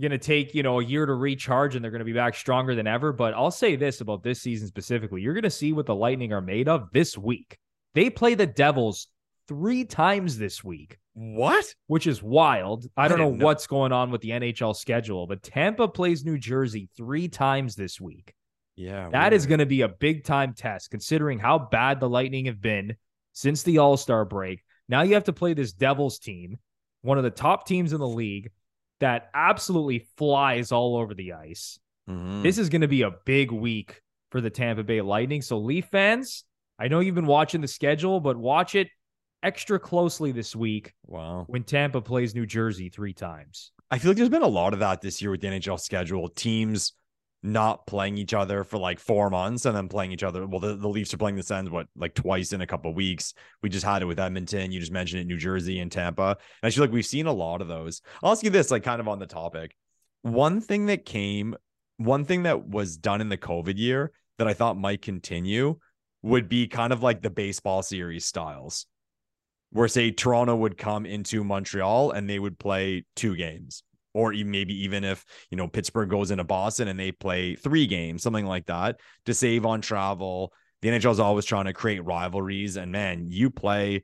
gonna 0.00 0.18
take 0.18 0.54
you 0.54 0.62
know 0.62 0.80
a 0.80 0.84
year 0.84 1.06
to 1.06 1.14
recharge, 1.14 1.74
and 1.74 1.84
they're 1.84 1.90
gonna 1.92 2.04
be 2.04 2.12
back 2.12 2.34
stronger 2.34 2.74
than 2.74 2.86
ever. 2.86 3.12
But 3.12 3.34
I'll 3.34 3.50
say 3.50 3.76
this 3.76 4.00
about 4.00 4.22
this 4.22 4.40
season 4.40 4.68
specifically: 4.68 5.22
you're 5.22 5.34
gonna 5.34 5.50
see 5.50 5.72
what 5.72 5.86
the 5.86 5.94
Lightning 5.94 6.32
are 6.32 6.40
made 6.40 6.68
of 6.68 6.88
this 6.92 7.18
week. 7.18 7.58
They 7.94 8.10
play 8.10 8.34
the 8.34 8.46
Devils 8.46 9.08
three 9.46 9.84
times 9.84 10.38
this 10.38 10.64
week 10.64 10.98
What? 11.12 11.64
which 11.86 12.06
is 12.06 12.22
wild. 12.22 12.86
I 12.96 13.04
I 13.04 13.08
don't 13.08 13.18
know 13.18 13.30
know. 13.30 13.44
what's 13.44 13.66
going 13.66 13.92
on 13.92 14.10
with 14.10 14.20
the 14.22 14.30
NHL 14.30 14.74
schedule, 14.74 15.26
but 15.26 15.42
Tampa 15.42 15.86
plays 15.86 16.24
New 16.24 16.38
Jersey 16.38 16.88
three 16.96 17.28
times 17.28 17.76
this 17.76 18.00
week. 18.00 18.34
Yeah. 18.76 19.08
That 19.10 19.32
is 19.32 19.46
going 19.46 19.60
to 19.60 19.66
be 19.66 19.82
a 19.82 19.88
big 19.88 20.24
time 20.24 20.54
test 20.54 20.90
considering 20.90 21.38
how 21.38 21.58
bad 21.58 22.00
the 22.00 22.08
Lightning 22.08 22.46
have 22.46 22.60
been 22.60 22.96
since 23.32 23.62
the 23.62 23.78
All 23.78 23.96
Star 23.96 24.24
break. 24.24 24.62
Now 24.88 25.02
you 25.02 25.14
have 25.14 25.24
to 25.24 25.32
play 25.32 25.54
this 25.54 25.72
Devils 25.72 26.18
team, 26.18 26.58
one 27.02 27.18
of 27.18 27.24
the 27.24 27.30
top 27.30 27.66
teams 27.66 27.92
in 27.92 28.00
the 28.00 28.08
league 28.08 28.50
that 29.00 29.30
absolutely 29.34 30.06
flies 30.16 30.72
all 30.72 30.96
over 30.96 31.14
the 31.14 31.34
ice. 31.34 31.78
Mhm. 32.08 32.42
This 32.42 32.58
is 32.58 32.68
going 32.68 32.82
to 32.82 32.88
be 32.88 33.02
a 33.02 33.10
big 33.10 33.50
week 33.50 34.02
for 34.30 34.40
the 34.40 34.50
Tampa 34.50 34.82
Bay 34.82 35.00
Lightning. 35.00 35.42
So, 35.42 35.58
Leaf 35.58 35.86
fans, 35.86 36.44
I 36.78 36.88
know 36.88 37.00
you've 37.00 37.14
been 37.14 37.26
watching 37.26 37.60
the 37.60 37.68
schedule, 37.68 38.20
but 38.20 38.36
watch 38.36 38.74
it 38.74 38.88
extra 39.42 39.78
closely 39.78 40.32
this 40.32 40.56
week 40.56 40.92
wow. 41.06 41.44
when 41.46 41.62
Tampa 41.62 42.00
plays 42.00 42.34
New 42.34 42.46
Jersey 42.46 42.88
three 42.88 43.12
times. 43.12 43.72
I 43.90 43.98
feel 43.98 44.10
like 44.10 44.16
there's 44.16 44.28
been 44.28 44.42
a 44.42 44.48
lot 44.48 44.72
of 44.72 44.80
that 44.80 45.00
this 45.00 45.20
year 45.22 45.30
with 45.30 45.40
the 45.40 45.48
NHL 45.48 45.78
schedule. 45.78 46.28
Teams 46.28 46.94
not 47.44 47.86
playing 47.86 48.16
each 48.16 48.32
other 48.32 48.64
for 48.64 48.78
like 48.78 48.98
four 48.98 49.28
months 49.28 49.66
and 49.66 49.76
then 49.76 49.86
playing 49.86 50.12
each 50.12 50.22
other. 50.22 50.46
Well, 50.46 50.60
the, 50.60 50.76
the 50.76 50.88
Leafs 50.88 51.12
are 51.12 51.18
playing 51.18 51.36
the 51.36 51.42
Sens, 51.42 51.68
what, 51.68 51.86
like 51.94 52.14
twice 52.14 52.54
in 52.54 52.62
a 52.62 52.66
couple 52.66 52.92
weeks. 52.94 53.34
We 53.62 53.68
just 53.68 53.84
had 53.84 54.00
it 54.00 54.06
with 54.06 54.18
Edmonton. 54.18 54.72
You 54.72 54.80
just 54.80 54.90
mentioned 54.90 55.20
it, 55.20 55.26
New 55.26 55.36
Jersey 55.36 55.78
and 55.78 55.92
Tampa. 55.92 56.38
And 56.62 56.66
I 56.66 56.70
feel 56.70 56.82
like 56.82 56.92
we've 56.92 57.04
seen 57.04 57.26
a 57.26 57.32
lot 57.32 57.60
of 57.60 57.68
those. 57.68 58.00
I'll 58.22 58.32
ask 58.32 58.42
you 58.42 58.48
this, 58.50 58.70
like 58.70 58.82
kind 58.82 58.98
of 58.98 59.08
on 59.08 59.18
the 59.18 59.26
topic. 59.26 59.76
One 60.22 60.62
thing 60.62 60.86
that 60.86 61.04
came, 61.04 61.54
one 61.98 62.24
thing 62.24 62.44
that 62.44 62.66
was 62.66 62.96
done 62.96 63.20
in 63.20 63.28
the 63.28 63.36
COVID 63.36 63.76
year 63.76 64.12
that 64.38 64.48
I 64.48 64.54
thought 64.54 64.78
might 64.78 65.02
continue 65.02 65.76
would 66.22 66.48
be 66.48 66.66
kind 66.66 66.94
of 66.94 67.02
like 67.02 67.20
the 67.20 67.28
baseball 67.28 67.82
series 67.82 68.24
styles 68.24 68.86
where 69.70 69.88
say 69.88 70.12
Toronto 70.12 70.56
would 70.56 70.78
come 70.78 71.04
into 71.04 71.44
Montreal 71.44 72.12
and 72.12 72.30
they 72.30 72.38
would 72.38 72.58
play 72.58 73.04
two 73.16 73.36
games. 73.36 73.82
Or 74.14 74.32
even 74.32 74.52
maybe 74.52 74.74
even 74.84 75.04
if 75.04 75.24
you 75.50 75.56
know 75.56 75.68
Pittsburgh 75.68 76.08
goes 76.08 76.30
into 76.30 76.44
Boston 76.44 76.88
and 76.88 76.98
they 76.98 77.12
play 77.12 77.56
three 77.56 77.86
games, 77.86 78.22
something 78.22 78.46
like 78.46 78.66
that, 78.66 79.00
to 79.26 79.34
save 79.34 79.66
on 79.66 79.80
travel. 79.80 80.52
The 80.82 80.90
NHL 80.90 81.12
is 81.12 81.20
always 81.20 81.44
trying 81.44 81.64
to 81.64 81.72
create 81.72 82.04
rivalries, 82.04 82.76
and 82.76 82.92
man, 82.92 83.26
you 83.28 83.50
play 83.50 84.02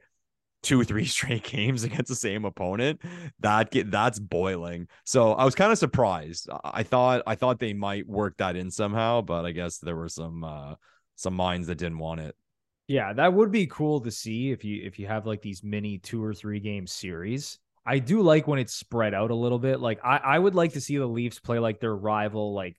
two, 0.63 0.85
three 0.85 1.07
straight 1.07 1.45
games 1.45 1.85
against 1.85 2.09
the 2.09 2.15
same 2.15 2.45
opponent, 2.45 3.01
that 3.41 3.71
get 3.71 3.91
that's 3.91 4.19
boiling. 4.19 4.89
So 5.05 5.33
I 5.33 5.45
was 5.45 5.55
kind 5.55 5.73
of 5.73 5.79
surprised. 5.79 6.49
I 6.65 6.83
thought 6.83 7.23
I 7.27 7.35
thought 7.35 7.59
they 7.59 7.73
might 7.73 8.07
work 8.07 8.37
that 8.39 8.57
in 8.57 8.71
somehow, 8.71 9.23
but 9.23 9.45
I 9.45 9.53
guess 9.53 9.79
there 9.79 9.97
were 9.97 10.09
some 10.09 10.45
uh 10.45 10.75
some 11.17 11.35
minds 11.35 11.67
that 11.67 11.77
didn't 11.77 11.99
want 11.99 12.21
it. 12.21 12.35
Yeah, 12.89 13.13
that 13.13 13.33
would 13.33 13.53
be 13.53 13.67
cool 13.67 14.01
to 14.01 14.11
see 14.11 14.51
if 14.51 14.65
you 14.65 14.83
if 14.83 14.99
you 14.99 15.07
have 15.07 15.27
like 15.27 15.43
these 15.43 15.63
mini 15.63 15.99
two 15.99 16.25
or 16.25 16.35
three 16.35 16.61
game 16.61 16.87
series. 16.87 17.59
I 17.87 17.99
do 17.99 18.23
like 18.23 18.47
when 18.47 18.59
it's 18.59 18.75
spread 18.75 19.15
out 19.15 19.31
a 19.31 19.35
little 19.35 19.59
bit. 19.59 19.81
Like 19.81 20.01
I, 20.05 20.17
I 20.19 20.39
would 20.39 20.55
like 20.55 20.75
to 20.75 20.81
see 20.81 20.97
the 20.99 21.07
Leafs 21.07 21.41
play 21.41 21.59
like 21.59 21.81
their 21.81 21.95
rival 21.97 22.55
like 22.55 22.77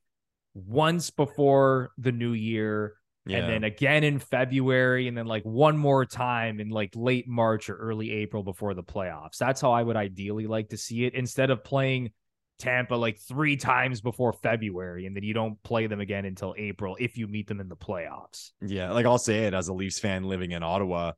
once 0.53 1.09
before 1.09 1.91
the 1.97 2.11
new 2.11 2.33
year 2.33 2.95
Yeah. 3.25 3.37
and 3.37 3.49
then 3.49 3.63
again 3.63 4.03
in 4.03 4.19
February 4.19 5.07
and 5.07 5.17
then 5.17 5.25
like 5.25 5.43
one 5.43 5.77
more 5.77 6.05
time 6.05 6.59
in 6.59 6.69
like 6.69 6.91
late 6.95 7.27
March 7.27 7.69
or 7.69 7.75
early 7.75 8.11
April 8.11 8.43
before 8.43 8.73
the 8.73 8.83
playoffs. 8.83 9.37
That's 9.37 9.61
how 9.61 9.71
I 9.71 9.81
would 9.83 9.95
ideally 9.95 10.47
like 10.47 10.69
to 10.69 10.77
see 10.77 11.05
it 11.05 11.13
instead 11.15 11.49
of 11.49 11.63
playing 11.63 12.11
Tampa 12.59 12.93
like 12.93 13.17
three 13.17 13.57
times 13.57 14.01
before 14.01 14.33
February 14.33 15.07
and 15.07 15.15
then 15.15 15.23
you 15.23 15.33
don't 15.33 15.61
play 15.63 15.87
them 15.87 15.99
again 15.99 16.25
until 16.25 16.53
April 16.57 16.95
if 16.99 17.17
you 17.17 17.27
meet 17.27 17.47
them 17.47 17.59
in 17.59 17.69
the 17.69 17.75
playoffs. 17.75 18.51
Yeah, 18.61 18.91
like 18.91 19.07
I'll 19.07 19.17
say 19.17 19.45
it 19.45 19.53
as 19.55 19.67
a 19.67 19.73
Leafs 19.73 19.99
fan 19.99 20.25
living 20.25 20.51
in 20.51 20.61
Ottawa. 20.61 21.13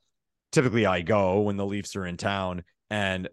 Typically, 0.54 0.86
I 0.86 1.02
go 1.02 1.42
when 1.42 1.58
the 1.58 1.66
Leafs 1.66 1.96
are 1.98 2.06
in 2.06 2.16
town, 2.16 2.64
and 2.92 3.28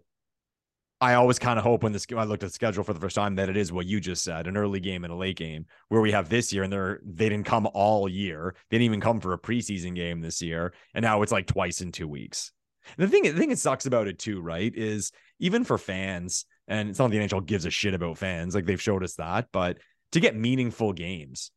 I 1.01 1.15
always 1.15 1.39
kind 1.39 1.57
of 1.57 1.65
hope 1.65 1.81
when 1.81 1.91
this 1.91 2.05
I 2.15 2.23
looked 2.25 2.43
at 2.43 2.49
the 2.49 2.53
schedule 2.53 2.83
for 2.83 2.93
the 2.93 2.99
first 2.99 3.15
time 3.15 3.35
that 3.35 3.49
it 3.49 3.57
is 3.57 3.73
what 3.73 3.87
you 3.87 3.99
just 3.99 4.23
said, 4.23 4.45
an 4.45 4.55
early 4.55 4.79
game 4.79 5.03
and 5.03 5.11
a 5.11 5.15
late 5.15 5.35
game, 5.35 5.65
where 5.89 5.99
we 5.99 6.11
have 6.11 6.29
this 6.29 6.53
year, 6.53 6.61
and 6.61 6.71
they're 6.71 7.01
they 7.03 7.27
didn't 7.27 7.47
come 7.47 7.67
all 7.73 8.07
year. 8.07 8.55
They 8.69 8.77
didn't 8.77 8.85
even 8.85 9.01
come 9.01 9.19
for 9.19 9.33
a 9.33 9.39
preseason 9.39 9.95
game 9.95 10.21
this 10.21 10.43
year, 10.43 10.73
and 10.93 11.01
now 11.01 11.23
it's 11.23 11.31
like 11.31 11.47
twice 11.47 11.81
in 11.81 11.91
two 11.91 12.07
weeks. 12.07 12.51
And 12.97 13.07
the 13.07 13.11
thing, 13.11 13.23
the 13.23 13.33
thing 13.33 13.49
that 13.49 13.57
sucks 13.57 13.87
about 13.87 14.07
it 14.07 14.19
too, 14.19 14.41
right, 14.41 14.71
is 14.75 15.11
even 15.39 15.63
for 15.63 15.79
fans, 15.79 16.45
and 16.67 16.89
it's 16.89 16.99
not 16.99 17.09
the 17.09 17.17
NHL 17.17 17.47
gives 17.47 17.65
a 17.65 17.71
shit 17.71 17.95
about 17.95 18.19
fans, 18.19 18.53
like 18.53 18.65
they've 18.65 18.81
showed 18.81 19.03
us 19.03 19.15
that, 19.15 19.47
but 19.51 19.79
to 20.11 20.19
get 20.19 20.35
meaningful 20.35 20.93
games. 20.93 21.51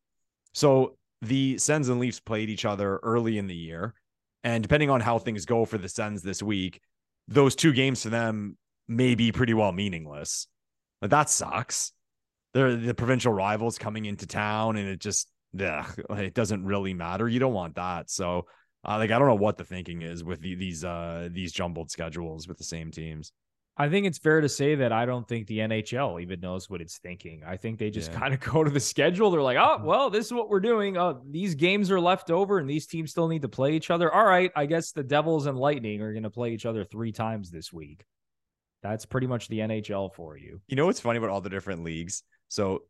So 0.54 0.96
the 1.20 1.58
Sens 1.58 1.88
and 1.90 2.00
Leafs 2.00 2.20
played 2.20 2.48
each 2.48 2.64
other 2.64 2.98
early 3.02 3.36
in 3.36 3.46
the 3.46 3.54
year. 3.54 3.94
And 4.42 4.62
depending 4.62 4.90
on 4.90 5.00
how 5.00 5.18
things 5.18 5.46
go 5.46 5.64
for 5.64 5.78
the 5.78 5.88
Sens 5.88 6.22
this 6.22 6.42
week, 6.42 6.80
those 7.28 7.56
two 7.56 7.72
games 7.72 8.02
for 8.02 8.10
them 8.10 8.56
may 8.88 9.14
be 9.14 9.32
pretty 9.32 9.54
well 9.54 9.72
meaningless. 9.72 10.46
But 11.00 11.10
that 11.10 11.30
sucks. 11.30 11.92
They're 12.52 12.76
the 12.76 12.94
provincial 12.94 13.32
rivals 13.32 13.78
coming 13.78 14.04
into 14.04 14.26
town, 14.26 14.76
and 14.76 14.88
it 14.88 15.00
just 15.00 15.28
ugh, 15.60 16.00
it 16.10 16.34
doesn't 16.34 16.64
really 16.64 16.94
matter. 16.94 17.28
You 17.28 17.40
don't 17.40 17.52
want 17.54 17.74
that. 17.76 18.10
So 18.10 18.46
uh, 18.86 18.98
like 18.98 19.10
I 19.10 19.18
don't 19.18 19.28
know 19.28 19.34
what 19.34 19.56
the 19.56 19.64
thinking 19.64 20.02
is 20.02 20.22
with 20.22 20.40
the, 20.40 20.54
these 20.54 20.84
uh 20.84 21.28
these 21.32 21.52
jumbled 21.52 21.90
schedules 21.90 22.46
with 22.48 22.58
the 22.58 22.64
same 22.64 22.90
teams. 22.90 23.32
I 23.76 23.88
think 23.88 24.06
it's 24.06 24.18
fair 24.18 24.40
to 24.40 24.48
say 24.48 24.76
that 24.76 24.92
I 24.92 25.04
don't 25.04 25.26
think 25.26 25.48
the 25.48 25.58
NHL 25.58 26.22
even 26.22 26.38
knows 26.38 26.70
what 26.70 26.80
it's 26.80 26.98
thinking. 26.98 27.42
I 27.44 27.56
think 27.56 27.80
they 27.80 27.90
just 27.90 28.12
Yeah. 28.12 28.20
kind 28.20 28.32
of 28.32 28.38
go 28.52 28.62
to 28.62 28.70
the 28.70 28.78
schedule. 28.78 29.32
They're 29.32 29.42
like, 29.42 29.56
oh, 29.58 29.80
well, 29.82 30.10
this 30.10 30.26
is 30.26 30.32
what 30.32 30.48
we're 30.48 30.60
doing. 30.60 30.96
Oh, 30.96 31.20
these 31.28 31.56
games 31.56 31.90
are 31.90 31.98
left 31.98 32.30
over 32.30 32.58
and 32.58 32.70
these 32.70 32.86
teams 32.86 33.10
still 33.10 33.26
need 33.26 33.42
to 33.42 33.48
play 33.48 33.74
each 33.74 33.90
other. 33.90 34.14
All 34.14 34.24
right. 34.24 34.52
I 34.54 34.66
guess 34.66 34.92
the 34.92 35.02
Devils 35.02 35.46
and 35.46 35.58
Lightning 35.58 36.02
are 36.02 36.12
going 36.12 36.22
to 36.22 36.30
play 36.30 36.52
each 36.52 36.66
other 36.66 36.84
three 36.84 37.10
times 37.10 37.50
this 37.50 37.72
week. 37.72 38.04
That's 38.84 39.06
pretty 39.06 39.26
much 39.26 39.48
the 39.48 39.60
NHL 39.60 40.14
for 40.14 40.36
you. 40.36 40.60
You 40.68 40.76
know 40.76 40.86
what's 40.86 41.00
funny 41.00 41.16
about 41.16 41.30
all 41.30 41.40
the 41.40 41.48
different 41.50 41.82
leagues? 41.82 42.22
So 42.48 42.82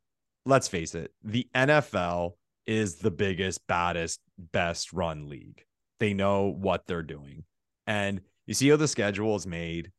let's 0.45 0.69
face 0.69 0.95
it, 0.97 1.13
the 1.23 1.49
NFL 1.55 2.33
is 2.67 2.97
the 2.97 3.13
biggest, 3.13 3.67
baddest, 3.69 4.21
best 4.37 4.93
run 4.93 5.29
league. 5.29 5.63
They 6.01 6.13
know 6.13 6.49
what 6.49 6.87
they're 6.87 7.05
doing. 7.05 7.45
And 7.87 8.21
you 8.47 8.55
see 8.55 8.69
how 8.69 8.77
the 8.77 8.89
schedule 8.89 9.37
is 9.37 9.47
made. 9.47 9.93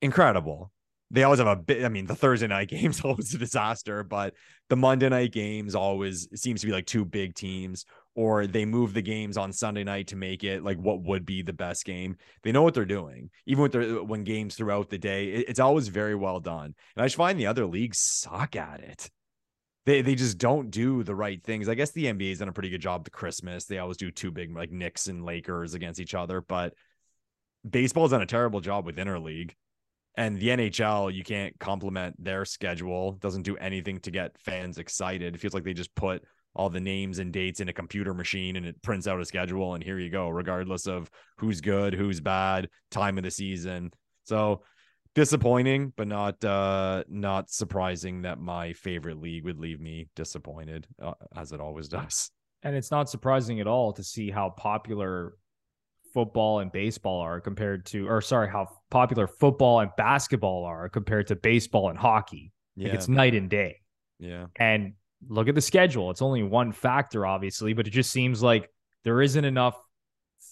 incredible. 0.00 0.72
They 1.10 1.22
always 1.22 1.38
have 1.38 1.46
a 1.46 1.56
bit. 1.56 1.84
I 1.84 1.88
mean, 1.88 2.06
the 2.06 2.14
Thursday 2.16 2.46
night 2.48 2.68
games 2.70 3.02
always 3.02 3.32
a 3.34 3.38
disaster, 3.38 4.02
but 4.02 4.34
the 4.68 4.76
Monday 4.76 5.08
night 5.08 5.32
games 5.32 5.74
always 5.74 6.28
seems 6.34 6.62
to 6.62 6.66
be 6.66 6.72
like 6.72 6.86
two 6.86 7.04
big 7.04 7.34
teams, 7.34 7.84
or 8.14 8.46
they 8.46 8.64
move 8.64 8.92
the 8.92 9.02
games 9.02 9.36
on 9.36 9.52
Sunday 9.52 9.84
night 9.84 10.08
to 10.08 10.16
make 10.16 10.44
it 10.44 10.62
like 10.62 10.78
what 10.78 11.02
would 11.02 11.24
be 11.24 11.42
the 11.42 11.52
best 11.52 11.84
game. 11.84 12.16
They 12.42 12.52
know 12.52 12.62
what 12.62 12.74
they're 12.74 12.84
doing, 12.84 13.30
even 13.46 13.62
with 13.62 13.72
their 13.72 14.00
uh, 14.00 14.02
when 14.02 14.24
games 14.24 14.54
throughout 14.54 14.90
the 14.90 14.98
day. 14.98 15.28
It, 15.28 15.48
it's 15.48 15.60
always 15.60 15.88
very 15.88 16.14
well 16.14 16.40
done, 16.40 16.74
and 16.96 17.02
I 17.02 17.06
just 17.06 17.16
find 17.16 17.38
the 17.38 17.46
other 17.46 17.66
leagues 17.66 17.98
suck 17.98 18.56
at 18.56 18.80
it. 18.80 19.10
They 19.86 20.02
they 20.02 20.14
just 20.14 20.38
don't 20.38 20.70
do 20.70 21.02
the 21.02 21.14
right 21.14 21.42
things. 21.42 21.68
I 21.68 21.74
guess 21.74 21.90
the 21.92 22.06
NBA's 22.06 22.38
done 22.38 22.48
a 22.48 22.52
pretty 22.52 22.70
good 22.70 22.80
job. 22.80 23.04
The 23.04 23.10
Christmas 23.10 23.64
they 23.64 23.78
always 23.78 23.96
do 23.96 24.10
two 24.10 24.30
big 24.30 24.54
like 24.54 24.70
Knicks 24.70 25.06
and 25.06 25.24
Lakers 25.24 25.74
against 25.74 26.00
each 26.00 26.14
other, 26.14 26.40
but 26.40 26.74
baseball's 27.68 28.10
done 28.10 28.22
a 28.22 28.26
terrible 28.26 28.60
job 28.60 28.84
with 28.84 28.96
interleague. 28.96 29.52
And 30.14 30.38
the 30.38 30.48
NHL, 30.48 31.14
you 31.14 31.24
can't 31.24 31.58
compliment 31.58 32.22
their 32.22 32.44
schedule. 32.44 33.12
Doesn't 33.12 33.44
do 33.44 33.56
anything 33.56 33.98
to 34.00 34.10
get 34.10 34.38
fans 34.38 34.76
excited. 34.76 35.34
It 35.34 35.38
feels 35.38 35.54
like 35.54 35.64
they 35.64 35.72
just 35.72 35.94
put 35.94 36.22
all 36.54 36.68
the 36.68 36.80
names 36.80 37.18
and 37.18 37.32
dates 37.32 37.60
in 37.60 37.68
a 37.68 37.72
computer 37.72 38.12
machine 38.14 38.56
and 38.56 38.66
it 38.66 38.80
prints 38.82 39.06
out 39.06 39.20
a 39.20 39.24
schedule 39.24 39.74
and 39.74 39.82
here 39.82 39.98
you 39.98 40.10
go, 40.10 40.28
regardless 40.28 40.86
of 40.86 41.10
who's 41.38 41.60
good, 41.60 41.94
who's 41.94 42.20
bad, 42.20 42.68
time 42.90 43.16
of 43.18 43.24
the 43.24 43.30
season. 43.30 43.90
So 44.24 44.62
disappointing, 45.14 45.92
but 45.96 46.08
not 46.08 46.42
uh 46.44 47.04
not 47.08 47.50
surprising 47.50 48.22
that 48.22 48.38
my 48.38 48.72
favorite 48.72 49.20
league 49.20 49.44
would 49.44 49.58
leave 49.58 49.80
me 49.80 50.08
disappointed, 50.16 50.86
uh, 51.02 51.14
as 51.36 51.52
it 51.52 51.60
always 51.60 51.88
does. 51.88 52.30
And 52.62 52.76
it's 52.76 52.90
not 52.90 53.10
surprising 53.10 53.60
at 53.60 53.66
all 53.66 53.92
to 53.94 54.04
see 54.04 54.30
how 54.30 54.50
popular 54.50 55.34
football 56.14 56.60
and 56.60 56.70
baseball 56.70 57.20
are 57.20 57.40
compared 57.40 57.86
to, 57.86 58.08
or 58.08 58.20
sorry, 58.20 58.48
how 58.48 58.68
popular 58.90 59.26
football 59.26 59.80
and 59.80 59.90
basketball 59.96 60.64
are 60.64 60.88
compared 60.88 61.26
to 61.28 61.36
baseball 61.36 61.88
and 61.90 61.98
hockey. 61.98 62.52
Yeah, 62.76 62.88
Like 62.88 62.94
it's 62.96 63.08
night 63.08 63.34
and 63.34 63.50
day. 63.50 63.80
yeah, 64.18 64.46
And 64.56 64.94
look 65.28 65.48
at 65.48 65.54
the 65.54 65.60
schedule. 65.60 66.10
It's 66.10 66.22
only 66.22 66.42
one 66.42 66.72
factor, 66.72 67.26
obviously, 67.26 67.72
but 67.72 67.86
it 67.86 67.90
just 67.90 68.10
seems 68.10 68.42
like 68.42 68.68
there 69.04 69.22
isn't 69.22 69.44
enough 69.44 69.80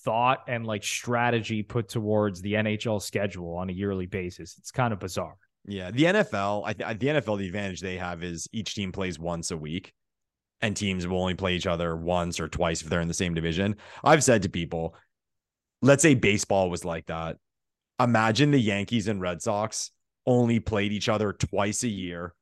thought 0.05 0.45
and 0.49 0.67
like 0.67 0.83
strategy 0.85 1.63
put 1.63 1.89
towards 1.89 2.41
the 2.41 2.55
NHL 2.55 3.03
schedule 3.03 3.57
on 3.57 3.69
a 3.69 3.73
yearly 3.73 4.07
basis. 4.07 4.57
It's 4.59 4.71
kind 4.71 4.93
of 4.93 5.01
bizarre. 5.01 5.37
yeah. 5.67 5.91
The 5.91 6.05
NFL, 6.05 6.63
I 6.65 6.73
th- 6.73 6.99
the 6.99 7.07
NFL, 7.09 7.39
the 7.39 7.47
advantage 7.47 7.81
they 7.81 7.97
have 7.97 8.23
is 8.23 8.49
each 8.53 8.75
team 8.75 8.93
plays 8.93 9.19
once 9.19 9.51
a 9.51 9.57
week, 9.57 9.93
and 10.63 10.77
teams 10.77 11.07
will 11.07 11.21
only 11.21 11.35
play 11.35 11.55
each 11.55 11.67
other 11.67 11.97
once 11.97 12.41
or 12.41 12.49
twice 12.49 12.83
if 12.83 12.89
they're 12.89 13.01
in 13.01 13.09
the 13.09 13.15
same 13.15 13.35
division. 13.35 13.77
I've 14.05 14.25
said 14.25 14.43
to 14.43 14.49
people, 14.49 14.95
let's 15.83 16.03
say 16.03 16.15
baseball 16.15 16.71
was 16.71 16.85
like 16.85 17.07
that. 17.07 17.37
Imagine 17.99 18.51
the 18.51 18.61
Yankees 18.61 19.09
and 19.09 19.21
Red 19.21 19.43
Sox 19.43 19.91
only 20.27 20.61
played 20.61 20.93
each 20.93 21.09
other 21.09 21.33
twice 21.33 21.83
a 21.83 21.89
year, 21.89 22.35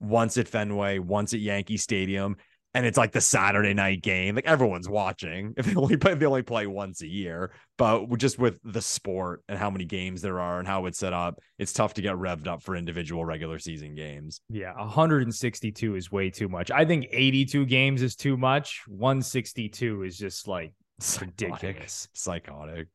once 0.00 0.36
at 0.38 0.48
Fenway, 0.48 0.98
once 0.98 1.34
at 1.34 1.40
Yankee 1.40 1.76
Stadium, 1.76 2.36
and 2.74 2.84
it's 2.84 2.98
like 2.98 3.12
the 3.12 3.22
Saturday 3.22 3.72
night 3.72 4.02
game. 4.02 4.34
Like 4.34 4.44
everyone's 4.44 4.88
watching. 4.88 5.54
If 5.56 5.64
they 5.64 5.74
only 5.74 5.96
play, 5.96 6.12
if 6.12 6.18
they 6.18 6.26
only 6.26 6.42
play 6.42 6.66
once 6.66 7.00
a 7.00 7.06
year, 7.06 7.52
but 7.78 8.14
just 8.18 8.38
with 8.38 8.58
the 8.64 8.82
sport 8.82 9.42
and 9.48 9.58
how 9.58 9.70
many 9.70 9.86
games 9.86 10.20
there 10.20 10.38
are 10.40 10.58
and 10.58 10.68
how 10.68 10.84
it's 10.84 10.98
set 10.98 11.14
up, 11.14 11.40
it's 11.58 11.72
tough 11.72 11.94
to 11.94 12.02
get 12.02 12.16
revved 12.16 12.46
up 12.46 12.62
for 12.62 12.76
individual 12.76 13.24
regular 13.24 13.58
season 13.58 13.94
games. 13.94 14.42
Yeah, 14.50 14.74
162 14.76 15.96
is 15.96 16.12
way 16.12 16.28
too 16.28 16.48
much. 16.50 16.70
I 16.70 16.84
think 16.84 17.06
82 17.10 17.64
games 17.64 18.02
is 18.02 18.14
too 18.14 18.36
much. 18.36 18.82
162 18.88 20.02
is 20.02 20.18
just 20.18 20.46
like 20.46 20.74
Psychotic. 21.00 21.62
ridiculous. 21.62 22.08
Psychotic. 22.12 22.88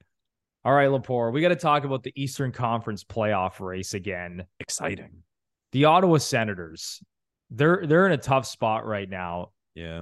All 0.64 0.74
right, 0.74 0.90
Lepore, 0.90 1.34
we 1.34 1.42
got 1.42 1.50
to 1.50 1.56
talk 1.56 1.86
about 1.86 2.04
the 2.04 2.14
Eastern 2.16 2.52
Conference 2.52 3.04
playoff 3.04 3.60
race 3.60 3.96
again. 3.96 4.46
Exciting. 4.60 5.24
The 5.72 5.86
Ottawa 5.86 6.18
Senators, 6.18 7.02
they're 7.50 7.86
they're 7.86 8.06
in 8.06 8.12
a 8.12 8.18
tough 8.18 8.46
spot 8.46 8.86
right 8.86 9.10
now. 9.10 9.52
Yeah. 9.76 10.02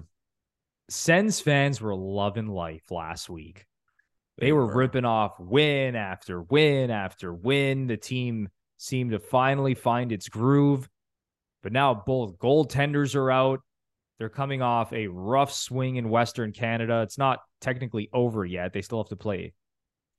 Sens 0.89 1.39
fans 1.39 1.79
were 1.79 1.95
loving 1.95 2.47
life 2.47 2.89
last 2.89 3.29
week. 3.29 3.65
They 4.39 4.51
were 4.51 4.65
ripping 4.65 5.05
off 5.05 5.39
win 5.39 5.95
after 5.95 6.41
win 6.41 6.89
after 6.89 7.33
win. 7.33 7.87
The 7.87 7.97
team 7.97 8.49
seemed 8.77 9.11
to 9.11 9.19
finally 9.19 9.75
find 9.75 10.11
its 10.11 10.29
groove. 10.29 10.89
But 11.61 11.73
now 11.73 11.93
both 11.93 12.39
goaltenders 12.39 13.15
are 13.15 13.29
out. 13.29 13.59
They're 14.17 14.29
coming 14.29 14.61
off 14.61 14.91
a 14.93 15.07
rough 15.07 15.51
swing 15.51 15.97
in 15.97 16.09
Western 16.09 16.51
Canada. 16.51 17.01
It's 17.01 17.17
not 17.17 17.39
technically 17.61 18.09
over 18.13 18.45
yet. 18.45 18.73
They 18.73 18.81
still 18.81 19.03
have 19.03 19.09
to 19.09 19.15
play 19.15 19.53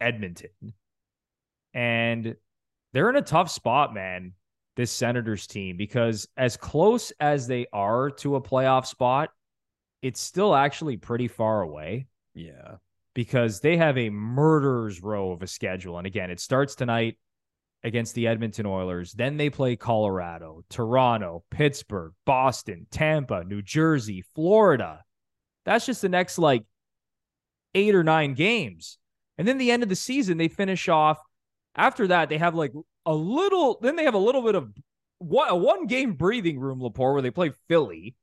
Edmonton. 0.00 0.74
And 1.74 2.36
they're 2.92 3.10
in 3.10 3.16
a 3.16 3.22
tough 3.22 3.50
spot, 3.50 3.94
man, 3.94 4.32
this 4.76 4.90
Senators 4.90 5.46
team, 5.46 5.76
because 5.76 6.28
as 6.36 6.56
close 6.56 7.12
as 7.20 7.46
they 7.46 7.66
are 7.72 8.10
to 8.10 8.36
a 8.36 8.40
playoff 8.40 8.86
spot, 8.86 9.30
it's 10.02 10.20
still 10.20 10.54
actually 10.54 10.96
pretty 10.96 11.28
far 11.28 11.62
away 11.62 12.06
Yeah. 12.34 12.76
because 13.14 13.60
they 13.60 13.76
have 13.76 13.98
a 13.98 14.08
murderer's 14.10 15.02
row 15.02 15.32
of 15.32 15.42
a 15.42 15.46
schedule. 15.46 15.98
And 15.98 16.06
again, 16.06 16.30
it 16.30 16.40
starts 16.40 16.74
tonight 16.74 17.18
against 17.82 18.14
the 18.14 18.26
Edmonton 18.26 18.66
Oilers. 18.66 19.12
Then 19.12 19.36
they 19.36 19.50
play 19.50 19.76
Colorado, 19.76 20.62
Toronto, 20.70 21.44
Pittsburgh, 21.50 22.12
Boston, 22.24 22.86
Tampa, 22.90 23.44
New 23.44 23.62
Jersey, 23.62 24.22
Florida. 24.34 25.04
That's 25.64 25.86
just 25.86 26.02
the 26.02 26.08
next 26.08 26.38
like 26.38 26.64
eight 27.74 27.94
or 27.94 28.04
nine 28.04 28.34
games. 28.34 28.98
And 29.38 29.46
then 29.48 29.58
the 29.58 29.70
end 29.70 29.82
of 29.82 29.88
the 29.88 29.96
season, 29.96 30.38
they 30.38 30.48
finish 30.48 30.88
off. 30.88 31.18
After 31.74 32.06
that, 32.08 32.28
they 32.28 32.38
have 32.38 32.54
like 32.54 32.72
a 33.06 33.14
little, 33.14 33.78
then 33.80 33.96
they 33.96 34.04
have 34.04 34.14
a 34.14 34.18
little 34.18 34.42
bit 34.42 34.54
of 34.54 34.72
what 35.18 35.50
a 35.50 35.54
one 35.54 35.86
game 35.86 36.14
breathing 36.14 36.58
room, 36.58 36.80
Lepore, 36.80 37.12
where 37.12 37.22
they 37.22 37.30
play 37.30 37.52
Philly. 37.68 38.16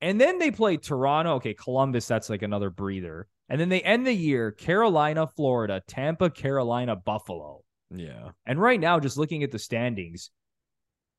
And 0.00 0.20
then 0.20 0.38
they 0.38 0.50
play 0.50 0.76
Toronto. 0.76 1.34
Okay, 1.34 1.54
Columbus, 1.54 2.06
that's 2.06 2.28
like 2.28 2.42
another 2.42 2.70
breather. 2.70 3.28
And 3.48 3.60
then 3.60 3.68
they 3.68 3.82
end 3.82 4.06
the 4.06 4.12
year 4.12 4.50
Carolina, 4.50 5.26
Florida, 5.26 5.82
Tampa, 5.86 6.30
Carolina, 6.30 6.96
Buffalo. 6.96 7.62
Yeah. 7.90 8.30
And 8.46 8.60
right 8.60 8.80
now, 8.80 8.98
just 8.98 9.18
looking 9.18 9.42
at 9.42 9.50
the 9.50 9.58
standings, 9.58 10.30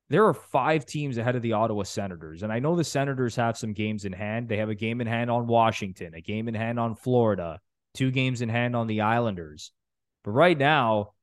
there 0.09 0.25
are 0.25 0.33
five 0.33 0.85
teams 0.85 1.17
ahead 1.17 1.35
of 1.35 1.41
the 1.41 1.53
Ottawa 1.53 1.83
Senators. 1.83 2.43
And 2.43 2.51
I 2.51 2.59
know 2.59 2.75
the 2.75 2.83
Senators 2.83 3.35
have 3.35 3.57
some 3.57 3.73
games 3.73 4.05
in 4.05 4.13
hand. 4.13 4.49
They 4.49 4.57
have 4.57 4.69
a 4.69 4.75
game 4.75 4.99
in 4.99 5.07
hand 5.07 5.31
on 5.31 5.47
Washington, 5.47 6.13
a 6.13 6.21
game 6.21 6.47
in 6.47 6.55
hand 6.55 6.79
on 6.79 6.95
Florida, 6.95 7.59
two 7.93 8.11
games 8.11 8.41
in 8.41 8.49
hand 8.49 8.75
on 8.75 8.87
the 8.87 9.01
Islanders. 9.01 9.71
But 10.23 10.31
right 10.31 10.57
now, 10.57 11.13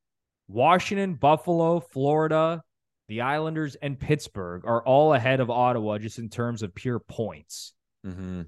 Washington, 0.50 1.14
Buffalo, 1.14 1.80
Florida, 1.80 2.62
the 3.08 3.20
Islanders, 3.20 3.76
and 3.76 3.98
Pittsburgh 3.98 4.64
are 4.64 4.82
all 4.84 5.14
ahead 5.14 5.40
of 5.40 5.50
Ottawa 5.50 5.98
just 5.98 6.18
in 6.18 6.28
terms 6.28 6.62
of 6.62 6.74
pure 6.74 6.98
points. 6.98 7.72
Mm-hmm. 8.06 8.42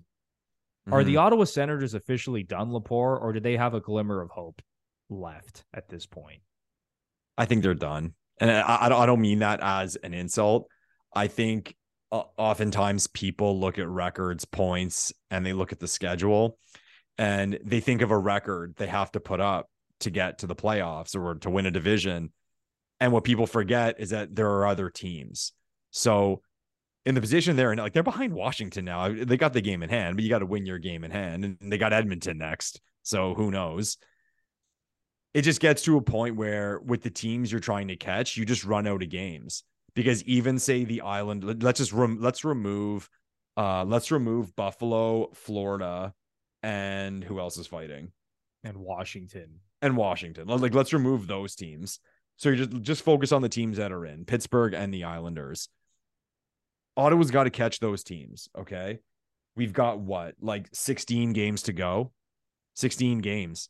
Are 0.90 1.04
the 1.04 1.18
Ottawa 1.18 1.44
Senators 1.44 1.94
officially 1.94 2.42
done, 2.42 2.70
Lepore, 2.70 3.20
or 3.20 3.32
do 3.32 3.38
they 3.38 3.56
have 3.56 3.74
a 3.74 3.80
glimmer 3.80 4.20
of 4.20 4.30
hope 4.30 4.60
left 5.08 5.64
at 5.72 5.88
this 5.88 6.06
point? 6.06 6.40
I 7.38 7.44
think 7.44 7.62
they're 7.62 7.74
done. 7.74 8.14
And 8.40 8.50
I, 8.50 8.78
I 8.82 8.88
don't, 8.88 9.02
I 9.02 9.06
don't 9.06 9.20
mean 9.20 9.38
that 9.38 9.60
as 9.62 9.96
an 9.96 10.12
insult. 10.12 10.66
I 11.14 11.28
think 11.28 11.76
uh, 12.10 12.24
oftentimes 12.36 13.06
people 13.06 13.60
look 13.60 13.78
at 13.78 13.88
records, 13.88 14.44
points, 14.44 15.12
and 15.30 15.46
they 15.46 15.52
look 15.52 15.70
at 15.70 15.78
the 15.78 15.86
schedule 15.86 16.58
and 17.16 17.58
they 17.64 17.80
think 17.80 18.02
of 18.02 18.10
a 18.10 18.18
record 18.18 18.74
they 18.76 18.86
have 18.86 19.12
to 19.12 19.20
put 19.20 19.40
up 19.40 19.68
to 20.02 20.10
get 20.10 20.38
to 20.38 20.46
the 20.46 20.54
playoffs 20.54 21.16
or 21.16 21.36
to 21.36 21.50
win 21.50 21.66
a 21.66 21.70
division. 21.70 22.30
And 23.00 23.12
what 23.12 23.24
people 23.24 23.46
forget 23.46 23.98
is 23.98 24.10
that 24.10 24.34
there 24.34 24.50
are 24.50 24.66
other 24.66 24.90
teams. 24.90 25.52
So 25.90 26.42
in 27.04 27.14
the 27.14 27.20
position 27.20 27.56
they're 27.56 27.72
in, 27.72 27.78
like 27.78 27.92
they're 27.92 28.02
behind 28.02 28.32
Washington 28.32 28.84
now. 28.84 29.12
They 29.12 29.36
got 29.36 29.52
the 29.52 29.60
game 29.60 29.82
in 29.82 29.90
hand, 29.90 30.16
but 30.16 30.22
you 30.22 30.30
got 30.30 30.38
to 30.38 30.46
win 30.46 30.66
your 30.66 30.78
game 30.78 31.04
in 31.04 31.10
hand. 31.10 31.44
And 31.44 31.58
they 31.60 31.78
got 31.78 31.92
Edmonton 31.92 32.38
next. 32.38 32.80
So 33.02 33.34
who 33.34 33.50
knows? 33.50 33.98
It 35.34 35.42
just 35.42 35.60
gets 35.60 35.82
to 35.82 35.96
a 35.96 36.02
point 36.02 36.36
where 36.36 36.78
with 36.78 37.02
the 37.02 37.10
teams 37.10 37.50
you're 37.50 37.60
trying 37.60 37.88
to 37.88 37.96
catch, 37.96 38.36
you 38.36 38.44
just 38.44 38.64
run 38.64 38.86
out 38.86 39.02
of 39.02 39.08
games. 39.08 39.64
Because 39.94 40.22
even 40.24 40.58
say 40.58 40.84
the 40.84 41.00
island, 41.02 41.44
let- 41.44 41.62
let's 41.62 41.78
just 41.78 41.92
rem- 41.92 42.20
let's 42.20 42.44
remove 42.44 43.08
uh 43.56 43.84
let's 43.84 44.10
remove 44.10 44.56
Buffalo, 44.56 45.30
Florida, 45.34 46.14
and 46.62 47.22
who 47.22 47.38
else 47.38 47.58
is 47.58 47.66
fighting? 47.66 48.12
And 48.64 48.76
Washington. 48.78 49.60
And 49.82 49.96
Washington. 49.96 50.48
Like 50.48 50.74
let's 50.74 50.92
remove 50.92 51.26
those 51.26 51.54
teams. 51.54 51.98
So 52.36 52.48
you 52.48 52.56
just 52.66 52.82
just 52.82 53.02
focus 53.04 53.32
on 53.32 53.42
the 53.42 53.48
teams 53.48 53.76
that 53.76 53.92
are 53.92 54.06
in 54.06 54.24
Pittsburgh 54.24 54.72
and 54.74 54.92
the 54.94 55.04
Islanders. 55.04 55.68
Ottawa's 56.96 57.30
got 57.30 57.44
to 57.44 57.50
catch 57.50 57.80
those 57.80 58.02
teams. 58.02 58.48
Okay, 58.58 58.98
we've 59.56 59.72
got 59.72 59.98
what 60.00 60.34
like 60.40 60.68
16 60.72 61.32
games 61.32 61.62
to 61.64 61.72
go, 61.72 62.12
16 62.74 63.18
games. 63.18 63.68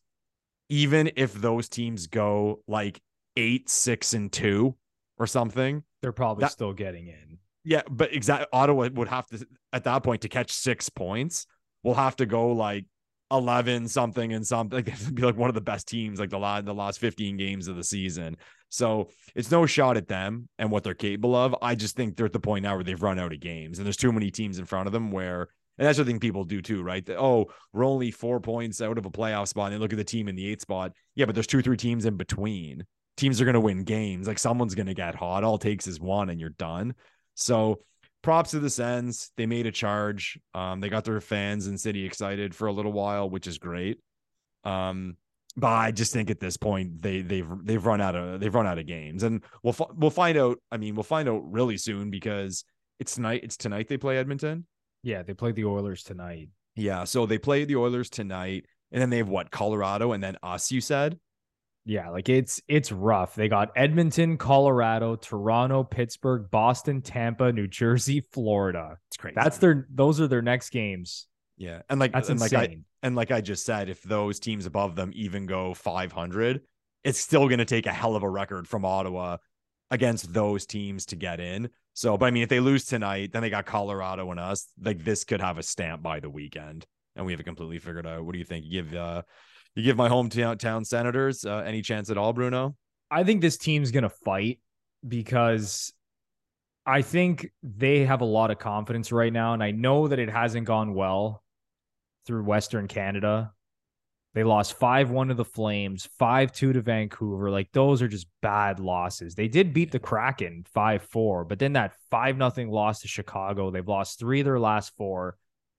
Even 0.68 1.10
if 1.16 1.34
those 1.34 1.68
teams 1.68 2.06
go 2.06 2.62
like 2.66 3.00
eight, 3.36 3.68
six, 3.68 4.14
and 4.14 4.32
two 4.32 4.76
or 5.18 5.26
something, 5.26 5.82
They're 6.00 6.12
probably 6.12 6.42
That- 6.42 6.52
still 6.52 6.72
getting 6.72 7.08
in. 7.08 7.38
yeah, 7.64 7.82
but 7.90 8.12
exactly 8.14 8.46
Ottawa 8.52 8.88
would 8.92 9.08
have 9.08 9.26
to 9.28 9.46
at 9.72 9.84
that 9.84 10.02
point 10.02 10.22
to 10.22 10.28
catch 10.28 10.50
six 10.50 10.88
points. 10.88 11.46
We'll 11.82 11.94
have 11.94 12.16
to 12.16 12.26
go 12.26 12.48
like 12.52 12.86
eleven 13.32 13.88
something 13.88 14.32
and 14.32 14.46
something. 14.46 14.84
Like 14.84 15.14
be 15.14 15.22
like 15.22 15.36
one 15.36 15.50
of 15.50 15.54
the 15.54 15.60
best 15.60 15.88
teams 15.88 16.20
like 16.20 16.30
the 16.30 16.38
last 16.38 16.66
the 16.66 16.74
last 16.74 17.00
fifteen 17.00 17.36
games 17.36 17.66
of 17.68 17.76
the 17.76 17.84
season. 17.84 18.36
So 18.72 19.10
it's 19.34 19.50
no 19.50 19.66
shot 19.66 19.98
at 19.98 20.08
them 20.08 20.48
and 20.58 20.70
what 20.70 20.82
they're 20.82 20.94
capable 20.94 21.36
of. 21.36 21.54
I 21.60 21.74
just 21.74 21.94
think 21.94 22.16
they're 22.16 22.24
at 22.24 22.32
the 22.32 22.40
point 22.40 22.62
now 22.62 22.74
where 22.74 22.84
they've 22.84 23.02
run 23.02 23.18
out 23.18 23.34
of 23.34 23.40
games 23.40 23.78
and 23.78 23.84
there's 23.84 23.98
too 23.98 24.12
many 24.12 24.30
teams 24.30 24.58
in 24.58 24.64
front 24.64 24.86
of 24.86 24.94
them 24.94 25.10
where, 25.10 25.48
and 25.76 25.86
that's 25.86 25.98
the 25.98 26.06
thing 26.06 26.18
people 26.18 26.44
do 26.44 26.62
too, 26.62 26.82
right? 26.82 27.04
That, 27.04 27.18
oh, 27.18 27.50
we're 27.74 27.84
only 27.84 28.10
four 28.10 28.40
points 28.40 28.80
out 28.80 28.96
of 28.96 29.04
a 29.04 29.10
playoff 29.10 29.48
spot 29.48 29.66
and 29.66 29.74
they 29.74 29.78
look 29.78 29.92
at 29.92 29.98
the 29.98 30.04
team 30.04 30.26
in 30.26 30.36
the 30.36 30.50
eighth 30.50 30.62
spot. 30.62 30.92
Yeah, 31.14 31.26
but 31.26 31.34
there's 31.34 31.46
two, 31.46 31.60
three 31.60 31.76
teams 31.76 32.06
in 32.06 32.16
between. 32.16 32.86
Teams 33.18 33.42
are 33.42 33.44
going 33.44 33.54
to 33.54 33.60
win 33.60 33.84
games. 33.84 34.26
Like 34.26 34.38
someone's 34.38 34.74
going 34.74 34.86
to 34.86 34.94
get 34.94 35.14
hot. 35.14 35.44
All 35.44 35.58
takes 35.58 35.86
is 35.86 36.00
one 36.00 36.30
and 36.30 36.40
you're 36.40 36.48
done. 36.48 36.94
So 37.34 37.80
props 38.22 38.52
to 38.52 38.60
the 38.60 38.70
Sens. 38.70 39.30
They 39.36 39.46
made 39.46 39.66
a 39.66 39.72
charge. 39.72 40.38
Um, 40.54 40.80
they 40.80 40.88
got 40.88 41.04
their 41.04 41.20
fans 41.20 41.66
and 41.66 41.80
city 41.80 42.04
excited 42.04 42.54
for 42.54 42.68
a 42.68 42.72
little 42.72 42.92
while, 42.92 43.28
which 43.28 43.46
is 43.46 43.58
great. 43.58 43.98
Um, 44.64 45.16
but 45.56 45.68
I 45.68 45.90
just 45.90 46.12
think 46.12 46.30
at 46.30 46.40
this 46.40 46.56
point 46.56 47.02
they 47.02 47.20
they've 47.20 47.48
they've 47.62 47.84
run 47.84 48.00
out 48.00 48.16
of 48.16 48.40
they've 48.40 48.54
run 48.54 48.66
out 48.66 48.78
of 48.78 48.86
games, 48.86 49.22
and 49.22 49.42
we'll 49.62 49.76
we'll 49.94 50.10
find 50.10 50.38
out. 50.38 50.58
I 50.70 50.78
mean, 50.78 50.94
we'll 50.94 51.02
find 51.02 51.28
out 51.28 51.42
really 51.44 51.76
soon 51.76 52.10
because 52.10 52.64
it's 52.98 53.14
tonight. 53.14 53.42
It's 53.42 53.56
tonight 53.56 53.88
they 53.88 53.98
play 53.98 54.16
Edmonton. 54.16 54.66
Yeah, 55.02 55.22
they 55.22 55.34
play 55.34 55.52
the 55.52 55.64
Oilers 55.64 56.02
tonight. 56.02 56.48
Yeah, 56.74 57.04
so 57.04 57.26
they 57.26 57.38
play 57.38 57.64
the 57.64 57.76
Oilers 57.76 58.08
tonight, 58.08 58.64
and 58.92 59.02
then 59.02 59.10
they 59.10 59.18
have 59.18 59.28
what 59.28 59.50
Colorado, 59.50 60.12
and 60.12 60.22
then 60.22 60.36
us. 60.42 60.72
You 60.72 60.80
said. 60.80 61.18
Yeah, 61.84 62.10
like 62.10 62.28
it's 62.28 62.60
it's 62.68 62.92
rough. 62.92 63.34
They 63.34 63.48
got 63.48 63.70
Edmonton, 63.74 64.36
Colorado, 64.38 65.16
Toronto, 65.16 65.82
Pittsburgh, 65.82 66.48
Boston, 66.50 67.02
Tampa, 67.02 67.52
New 67.52 67.66
Jersey, 67.66 68.20
Florida. 68.20 68.98
It's 69.08 69.16
crazy. 69.16 69.34
That's 69.34 69.58
their 69.58 69.88
those 69.90 70.20
are 70.20 70.28
their 70.28 70.42
next 70.42 70.70
games. 70.70 71.26
Yeah, 71.56 71.82
and 71.90 71.98
like 71.98 72.12
That's 72.12 72.28
and 72.28 72.40
insane. 72.40 72.58
like 72.58 72.70
I 72.70 72.76
and 73.02 73.16
like 73.16 73.30
I 73.32 73.40
just 73.40 73.64
said, 73.64 73.88
if 73.88 74.02
those 74.02 74.38
teams 74.38 74.66
above 74.66 74.94
them 74.94 75.10
even 75.14 75.46
go 75.46 75.74
500, 75.74 76.60
it's 77.02 77.18
still 77.18 77.48
going 77.48 77.58
to 77.58 77.64
take 77.64 77.86
a 77.86 77.92
hell 77.92 78.14
of 78.14 78.22
a 78.22 78.30
record 78.30 78.68
from 78.68 78.84
Ottawa 78.84 79.38
against 79.90 80.32
those 80.32 80.66
teams 80.66 81.06
to 81.06 81.16
get 81.16 81.40
in. 81.40 81.68
So, 81.94 82.16
but 82.16 82.26
I 82.26 82.30
mean, 82.30 82.42
if 82.44 82.48
they 82.48 82.60
lose 82.60 82.84
tonight, 82.84 83.32
then 83.32 83.42
they 83.42 83.50
got 83.50 83.66
Colorado 83.66 84.30
and 84.30 84.40
us. 84.40 84.66
Like 84.80 85.04
this 85.04 85.24
could 85.24 85.40
have 85.40 85.58
a 85.58 85.62
stamp 85.62 86.02
by 86.02 86.20
the 86.20 86.30
weekend, 86.30 86.86
and 87.16 87.26
we 87.26 87.32
have 87.32 87.40
it 87.40 87.44
completely 87.44 87.78
figured 87.78 88.06
out. 88.06 88.24
What 88.24 88.32
do 88.32 88.38
you 88.38 88.44
think? 88.44 88.64
You 88.64 88.82
give 88.82 88.94
uh, 88.94 89.22
you 89.74 89.82
give 89.82 89.96
my 89.96 90.08
hometown 90.08 90.58
town 90.58 90.84
Senators 90.84 91.44
uh, 91.44 91.58
any 91.58 91.82
chance 91.82 92.10
at 92.10 92.18
all, 92.18 92.32
Bruno? 92.32 92.76
I 93.10 93.24
think 93.24 93.40
this 93.40 93.56
team's 93.56 93.90
going 93.90 94.02
to 94.02 94.10
fight 94.10 94.58
because 95.06 95.92
I 96.84 97.02
think 97.02 97.50
they 97.62 98.04
have 98.04 98.20
a 98.20 98.26
lot 98.26 98.50
of 98.50 98.58
confidence 98.58 99.12
right 99.12 99.32
now. 99.32 99.54
And 99.54 99.62
I 99.62 99.70
know 99.70 100.08
that 100.08 100.18
it 100.18 100.30
hasn't 100.30 100.66
gone 100.66 100.94
well 100.94 101.42
through 102.26 102.44
Western 102.44 102.88
Canada. 102.88 103.52
They 104.34 104.44
lost 104.44 104.78
5 104.78 105.10
1 105.10 105.28
to 105.28 105.34
the 105.34 105.44
Flames, 105.44 106.08
5 106.18 106.52
2 106.52 106.72
to 106.72 106.80
Vancouver. 106.80 107.50
Like, 107.50 107.70
those 107.72 108.00
are 108.00 108.08
just 108.08 108.26
bad 108.40 108.80
losses. 108.80 109.34
They 109.34 109.48
did 109.48 109.74
beat 109.74 109.92
the 109.92 109.98
Kraken 109.98 110.64
5 110.72 111.02
4, 111.02 111.44
but 111.44 111.58
then 111.58 111.74
that 111.74 111.94
5 112.10 112.38
0 112.54 112.70
loss 112.70 113.00
to 113.00 113.08
Chicago, 113.08 113.70
they've 113.70 113.86
lost 113.86 114.18
three 114.18 114.40
of 114.40 114.46
their 114.46 114.60
last 114.60 114.96
four. 114.96 115.36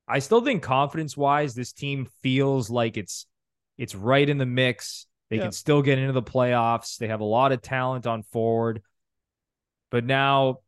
I 0.07 0.19
still 0.19 0.41
think 0.41 0.61
confidence 0.61 1.17
wise, 1.17 1.55
this 1.55 1.73
team 1.73 2.07
feels 2.21 2.69
like 2.69 2.97
it's 2.97 3.25
it's 3.78 3.95
right 3.95 4.28
in 4.28 4.38
the 4.38 4.45
mix. 4.45 5.05
They 5.30 5.38
Yeah. 5.38 5.43
can 5.43 5.51
still 5.51 5.82
get 5.82 5.97
into 5.99 6.13
the 6.13 6.21
playoffs. 6.24 6.97
They 6.97 7.07
have 7.07 7.21
a 7.21 7.26
lot 7.26 7.51
of 7.51 7.61
talent 7.61 8.05
on 8.07 8.24
forward. 8.24 8.82
But 9.91 10.05
now 10.05 10.59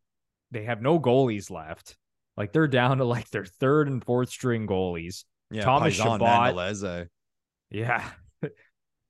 they 0.52 0.64
have 0.64 0.82
no 0.82 1.00
goalies 1.00 1.50
left. 1.52 1.98
Like 2.38 2.52
they're 2.54 2.68
down 2.68 2.98
to 2.98 3.06
like 3.06 3.30
their 3.30 3.46
third 3.46 3.88
and 3.88 4.04
fourth 4.04 4.30
string 4.30 4.68
goalies. 4.68 5.24
Yeah, 5.52 5.64
Thomas 5.64 6.00
Paisan. 6.00 6.20
Mandolese. 6.20 7.08
Yeah. 7.70 8.04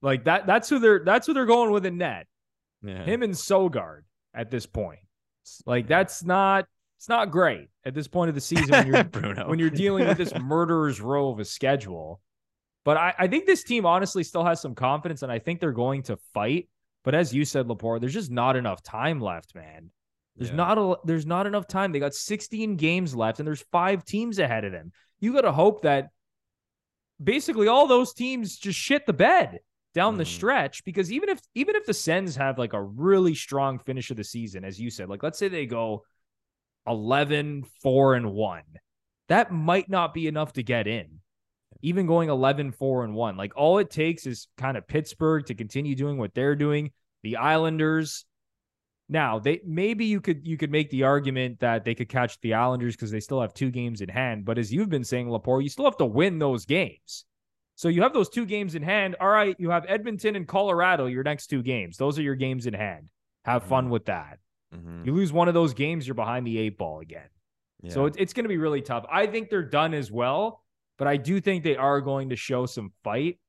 like 0.02 0.26
that 0.26 0.46
that's 0.46 0.70
who 0.70 0.80
they're 0.80 1.04
that's 1.04 1.28
who 1.28 1.34
they're 1.34 1.46
going 1.46 1.72
with 1.72 1.86
in 1.86 1.98
net. 1.98 2.28
Yeah, 2.84 3.04
Him 3.04 3.24
and 3.24 3.34
Sogaard 3.34 4.02
at 4.34 4.52
this 4.52 4.66
point. 4.66 5.00
Like 5.66 5.88
that's 5.88 6.24
not 6.24 6.66
it's 6.98 7.10
not 7.10 7.32
great 7.32 7.70
at 7.84 7.94
this 7.94 8.08
point 8.08 8.30
of 8.30 8.36
the 8.36 8.42
season 8.42 8.70
when 8.72 8.88
you're 8.88 9.04
Bruno. 9.12 9.48
when 9.50 9.60
you're 9.60 9.70
dealing 9.70 10.08
with 10.08 10.18
this 10.18 10.34
murderer's 10.40 11.02
row 11.02 11.30
of 11.30 11.40
a 11.40 11.46
schedule. 11.46 12.22
But 12.86 12.98
I, 12.98 13.14
I 13.20 13.28
think 13.28 13.46
this 13.48 13.64
team 13.64 13.86
honestly 13.86 14.24
still 14.24 14.46
has 14.46 14.62
some 14.62 14.76
confidence, 14.76 15.24
and 15.24 15.32
I 15.32 15.40
think 15.40 15.60
they're 15.60 15.72
going 15.74 16.04
to 16.04 16.18
fight. 16.34 16.70
But 17.04 17.16
as 17.16 17.34
you 17.34 17.44
said, 17.44 17.68
Lepore, 17.68 18.00
there's 18.00 18.14
just 18.14 18.32
not 18.32 18.56
enough 18.56 18.82
time 18.84 19.20
left, 19.20 19.54
man. 19.56 19.90
There's 20.38 20.52
Yeah. 20.52 20.56
not 20.56 20.78
a 20.78 20.96
there's 21.04 21.26
not 21.26 21.48
enough 21.48 21.68
time. 21.68 21.92
They 21.92 22.00
got 22.00 22.14
16 22.14 22.78
games 22.78 23.16
left, 23.16 23.40
and 23.40 23.48
there's 23.48 23.66
five 23.72 24.06
teams 24.06 24.40
ahead 24.40 24.64
of 24.66 24.72
them. 24.72 24.92
You 25.20 25.34
got 25.34 25.42
to 25.42 25.52
hope 25.52 25.82
that 25.82 26.10
basically 27.24 27.68
all 27.68 27.88
those 27.88 28.14
teams 28.14 28.58
just 28.58 28.78
shit 28.78 29.06
the 29.06 29.14
bed 29.14 29.60
down 29.94 30.18
the 30.18 30.24
Mhm. 30.24 30.28
stretch. 30.28 30.84
Because 30.84 31.12
even 31.12 31.30
if 31.30 31.40
even 31.56 31.76
if 31.76 31.86
the 31.86 31.94
Sens 31.94 32.36
have 32.36 32.58
like 32.60 32.74
a 32.74 32.84
really 32.84 33.34
strong 33.34 33.80
finish 33.80 34.12
of 34.12 34.18
the 34.18 34.24
season, 34.24 34.64
as 34.64 34.80
you 34.80 34.90
said, 34.90 35.10
like 35.10 35.24
let's 35.24 35.40
say 35.40 35.48
they 35.48 35.66
go 35.66 36.04
11, 36.86 37.64
4, 37.82 38.14
and 38.16 38.32
1, 38.34 38.64
that 39.28 39.52
might 39.52 39.90
not 39.90 40.14
be 40.14 40.28
enough 40.28 40.54
to 40.54 40.64
get 40.64 40.86
in. 40.86 41.22
Even 41.82 42.06
going 42.08 42.30
11, 42.30 42.72
4, 42.72 43.04
and 43.04 43.14
1. 43.14 43.38
Like 43.38 43.54
all 43.56 43.78
it 43.80 43.90
takes 43.90 44.26
is 44.26 44.48
kind 44.58 44.78
of 44.78 44.88
Pittsburgh 44.88 45.46
to 45.48 45.54
continue 45.54 45.96
doing 45.96 46.18
what 46.18 46.34
they're 46.34 46.56
doing. 46.56 46.92
The 47.24 47.38
Islanders. 47.38 48.26
Now, 49.08 49.38
they 49.38 49.62
maybe 49.64 50.06
you 50.06 50.20
could 50.20 50.48
you 50.48 50.58
could 50.58 50.72
make 50.72 50.90
the 50.90 51.04
argument 51.04 51.60
that 51.60 51.86
they 51.86 51.94
could 51.94 52.10
catch 52.10 52.40
the 52.42 52.56
Islanders 52.56 52.96
because 52.96 53.12
they 53.12 53.20
still 53.20 53.40
have 53.42 53.54
two 53.54 53.70
games 53.70 54.02
in 54.02 54.10
hand. 54.10 54.46
But 54.46 54.58
as 54.58 54.74
you've 54.74 54.90
been 54.90 55.04
saying, 55.04 55.28
Lepore, 55.28 55.62
you 55.62 55.70
still 55.70 55.86
have 55.86 55.98
to 55.98 56.06
win 56.06 56.40
those 56.40 56.66
games. 56.66 57.26
So 57.76 57.88
you 57.90 58.02
have 58.02 58.14
those 58.14 58.30
two 58.30 58.46
games 58.46 58.74
in 58.74 58.82
hand. 58.82 59.16
All 59.20 59.28
right, 59.28 59.56
you 59.60 59.70
have 59.70 59.86
Edmonton 59.88 60.36
and 60.36 60.48
Colorado, 60.48 61.06
your 61.06 61.24
next 61.24 61.48
two 61.48 61.62
games. 61.62 61.98
Those 61.98 62.18
are 62.18 62.24
your 62.24 62.36
games 62.36 62.66
in 62.66 62.74
hand. 62.74 63.12
Have 63.44 63.64
fun 63.66 63.90
with 63.92 64.06
that. 64.06 64.40
Mhm. 64.74 65.06
You 65.06 65.14
lose 65.14 65.32
one 65.32 65.48
of 65.50 65.54
those 65.54 65.74
games, 65.76 66.08
you're 66.08 66.16
behind 66.16 66.48
the 66.48 66.58
eight 66.58 66.78
ball 66.80 67.00
again. 67.02 67.30
So 67.90 68.02
Yeah. 68.02 68.08
it's, 68.08 68.18
it's 68.18 68.34
going 68.34 68.46
to 68.46 68.50
be 68.50 68.58
really 68.58 68.82
tough. 68.82 69.06
I 69.12 69.28
think 69.28 69.50
they're 69.52 69.62
done 69.62 69.94
as 69.94 70.12
well, 70.12 70.64
but 70.98 71.08
I 71.08 71.18
do 71.18 71.40
think 71.42 71.64
they 71.64 71.76
are 71.78 72.02
going 72.02 72.30
to 72.30 72.36
show 72.36 72.66
some 72.66 72.92
fight. 73.04 73.40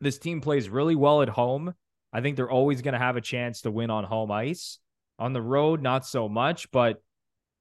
This 0.00 0.18
team 0.18 0.40
plays 0.40 0.68
really 0.68 0.96
well 0.96 1.22
at 1.22 1.28
home. 1.28 1.74
I 2.12 2.20
think 2.20 2.36
they're 2.36 2.50
always 2.50 2.82
going 2.82 2.92
to 2.94 2.98
have 2.98 3.16
a 3.16 3.20
chance 3.20 3.62
to 3.62 3.70
win 3.70 3.90
on 3.90 4.04
home 4.04 4.30
ice. 4.30 4.78
On 5.18 5.32
the 5.32 5.42
road, 5.42 5.82
not 5.82 6.04
so 6.04 6.28
much, 6.28 6.70
but 6.72 7.00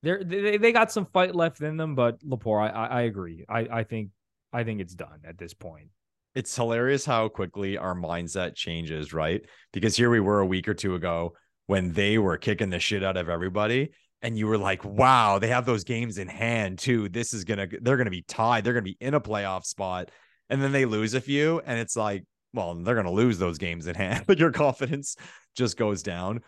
they're, 0.01 0.23
they 0.23 0.57
they 0.57 0.71
got 0.71 0.91
some 0.91 1.05
fight 1.05 1.35
left 1.35 1.61
in 1.61 1.77
them. 1.77 1.93
But 1.93 2.19
Lepore, 2.21 2.59
I, 2.61 2.69
I 2.69 2.85
I 2.85 3.01
agree. 3.01 3.45
I 3.47 3.59
I 3.71 3.83
think 3.83 4.09
I 4.51 4.63
think 4.63 4.81
it's 4.81 4.95
done 4.95 5.19
at 5.25 5.37
this 5.37 5.53
point. 5.53 5.89
it's 6.33 6.55
hilarious 6.55 7.05
how 7.05 7.27
quickly 7.27 7.77
our 7.77 7.93
mindset 7.93 8.55
changes, 8.55 9.13
right? 9.13 9.41
Because 9.73 9.95
here 9.95 10.09
we 10.09 10.19
were 10.19 10.39
a 10.39 10.45
week 10.45 10.67
or 10.67 10.73
two 10.73 10.95
ago 10.95 11.33
when 11.67 11.93
they 11.93 12.17
were 12.17 12.37
kicking 12.37 12.69
the 12.69 12.79
shit 12.79 13.03
out 13.03 13.17
of 13.17 13.29
everybody. 13.29 13.91
And 14.21 14.37
you 14.37 14.47
were 14.47 14.57
like, 14.57 14.85
wow, 14.85 15.39
they 15.39 15.47
have 15.47 15.65
those 15.65 15.83
games 15.83 16.17
in 16.17 16.27
hand 16.27 16.79
too. 16.79 17.09
This 17.09 17.33
is 17.33 17.43
gonna, 17.43 17.67
they're 17.81 17.97
gonna 17.97 18.09
be 18.09 18.23
tied. 18.23 18.63
They're 18.63 18.73
gonna 18.73 18.83
be 18.83 18.97
in 18.99 19.13
a 19.13 19.21
playoff 19.21 19.65
spot. 19.65 20.11
And 20.49 20.61
then 20.61 20.71
they 20.71 20.85
lose 20.85 21.13
a 21.13 21.21
few. 21.21 21.61
And 21.65 21.79
it's 21.79 21.95
like, 21.95 22.23
well, 22.53 22.75
they're 22.75 22.95
gonna 22.95 23.11
lose 23.11 23.39
those 23.39 23.57
games 23.57 23.87
in 23.87 23.95
hand. 23.95 24.23
But 24.27 24.39
your 24.39 24.51
confidence 24.51 25.15
just 25.55 25.77
goes 25.77 26.03
down. 26.03 26.41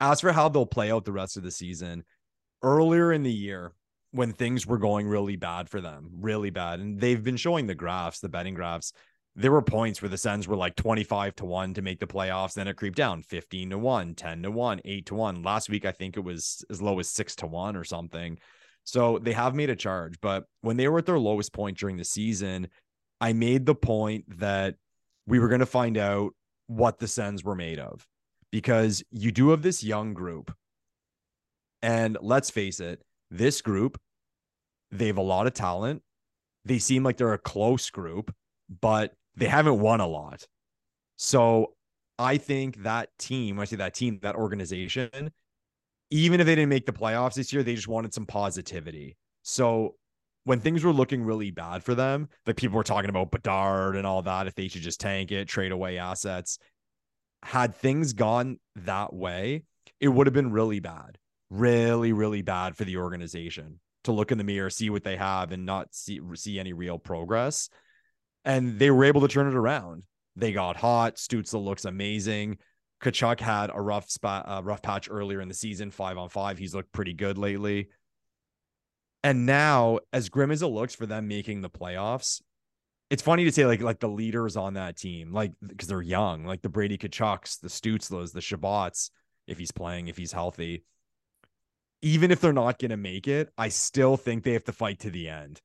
As 0.00 0.20
for 0.20 0.32
how 0.32 0.48
they'll 0.48 0.66
play 0.66 0.90
out 0.90 1.04
the 1.04 1.12
rest 1.12 1.36
of 1.36 1.42
the 1.42 1.50
season, 1.50 2.04
earlier 2.62 3.12
in 3.12 3.22
the 3.22 3.32
year, 3.32 3.72
when 4.10 4.32
things 4.32 4.66
were 4.66 4.78
going 4.78 5.08
really 5.08 5.36
bad 5.36 5.68
for 5.68 5.80
them, 5.80 6.08
really 6.20 6.50
bad, 6.50 6.78
and 6.78 7.00
they've 7.00 7.22
been 7.22 7.36
showing 7.36 7.66
the 7.66 7.74
graphs, 7.74 8.20
the 8.20 8.28
betting 8.28 8.54
graphs 8.54 8.92
there 9.36 9.50
were 9.50 9.62
points 9.62 10.00
where 10.00 10.08
the 10.08 10.16
Sens 10.16 10.46
were 10.46 10.56
like 10.56 10.76
25 10.76 11.34
to 11.36 11.44
1 11.44 11.74
to 11.74 11.82
make 11.82 11.98
the 11.98 12.06
playoffs. 12.06 12.54
Then 12.54 12.68
it 12.68 12.76
creeped 12.76 12.96
down 12.96 13.22
15 13.22 13.70
to 13.70 13.78
1, 13.78 14.14
10 14.14 14.42
to 14.42 14.50
1, 14.50 14.80
8 14.84 15.06
to 15.06 15.14
1. 15.14 15.42
Last 15.42 15.68
week, 15.68 15.84
I 15.84 15.92
think 15.92 16.16
it 16.16 16.24
was 16.24 16.64
as 16.70 16.80
low 16.80 17.00
as 17.00 17.08
6 17.08 17.34
to 17.36 17.46
1 17.46 17.76
or 17.76 17.84
something. 17.84 18.38
So 18.84 19.18
they 19.18 19.32
have 19.32 19.54
made 19.54 19.70
a 19.70 19.76
charge. 19.76 20.20
But 20.20 20.44
when 20.60 20.76
they 20.76 20.86
were 20.86 20.98
at 20.98 21.06
their 21.06 21.18
lowest 21.18 21.52
point 21.52 21.78
during 21.78 21.96
the 21.96 22.04
season, 22.04 22.68
I 23.20 23.32
made 23.32 23.66
the 23.66 23.74
point 23.74 24.38
that 24.38 24.76
we 25.26 25.40
were 25.40 25.48
going 25.48 25.60
to 25.60 25.66
find 25.66 25.98
out 25.98 26.34
what 26.68 26.98
the 26.98 27.08
Sens 27.08 27.42
were 27.42 27.56
made 27.56 27.80
of 27.80 28.06
because 28.52 29.02
you 29.10 29.32
do 29.32 29.50
have 29.50 29.62
this 29.62 29.82
young 29.82 30.14
group. 30.14 30.54
And 31.82 32.16
let's 32.20 32.50
face 32.50 32.78
it, 32.78 33.02
this 33.30 33.62
group, 33.62 34.00
they 34.92 35.08
have 35.08 35.16
a 35.16 35.22
lot 35.22 35.48
of 35.48 35.54
talent. 35.54 36.02
They 36.64 36.78
seem 36.78 37.02
like 37.02 37.16
they're 37.16 37.32
a 37.32 37.38
close 37.38 37.90
group, 37.90 38.32
but 38.80 39.12
they 39.36 39.46
haven't 39.46 39.78
won 39.78 40.00
a 40.00 40.06
lot. 40.06 40.46
So 41.16 41.74
I 42.18 42.36
think 42.38 42.82
that 42.82 43.10
team, 43.18 43.58
I 43.58 43.64
say 43.64 43.76
that 43.76 43.94
team, 43.94 44.18
that 44.22 44.36
organization, 44.36 45.32
even 46.10 46.40
if 46.40 46.46
they 46.46 46.54
didn't 46.54 46.68
make 46.68 46.86
the 46.86 46.92
playoffs 46.92 47.34
this 47.34 47.52
year, 47.52 47.62
they 47.62 47.74
just 47.74 47.88
wanted 47.88 48.14
some 48.14 48.26
positivity. 48.26 49.16
So 49.42 49.96
when 50.44 50.60
things 50.60 50.84
were 50.84 50.92
looking 50.92 51.24
really 51.24 51.50
bad 51.50 51.82
for 51.82 51.94
them, 51.94 52.28
like 52.46 52.56
people 52.56 52.76
were 52.76 52.84
talking 52.84 53.10
about 53.10 53.30
Bedard 53.30 53.96
and 53.96 54.06
all 54.06 54.22
that, 54.22 54.46
if 54.46 54.54
they 54.54 54.68
should 54.68 54.82
just 54.82 55.00
tank 55.00 55.32
it, 55.32 55.48
trade 55.48 55.72
away 55.72 55.98
assets. 55.98 56.58
Had 57.42 57.74
things 57.74 58.12
gone 58.12 58.58
that 58.76 59.12
way, 59.12 59.64
it 60.00 60.08
would 60.08 60.26
have 60.26 60.34
been 60.34 60.52
really 60.52 60.80
bad, 60.80 61.18
really, 61.50 62.12
really 62.12 62.42
bad 62.42 62.76
for 62.76 62.84
the 62.84 62.96
organization 62.96 63.80
to 64.04 64.12
look 64.12 64.32
in 64.32 64.38
the 64.38 64.44
mirror, 64.44 64.70
see 64.70 64.90
what 64.90 65.04
they 65.04 65.16
have, 65.16 65.52
and 65.52 65.66
not 65.66 65.94
see 65.94 66.20
see 66.34 66.58
any 66.58 66.72
real 66.72 66.98
progress 66.98 67.68
and 68.44 68.78
they 68.78 68.90
were 68.90 69.04
able 69.04 69.20
to 69.22 69.28
turn 69.28 69.46
it 69.46 69.54
around. 69.54 70.04
They 70.36 70.52
got 70.52 70.76
hot. 70.76 71.16
Stützle 71.16 71.64
looks 71.64 71.84
amazing. 71.84 72.58
Tkachuk 73.02 73.40
had 73.40 73.70
a 73.72 73.80
rough 73.80 74.10
spot, 74.10 74.44
a 74.48 74.62
rough 74.62 74.82
patch 74.82 75.08
earlier 75.10 75.40
in 75.40 75.48
the 75.48 75.54
season, 75.54 75.90
five 75.90 76.16
on 76.16 76.28
five. 76.28 76.58
He's 76.58 76.74
looked 76.74 76.92
pretty 76.92 77.12
good 77.12 77.38
lately. 77.38 77.88
And 79.22 79.46
now, 79.46 80.00
as 80.12 80.28
grim 80.28 80.50
as 80.50 80.62
it 80.62 80.66
looks 80.66 80.94
for 80.94 81.06
them 81.06 81.28
making 81.28 81.60
the 81.60 81.70
playoffs, 81.70 82.42
it's 83.10 83.22
funny 83.22 83.44
to 83.44 83.52
say 83.52 83.66
like 83.66 83.80
like 83.80 84.00
the 84.00 84.08
leaders 84.08 84.56
on 84.56 84.74
that 84.74 84.96
team, 84.96 85.32
like 85.32 85.52
because 85.66 85.88
they're 85.88 86.02
young, 86.02 86.44
like 86.44 86.62
the 86.62 86.68
Brady 86.68 86.98
Tkachuks, 86.98 87.60
the 87.60 87.68
Stützles, 87.68 88.32
the 88.32 88.40
Chabots, 88.40 89.10
if 89.46 89.58
he's 89.58 89.72
playing, 89.72 90.08
if 90.08 90.16
he's 90.16 90.32
healthy. 90.32 90.84
Even 92.02 92.30
if 92.30 92.40
they're 92.40 92.52
not 92.52 92.78
going 92.78 92.90
to 92.90 92.96
make 92.98 93.28
it, 93.28 93.50
I 93.56 93.68
still 93.68 94.16
think 94.16 94.44
they 94.44 94.52
have 94.52 94.64
to 94.64 94.72
fight 94.72 95.00
to 95.00 95.10
the 95.10 95.28
end. 95.28 95.60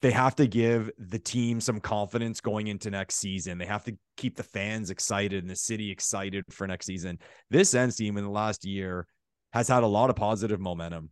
They 0.00 0.12
have 0.12 0.36
to 0.36 0.46
give 0.46 0.90
the 0.98 1.18
team 1.18 1.60
some 1.60 1.80
confidence 1.80 2.40
going 2.40 2.68
into 2.68 2.90
next 2.90 3.16
season. 3.16 3.58
They 3.58 3.66
have 3.66 3.84
to 3.84 3.96
keep 4.16 4.36
the 4.36 4.44
fans 4.44 4.90
excited 4.90 5.42
and 5.42 5.50
the 5.50 5.56
city 5.56 5.90
excited 5.90 6.44
for 6.50 6.66
next 6.66 6.86
season. 6.86 7.18
This 7.50 7.70
Sens 7.70 7.96
team 7.96 8.16
in 8.16 8.24
the 8.24 8.30
last 8.30 8.64
year 8.64 9.06
has 9.52 9.66
had 9.66 9.82
a 9.82 9.88
lot 9.88 10.10
of 10.10 10.16
positive 10.16 10.60
momentum. 10.60 11.10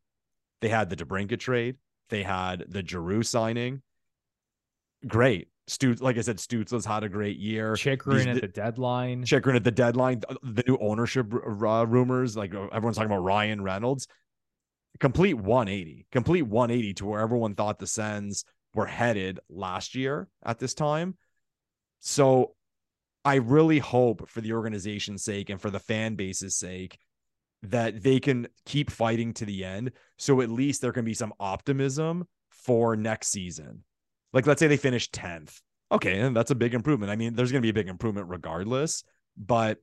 They 0.60 0.68
had 0.68 0.88
the 0.88 0.96
DeBrincat 0.96 1.40
trade. 1.40 1.76
They 2.10 2.22
had 2.22 2.64
the 2.68 2.86
Giroux 2.86 3.24
signing. 3.24 3.82
Great. 5.06 5.48
Stutz, 5.68 6.00
like 6.00 6.16
I 6.16 6.20
said, 6.20 6.36
Stützle's 6.36 6.84
had 6.84 7.02
a 7.02 7.08
great 7.08 7.38
year. 7.38 7.74
Chychrun 7.74 8.28
at 8.28 8.40
the 8.40 8.46
deadline. 8.46 9.24
Chychrun 9.24 9.56
at 9.56 9.64
the 9.64 9.72
deadline. 9.72 10.22
The 10.42 10.62
new 10.66 10.78
ownership 10.80 11.32
uh, 11.34 11.86
rumors, 11.86 12.36
like 12.36 12.54
uh, 12.54 12.66
everyone's 12.66 12.96
talking 12.96 13.10
about 13.10 13.24
Ryan 13.24 13.62
Reynolds. 13.62 14.06
Complete 15.00 15.34
180, 15.34 16.06
complete 16.10 16.42
180 16.42 16.94
to 16.94 17.06
where 17.06 17.20
everyone 17.20 17.54
thought 17.54 17.78
the 17.78 17.86
Sens 17.86 18.44
were 18.76 18.86
headed 18.86 19.40
last 19.48 19.94
year 19.94 20.28
at 20.44 20.58
this 20.58 20.74
time. 20.74 21.16
So 22.00 22.54
I 23.24 23.36
really 23.36 23.80
hope 23.80 24.28
for 24.28 24.40
the 24.40 24.52
organization's 24.52 25.24
sake 25.24 25.50
and 25.50 25.60
for 25.60 25.70
the 25.70 25.80
fan 25.80 26.14
base's 26.14 26.54
sake 26.54 26.98
that 27.62 28.02
they 28.02 28.20
can 28.20 28.46
keep 28.66 28.90
fighting 28.90 29.32
to 29.34 29.46
the 29.46 29.64
end. 29.64 29.92
So 30.18 30.40
at 30.42 30.50
least 30.50 30.82
there 30.82 30.92
can 30.92 31.04
be 31.04 31.14
some 31.14 31.32
optimism 31.40 32.28
for 32.50 32.94
next 32.96 33.28
season. 33.28 33.82
Like, 34.32 34.46
let's 34.46 34.60
say 34.60 34.66
they 34.66 34.76
finish 34.76 35.10
10th. 35.10 35.60
Okay. 35.90 36.20
And 36.20 36.36
that's 36.36 36.50
a 36.50 36.56
big 36.56 36.74
improvement. 36.74 37.10
I 37.10 37.16
mean, 37.16 37.34
there's 37.34 37.50
going 37.50 37.62
to 37.62 37.66
be 37.66 37.70
a 37.70 37.82
big 37.82 37.88
improvement 37.88 38.28
regardless, 38.28 39.02
but 39.36 39.78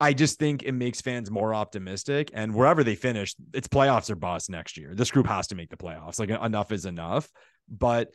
I 0.00 0.12
just 0.12 0.38
think 0.38 0.64
it 0.64 0.72
makes 0.72 1.00
fans 1.00 1.30
more 1.30 1.54
optimistic. 1.54 2.30
And 2.34 2.54
wherever 2.54 2.84
they 2.84 2.96
finish, 2.96 3.34
it's 3.54 3.68
playoffs 3.68 4.10
or 4.10 4.16
bust 4.16 4.50
next 4.50 4.76
year. 4.76 4.94
This 4.94 5.10
group 5.10 5.26
has 5.26 5.46
to 5.48 5.54
make 5.54 5.70
the 5.70 5.76
playoffs. 5.76 6.18
Like, 6.20 6.30
enough 6.30 6.72
is 6.72 6.84
enough. 6.84 7.30
But 7.68 8.10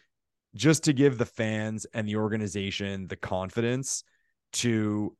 just 0.55 0.83
to 0.85 0.93
give 0.93 1.17
the 1.17 1.25
fans 1.25 1.85
and 1.93 2.07
the 2.07 2.15
organization 2.15 3.07
the 3.07 3.15
confidence 3.15 4.03
to 4.51 5.15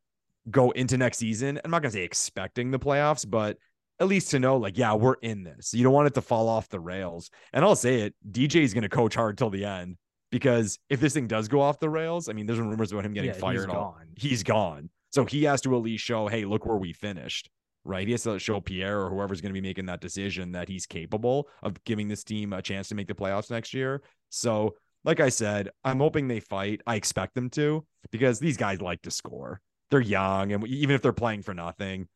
go 0.49 0.71
into 0.71 0.97
next 0.97 1.17
season. 1.17 1.59
I'm 1.63 1.71
not 1.71 1.82
going 1.82 1.91
to 1.91 1.97
say 1.97 2.03
expecting 2.03 2.71
the 2.71 2.80
playoffs, 2.80 3.30
but 3.30 3.57
at 3.99 4.07
least 4.07 4.32
to 4.32 4.39
know, 4.39 4.57
like, 4.57 4.77
yeah, 4.77 4.93
we're 4.93 5.15
in 5.15 5.43
this. 5.43 5.73
You 5.73 5.84
don't 5.84 5.93
want 5.93 6.07
it 6.07 6.13
to 6.15 6.21
fall 6.21 6.47
off 6.47 6.69
the 6.69 6.80
rails. 6.80 7.30
And 7.53 7.63
I'll 7.63 7.75
say 7.75 8.01
it 8.01 8.15
DJ 8.30 8.63
is 8.63 8.73
going 8.73 8.84
to 8.84 8.89
coach 8.89 9.15
hard 9.15 9.38
till 9.38 9.49
the 9.49 9.65
end 9.65 9.97
because 10.32 10.80
if 10.89 10.99
this 10.99 11.13
thing 11.13 11.27
does 11.27 11.47
go 11.47 11.61
off 11.61 11.80
the 11.80 11.89
rails, 11.89 12.30
I 12.30 12.34
mean, 12.34 12.45
there's 12.45 12.59
rumors 12.59 12.91
about 12.91 13.05
him 13.05 13.13
getting 13.13 13.32
yeah, 13.32 13.38
fired. 13.38 13.57
He's 13.57 13.65
gone. 13.65 14.07
He's 14.15 14.43
gone. 14.43 14.89
So 15.11 15.25
he 15.25 15.43
has 15.45 15.61
to 15.61 15.75
at 15.75 15.82
least 15.82 16.03
show, 16.03 16.27
hey, 16.27 16.45
look 16.45 16.65
where 16.65 16.77
we 16.77 16.93
finished, 16.93 17.49
right? 17.89 18.07
He 18.07 18.13
has 18.13 18.23
to 18.23 18.39
show 18.39 18.61
Pierre 18.61 19.01
or 19.01 19.09
whoever's 19.09 19.41
going 19.41 19.53
to 19.53 19.61
be 19.61 19.67
making 19.67 19.87
that 19.87 20.01
decision 20.01 20.53
that 20.53 20.69
he's 20.69 20.85
capable 20.85 21.49
of 21.61 21.83
giving 21.83 22.07
this 22.07 22.23
team 22.23 22.53
a 22.53 22.61
chance 22.61 22.87
to 22.89 22.95
make 22.95 23.07
the 23.07 23.15
playoffs 23.15 23.51
next 23.51 23.73
year. 23.73 24.01
So, 24.29 24.75
like 25.03 25.19
I 25.19 25.29
said, 25.29 25.69
I'm 25.83 25.99
hoping 25.99 26.27
they 26.27 26.39
fight. 26.39 26.81
I 26.85 26.95
expect 26.95 27.35
them 27.35 27.49
to 27.51 27.85
because 28.11 28.39
these 28.39 28.57
guys 28.57 28.81
like 28.81 29.01
to 29.03 29.11
score 29.11 29.61
they're 29.89 29.99
young, 29.99 30.51
and 30.51 30.67
even 30.67 30.95
if 30.95 31.01
they're 31.01 31.13
playing 31.13 31.41
for 31.41 31.53
nothing, 31.53 32.07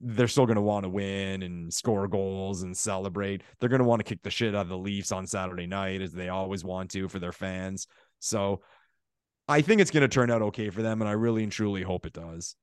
they're 0.00 0.28
still 0.28 0.46
going 0.46 0.56
to 0.56 0.62
want 0.62 0.84
to 0.84 0.88
win 0.88 1.42
and 1.42 1.72
score 1.72 2.06
goals 2.08 2.62
and 2.62 2.76
celebrate. 2.76 3.42
They're 3.58 3.68
going 3.68 3.80
to 3.80 3.84
want 3.84 4.00
to 4.00 4.04
kick 4.04 4.22
the 4.22 4.30
shit 4.30 4.54
out 4.54 4.62
of 4.62 4.68
the 4.68 4.78
Leafs 4.78 5.12
on 5.12 5.26
Saturday 5.26 5.66
night, 5.66 6.00
as 6.00 6.12
they 6.12 6.28
always 6.28 6.64
want 6.64 6.90
to 6.92 7.08
for 7.08 7.18
their 7.18 7.32
fans. 7.32 7.86
So 8.20 8.62
I 9.46 9.60
think 9.60 9.80
it's 9.80 9.90
going 9.90 10.02
to 10.02 10.08
turn 10.08 10.30
out 10.30 10.42
okay 10.42 10.70
for 10.70 10.82
them, 10.82 11.02
and 11.02 11.08
I 11.08 11.12
really 11.12 11.42
and 11.42 11.52
truly 11.52 11.82
hope 11.82 12.06
it 12.06 12.12
does. 12.12 12.54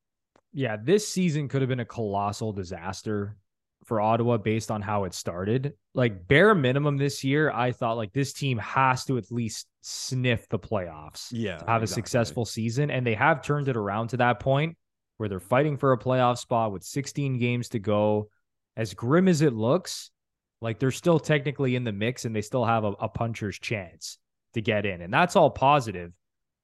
Yeah, 0.55 0.77
this 0.81 1.05
season 1.05 1.49
could 1.49 1.61
have 1.61 1.67
been 1.67 1.81
a 1.81 1.85
colossal 1.85 2.53
disaster 2.53 3.35
for 3.83 3.99
Ottawa 3.99 4.37
based 4.37 4.71
on 4.71 4.81
how 4.81 5.03
it 5.03 5.13
started. 5.13 5.73
Like 5.93 6.29
bare 6.29 6.55
minimum 6.55 6.95
this 6.95 7.25
year, 7.25 7.51
I 7.51 7.73
thought 7.73 7.97
like 7.97 8.13
this 8.13 8.31
team 8.31 8.57
has 8.59 9.03
to 9.05 9.17
at 9.17 9.29
least 9.33 9.67
sniff 9.81 10.47
the 10.47 10.57
playoffs. 10.57 11.27
Yeah. 11.31 11.61
have 11.67 11.83
exactly. 11.83 11.83
a 11.83 11.87
successful 11.87 12.45
season. 12.45 12.89
And 12.89 13.05
they 13.05 13.15
have 13.15 13.43
turned 13.43 13.67
it 13.67 13.75
around 13.75 14.07
to 14.09 14.17
that 14.17 14.39
point 14.39 14.77
where 15.17 15.27
they're 15.27 15.41
fighting 15.41 15.75
for 15.75 15.91
a 15.91 15.99
playoff 15.99 16.37
spot 16.37 16.71
with 16.71 16.83
16 16.83 17.37
games 17.37 17.69
to 17.69 17.79
go. 17.79 18.29
As 18.77 18.93
grim 18.93 19.27
as 19.27 19.41
it 19.41 19.53
looks, 19.53 20.09
like 20.61 20.79
they're 20.79 20.89
still 20.89 21.19
technically 21.19 21.75
in 21.75 21.83
the 21.83 21.91
mix 21.91 22.23
and 22.23 22.33
they 22.33 22.41
still 22.41 22.63
have 22.63 22.85
a, 22.85 22.93
a 22.93 23.09
puncher's 23.09 23.59
chance 23.59 24.19
to 24.53 24.61
get 24.61 24.85
in. 24.85 25.01
And 25.01 25.13
that's 25.13 25.35
all 25.35 25.49
positive. 25.49 26.13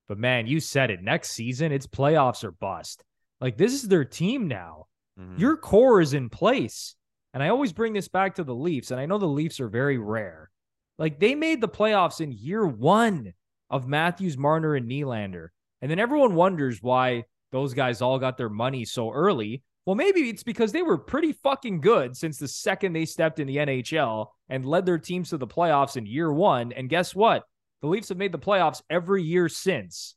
But 0.07 0.17
man, 0.17 0.47
you 0.47 0.61
said 0.61 0.91
it. 0.91 1.01
Next 1.01 1.31
season, 1.31 1.73
it's 1.73 1.87
playoffs 1.87 2.45
or 2.45 2.51
bust. 2.51 3.03
Like 3.41 3.57
this 3.57 3.73
is 3.73 3.87
their 3.87 4.05
team 4.05 4.47
now. 4.47 4.85
Mm-hmm. 5.19 5.39
Your 5.41 5.57
core 5.57 5.99
is 5.99 6.13
in 6.13 6.29
place. 6.29 6.95
And 7.33 7.41
I 7.41 7.49
always 7.49 7.73
bring 7.73 7.93
this 7.93 8.07
back 8.07 8.35
to 8.35 8.43
the 8.43 8.55
Leafs, 8.55 8.91
and 8.91 8.99
I 8.99 9.05
know 9.05 9.17
the 9.17 9.25
Leafs 9.25 9.59
are 9.59 9.69
very 9.69 9.97
rare. 9.97 10.51
Like 10.99 11.19
they 11.19 11.33
made 11.33 11.61
the 11.61 11.69
playoffs 11.69 12.21
in 12.21 12.31
year 12.31 12.65
one 12.65 13.33
of 13.69 13.87
Matthews, 13.87 14.37
Marner, 14.37 14.75
and 14.75 14.89
Nylander. 14.89 15.47
And 15.81 15.89
then 15.89 15.97
everyone 15.97 16.35
wonders 16.35 16.79
why 16.81 17.23
those 17.51 17.73
guys 17.73 18.01
all 18.01 18.19
got 18.19 18.37
their 18.37 18.49
money 18.49 18.85
so 18.85 19.11
early. 19.11 19.63
Well, 19.85 19.95
maybe 19.95 20.29
it's 20.29 20.43
because 20.43 20.71
they 20.71 20.83
were 20.83 20.97
pretty 20.97 21.33
fucking 21.33 21.81
good 21.81 22.15
since 22.15 22.37
the 22.37 22.47
second 22.47 22.93
they 22.93 23.05
stepped 23.05 23.39
in 23.39 23.47
the 23.47 23.57
NHL 23.57 24.27
and 24.49 24.65
led 24.65 24.85
their 24.85 24.99
teams 24.99 25.29
to 25.29 25.37
the 25.37 25.47
playoffs 25.47 25.97
in 25.97 26.05
year 26.05 26.31
one. 26.31 26.71
And 26.71 26.89
guess 26.89 27.15
what? 27.15 27.43
The 27.81 27.87
Leafs 27.87 28.09
have 28.09 28.17
made 28.17 28.31
the 28.31 28.37
playoffs 28.37 28.83
every 28.89 29.23
year 29.23 29.49
since. 29.49 30.15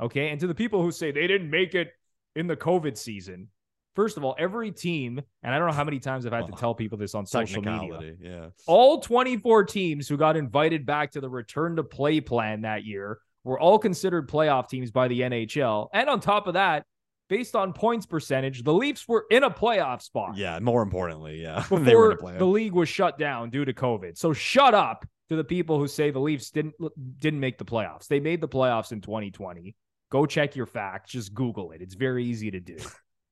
Okay. 0.00 0.28
And 0.28 0.38
to 0.40 0.46
the 0.46 0.54
people 0.54 0.80
who 0.80 0.92
say 0.92 1.10
they 1.10 1.26
didn't 1.26 1.50
make 1.50 1.74
it 1.74 1.88
in 2.36 2.46
the 2.46 2.56
COVID 2.56 2.96
season, 2.96 3.48
First 3.96 4.16
of 4.16 4.24
all, 4.24 4.36
every 4.38 4.70
team, 4.70 5.20
and 5.42 5.54
I 5.54 5.58
don't 5.58 5.66
know 5.66 5.74
how 5.74 5.84
many 5.84 5.98
times 5.98 6.24
I've 6.24 6.32
had 6.32 6.46
to 6.46 6.52
tell 6.52 6.74
people 6.74 6.96
this 6.96 7.14
on 7.14 7.26
social 7.26 7.60
media. 7.60 8.14
Yeah. 8.20 8.46
All 8.66 9.00
24 9.00 9.64
teams 9.64 10.08
who 10.08 10.16
got 10.16 10.36
invited 10.36 10.86
back 10.86 11.10
to 11.12 11.20
the 11.20 11.28
return 11.28 11.76
to 11.76 11.82
play 11.82 12.20
plan 12.20 12.62
that 12.62 12.84
year 12.84 13.18
were 13.42 13.58
all 13.58 13.78
considered 13.78 14.28
playoff 14.28 14.68
teams 14.68 14.92
by 14.92 15.08
the 15.08 15.20
NHL. 15.20 15.88
And 15.92 16.08
on 16.08 16.20
top 16.20 16.46
of 16.46 16.54
that, 16.54 16.84
based 17.28 17.56
on 17.56 17.72
points 17.72 18.06
percentage, 18.06 18.62
the 18.62 18.72
Leafs 18.72 19.08
were 19.08 19.26
in 19.28 19.42
a 19.42 19.50
playoff 19.50 20.02
spot. 20.02 20.36
Yeah, 20.36 20.58
more 20.60 20.82
importantly, 20.82 21.42
yeah. 21.42 21.56
Before 21.68 22.16
the 22.38 22.46
league 22.46 22.72
was 22.72 22.88
shut 22.88 23.18
down 23.18 23.50
due 23.50 23.64
to 23.64 23.72
COVID. 23.72 24.16
So 24.16 24.32
shut 24.32 24.72
up 24.72 25.04
to 25.30 25.36
the 25.36 25.44
people 25.44 25.78
who 25.78 25.88
say 25.88 26.10
the 26.10 26.20
Leafs 26.20 26.50
didn't 26.50 26.74
didn't 27.18 27.40
make 27.40 27.58
the 27.58 27.64
playoffs. 27.64 28.06
They 28.06 28.20
made 28.20 28.40
the 28.40 28.48
playoffs 28.48 28.92
in 28.92 29.00
2020. 29.00 29.74
Go 30.10 30.26
check 30.26 30.56
your 30.56 30.66
facts. 30.66 31.12
Just 31.12 31.34
Google 31.34 31.72
it. 31.72 31.82
It's 31.82 31.94
very 31.94 32.24
easy 32.24 32.50
to 32.50 32.60
do. 32.60 32.76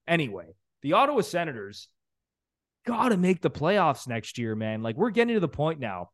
Anyway, 0.09 0.47
the 0.81 0.95
Ottawa 0.95 1.20
Senators 1.20 1.89
got 2.87 3.11
to 3.11 3.18
make 3.18 3.43
the 3.43 3.51
playoffs 3.51 4.09
next 4.09 4.39
year, 4.39 4.55
man. 4.55 4.83
Like 4.83 4.97
we're 4.97 5.11
getting 5.11 5.35
to 5.35 5.41
the 5.41 5.47
point 5.47 5.81
now. 5.81 6.09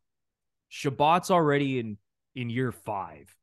Chabot's 0.69 1.31
already 1.31 1.79
in 1.79 1.97
in 2.35 2.49
year 2.49 2.73
five, 2.73 3.33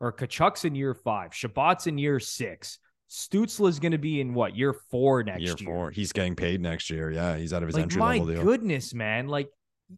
or 0.00 0.12
Tkachuk's 0.12 0.64
in 0.64 0.74
year 0.74 0.94
five. 0.94 1.32
Chabot's 1.32 1.86
in 1.86 1.98
year 1.98 2.18
six. 2.18 2.78
Stützle 3.10 3.68
is 3.68 3.78
going 3.78 3.92
to 3.92 3.98
be 3.98 4.20
in 4.20 4.32
what 4.32 4.56
year 4.56 4.74
four 4.90 5.22
next 5.22 5.40
year? 5.40 5.54
Year 5.58 5.66
four. 5.66 5.90
He's 5.90 6.12
getting 6.12 6.34
paid 6.34 6.62
next 6.62 6.88
year. 6.88 7.10
Yeah, 7.10 7.36
he's 7.36 7.52
out 7.52 7.62
of 7.62 7.68
his 7.68 7.74
like, 7.74 7.82
entry 7.82 8.00
level 8.00 8.26
deal. 8.26 8.36
My 8.36 8.42
goodness, 8.42 8.94
man! 8.94 9.28
Like 9.28 9.50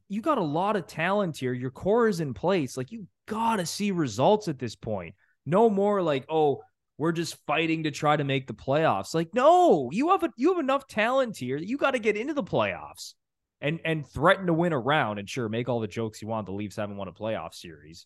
you 0.08 0.20
got 0.20 0.38
a 0.38 0.42
lot 0.42 0.76
of 0.76 0.86
talent 0.86 1.36
here. 1.36 1.52
Your 1.52 1.70
core 1.70 2.08
is 2.08 2.20
in 2.20 2.34
place. 2.34 2.76
Like 2.76 2.90
you 2.90 3.06
got 3.26 3.56
to 3.56 3.66
see 3.66 3.92
results 3.92 4.48
at 4.48 4.58
this 4.58 4.74
point. 4.74 5.14
No 5.46 5.70
more 5.70 6.02
like 6.02 6.24
oh 6.28 6.62
we're 7.00 7.12
just 7.12 7.38
fighting 7.46 7.84
to 7.84 7.90
try 7.90 8.14
to 8.14 8.24
make 8.24 8.46
the 8.46 8.52
playoffs. 8.52 9.14
Like, 9.14 9.32
no, 9.32 9.88
you 9.90 10.10
have 10.10 10.22
a, 10.22 10.28
you 10.36 10.50
have 10.50 10.62
enough 10.62 10.86
talent 10.86 11.34
here 11.38 11.58
that 11.58 11.66
you 11.66 11.78
got 11.78 11.92
to 11.92 11.98
get 11.98 12.14
into 12.14 12.34
the 12.34 12.44
playoffs 12.44 13.14
and 13.58 13.80
and 13.86 14.06
threaten 14.06 14.48
to 14.48 14.52
win 14.52 14.74
a 14.74 14.78
round. 14.78 15.18
And 15.18 15.26
sure, 15.26 15.48
make 15.48 15.70
all 15.70 15.80
the 15.80 15.88
jokes 15.88 16.20
you 16.20 16.28
want. 16.28 16.44
The 16.44 16.52
Leafs 16.52 16.76
haven't 16.76 16.98
won 16.98 17.08
a 17.08 17.12
playoff 17.12 17.54
series, 17.54 18.04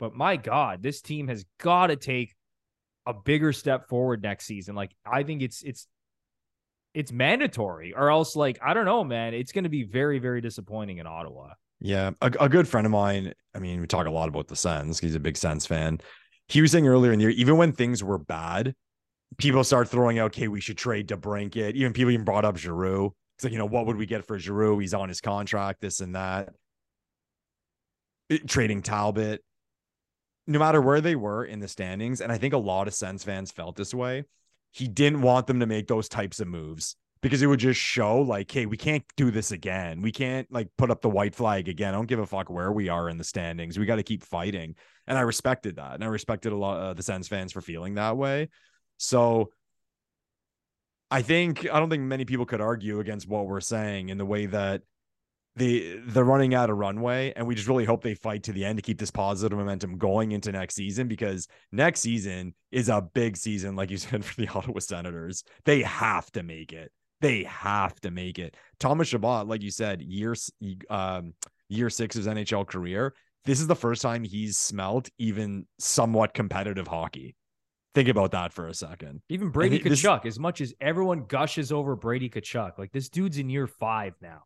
but 0.00 0.16
my 0.16 0.36
God, 0.36 0.82
this 0.82 1.00
team 1.00 1.28
has 1.28 1.44
got 1.60 1.86
to 1.86 1.96
take 1.96 2.34
a 3.06 3.14
bigger 3.14 3.52
step 3.52 3.88
forward 3.88 4.24
next 4.24 4.46
season. 4.46 4.74
Like, 4.74 4.90
I 5.06 5.22
think 5.22 5.40
it's 5.42 5.62
it's 5.62 5.86
it's 6.94 7.12
mandatory, 7.12 7.94
or 7.94 8.10
else, 8.10 8.34
like, 8.34 8.58
I 8.60 8.74
don't 8.74 8.86
know, 8.86 9.04
man, 9.04 9.34
it's 9.34 9.52
going 9.52 9.64
to 9.64 9.70
be 9.70 9.84
very 9.84 10.18
very 10.18 10.40
disappointing 10.40 10.98
in 10.98 11.06
Ottawa. 11.06 11.50
Yeah, 11.78 12.10
a, 12.20 12.32
a 12.40 12.48
good 12.48 12.66
friend 12.66 12.86
of 12.86 12.90
mine. 12.90 13.34
I 13.54 13.60
mean, 13.60 13.80
we 13.80 13.86
talk 13.86 14.08
a 14.08 14.10
lot 14.10 14.28
about 14.28 14.48
the 14.48 14.56
Sens. 14.56 14.98
He's 14.98 15.14
a 15.14 15.20
big 15.20 15.36
Sens 15.36 15.64
fan 15.64 16.00
he 16.52 16.60
was 16.60 16.70
saying 16.70 16.86
earlier 16.86 17.12
in 17.12 17.18
the 17.18 17.24
year, 17.24 17.30
even 17.30 17.56
when 17.56 17.72
things 17.72 18.04
were 18.04 18.18
bad, 18.18 18.74
people 19.38 19.64
start 19.64 19.88
throwing 19.88 20.18
out, 20.18 20.26
okay, 20.26 20.48
we 20.48 20.60
should 20.60 20.76
trade 20.76 21.08
DeBrincat. 21.08 21.72
Even 21.72 21.94
people 21.94 22.10
even 22.10 22.26
brought 22.26 22.44
up 22.44 22.58
Giroux. 22.58 23.14
It's 23.36 23.44
like, 23.44 23.54
you 23.54 23.58
know, 23.58 23.64
what 23.64 23.86
would 23.86 23.96
we 23.96 24.04
get 24.04 24.26
for 24.26 24.38
Giroux? 24.38 24.78
He's 24.78 24.92
on 24.92 25.08
his 25.08 25.22
contract, 25.22 25.80
this 25.80 26.00
and 26.00 26.14
that. 26.14 26.50
It, 28.28 28.46
trading 28.46 28.82
Talbot. 28.82 29.42
No 30.46 30.58
matter 30.58 30.82
where 30.82 31.00
they 31.00 31.16
were 31.16 31.42
in 31.42 31.60
the 31.60 31.68
standings, 31.68 32.20
and 32.20 32.30
I 32.30 32.36
think 32.36 32.52
a 32.52 32.58
lot 32.58 32.86
of 32.86 32.92
Sens 32.92 33.24
fans 33.24 33.50
felt 33.50 33.76
this 33.76 33.94
way. 33.94 34.24
he 34.72 34.88
didn't 34.88 35.22
want 35.22 35.46
them 35.46 35.60
to 35.60 35.66
make 35.66 35.86
those 35.86 36.08
types 36.08 36.40
of 36.40 36.48
moves 36.48 36.96
because 37.22 37.40
it 37.40 37.46
would 37.46 37.60
just 37.60 37.80
show 37.80 38.20
like, 38.20 38.50
hey, 38.50 38.66
we 38.66 38.76
can't 38.76 39.04
do 39.16 39.30
this 39.30 39.52
again. 39.52 40.02
We 40.02 40.10
can't 40.10 40.50
like 40.52 40.68
put 40.76 40.90
up 40.90 41.00
the 41.00 41.08
white 41.08 41.34
flag 41.34 41.68
again. 41.68 41.94
I 41.94 41.96
don't 41.96 42.08
give 42.08 42.18
a 42.18 42.26
fuck 42.26 42.50
where 42.50 42.72
we 42.72 42.88
are 42.88 43.08
in 43.08 43.16
the 43.16 43.24
standings. 43.24 43.78
We 43.78 43.86
got 43.86 43.96
to 43.96 44.02
keep 44.02 44.24
fighting. 44.24 44.74
And 45.06 45.16
I 45.16 45.22
respected 45.22 45.76
that. 45.76 45.94
And 45.94 46.04
I 46.04 46.08
respected 46.08 46.52
a 46.52 46.56
lot 46.56 46.80
of 46.80 46.96
the 46.96 47.02
Sens 47.02 47.28
fans 47.28 47.52
for 47.52 47.60
feeling 47.60 47.94
that 47.94 48.16
way. 48.16 48.48
So 48.98 49.50
I 51.12 51.22
think 51.22 51.68
I 51.72 51.78
don't 51.78 51.90
think 51.90 52.02
many 52.02 52.24
people 52.24 52.46
could 52.46 52.60
argue 52.60 52.98
against 52.98 53.28
what 53.28 53.46
we're 53.46 53.60
saying 53.60 54.08
in 54.08 54.18
the 54.18 54.26
way 54.26 54.46
that 54.46 54.82
the 55.54 56.00
they're 56.06 56.24
running 56.24 56.54
out 56.54 56.70
of 56.70 56.78
runway 56.78 57.32
and 57.36 57.46
we 57.46 57.54
just 57.54 57.68
really 57.68 57.84
hope 57.84 58.02
they 58.02 58.14
fight 58.14 58.44
to 58.44 58.52
the 58.52 58.64
end 58.64 58.78
to 58.78 58.82
keep 58.82 58.98
this 58.98 59.10
positive 59.10 59.58
momentum 59.58 59.98
going 59.98 60.32
into 60.32 60.50
next 60.50 60.74
season 60.74 61.08
because 61.08 61.46
next 61.70 62.00
season 62.00 62.54
is 62.70 62.88
a 62.88 63.02
big 63.02 63.36
season 63.36 63.76
like 63.76 63.90
you 63.90 63.96
said 63.98 64.24
for 64.24 64.40
the 64.40 64.48
Ottawa 64.48 64.78
Senators. 64.80 65.44
They 65.66 65.82
have 65.82 66.32
to 66.32 66.42
make 66.42 66.72
it. 66.72 66.90
They 67.22 67.44
have 67.44 67.98
to 68.00 68.10
make 68.10 68.38
it. 68.38 68.56
Thomas 68.78 69.08
Chabot, 69.08 69.46
like 69.46 69.62
you 69.62 69.70
said, 69.70 70.02
years 70.02 70.50
um 70.90 71.34
year 71.68 71.88
6 71.88 72.16
of 72.16 72.24
his 72.24 72.34
NHL 72.34 72.66
career, 72.66 73.14
this 73.44 73.60
is 73.60 73.66
the 73.66 73.76
first 73.76 74.02
time 74.02 74.24
he's 74.24 74.58
smelt 74.58 75.08
even 75.18 75.66
somewhat 75.78 76.34
competitive 76.34 76.86
hockey. 76.86 77.34
Think 77.94 78.08
about 78.08 78.32
that 78.32 78.52
for 78.52 78.68
a 78.68 78.74
second. 78.74 79.20
Even 79.28 79.50
Brady 79.50 79.78
Tkachuk, 79.78 80.22
this, 80.22 80.34
as 80.34 80.38
much 80.38 80.60
as 80.60 80.74
everyone 80.80 81.24
gushes 81.26 81.72
over 81.72 81.94
Brady 81.94 82.28
Tkachuk, 82.28 82.78
like 82.78 82.92
this 82.92 83.08
dude's 83.08 83.38
in 83.38 83.50
year 83.50 83.66
five 83.66 84.14
now. 84.20 84.42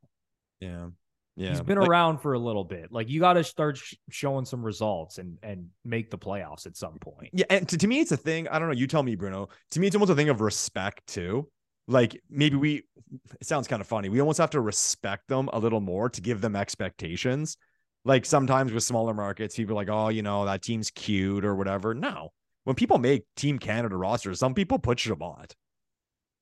Yeah. 0.61 0.89
Yeah. 1.37 1.51
He's 1.51 1.61
been 1.61 1.79
like, 1.79 1.89
around 1.89 2.18
for 2.18 2.33
a 2.33 2.39
little 2.39 2.64
bit. 2.64 2.91
Like 2.91 3.09
you 3.09 3.20
got 3.20 3.35
to 3.35 3.45
start 3.45 3.77
sh- 3.77 3.95
showing 4.11 4.47
some 4.47 4.64
results 4.64 5.18
and 5.18 5.39
and 5.43 5.68
make 5.85 6.11
the 6.11 6.18
playoffs 6.18 6.66
at 6.66 6.77
some 6.77 6.99
point. 6.99 7.31
Yeah, 7.35 7.45
and 7.51 7.68
to, 7.68 7.77
to 7.77 7.87
me 7.87 8.01
it's 8.01 8.12
a 8.12 8.16
thing, 8.16 8.49
I 8.49 8.59
don't 8.59 8.68
know, 8.68 8.74
you 8.74 8.87
tell 8.87 9.03
me 9.03 9.14
Bruno. 9.14 9.49
To 9.72 9.81
me 9.81 9.87
it's 9.87 9.95
almost 9.95 10.11
a 10.11 10.16
thing 10.16 10.31
of 10.31 10.41
respect 10.41 11.07
too 11.07 11.49
like 11.89 12.20
maybe 12.28 12.57
we 12.57 12.82
it 13.41 13.47
sounds 13.47 13.68
kind 13.68 13.80
of 13.80 13.87
funny 13.87 14.09
we 14.09 14.20
almost 14.20 14.39
have 14.39 14.51
to 14.51 14.61
respect 14.61 15.28
them 15.28 15.49
a 15.53 15.59
little 15.59 15.80
more 15.80 16.09
to 16.11 16.20
give 16.20 16.41
them 16.41 16.57
expectations. 16.57 17.57
Like 18.05 18.24
sometimes 18.24 18.72
with 18.72 18.84
smaller 18.84 19.14
markets 19.14 19.57
people 19.57 19.72
are 19.72 19.76
like 19.76 19.89
oh 19.89 20.09
you 20.09 20.22
know 20.22 20.45
that 20.45 20.62
team's 20.62 20.91
cute 20.91 21.45
or 21.45 21.55
whatever. 21.55 21.95
No. 21.95 22.30
When 22.64 22.76
people 22.76 22.99
make 22.99 23.24
team 23.37 23.59
canada 23.59 23.97
rosters 23.97 24.39
some 24.39 24.55
people 24.55 24.78
put 24.78 24.99
Chabot 24.99 25.55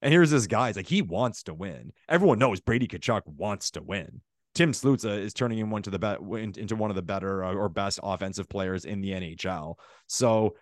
and 0.02 0.12
here's 0.12 0.30
this 0.30 0.46
guy 0.46 0.68
it's 0.68 0.76
like 0.76 0.88
he 0.88 1.02
wants 1.02 1.42
to 1.44 1.54
win. 1.54 1.92
Everyone 2.08 2.38
knows 2.38 2.60
brady 2.60 2.86
Tkachuk 2.86 3.22
wants 3.26 3.70
to 3.72 3.82
win. 3.82 4.20
Tim 4.54 4.70
Stützle 4.70 5.18
is 5.18 5.34
turning 5.34 5.58
him 5.58 5.70
one 5.70 5.82
to 5.82 5.90
the 5.90 5.98
bet 5.98 6.20
into 6.20 6.76
one 6.76 6.90
of 6.90 6.96
the 6.96 7.02
better 7.02 7.42
uh, 7.44 7.54
or 7.54 7.68
best 7.68 7.98
offensive 8.02 8.48
players 8.48 8.84
in 8.84 9.00
the 9.00 9.10
nhl 9.10 9.74
so 10.06 10.54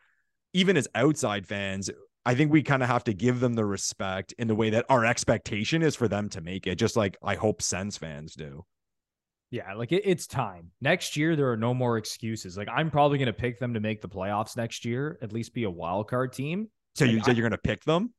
even 0.55 0.77
as 0.77 0.89
outside 0.95 1.47
fans 1.47 1.91
I 2.25 2.35
think 2.35 2.53
we 2.53 2.63
kind 2.63 2.83
of 2.83 2.89
have 2.89 3.05
to 3.05 3.15
give 3.15 3.41
them 3.41 3.55
the 3.55 3.65
respect 3.65 4.33
in 4.39 4.47
the 4.47 4.55
way 4.55 4.71
that 4.71 4.87
our 4.89 5.05
expectation 5.05 5.83
is 5.83 5.97
for 5.97 6.07
them 6.07 6.29
to 6.31 6.41
make 6.41 6.67
it, 6.67 6.77
just 6.77 6.97
like 6.97 7.17
I 7.23 7.35
hope 7.35 7.61
Sens 7.63 7.97
fans 7.97 8.35
do. 8.35 8.65
Yeah, 9.51 9.75
like 9.75 9.93
it, 9.93 10.03
it's 10.07 10.27
time. 10.27 10.71
Next 10.81 11.17
year, 11.17 11.37
there 11.37 11.51
are 11.51 11.57
no 11.57 11.75
more 11.75 11.99
excuses. 11.99 12.57
Like 12.57 12.69
I'm 12.73 12.91
probably 12.91 13.19
going 13.19 13.27
to 13.27 13.33
pick 13.33 13.59
them 13.59 13.75
to 13.75 13.81
make 13.81 14.01
the 14.01 14.09
playoffs 14.09 14.57
next 14.57 14.85
year, 14.85 15.19
at 15.21 15.33
least 15.33 15.53
be 15.53 15.65
a 15.65 15.71
wild 15.71 16.09
card 16.09 16.33
team. 16.33 16.69
So 16.95 17.05
like, 17.05 17.15
you 17.15 17.23
said 17.23 17.37
you're 17.37 17.49
going 17.49 17.53
to 17.53 17.59
pick 17.59 17.85
them? 17.85 18.15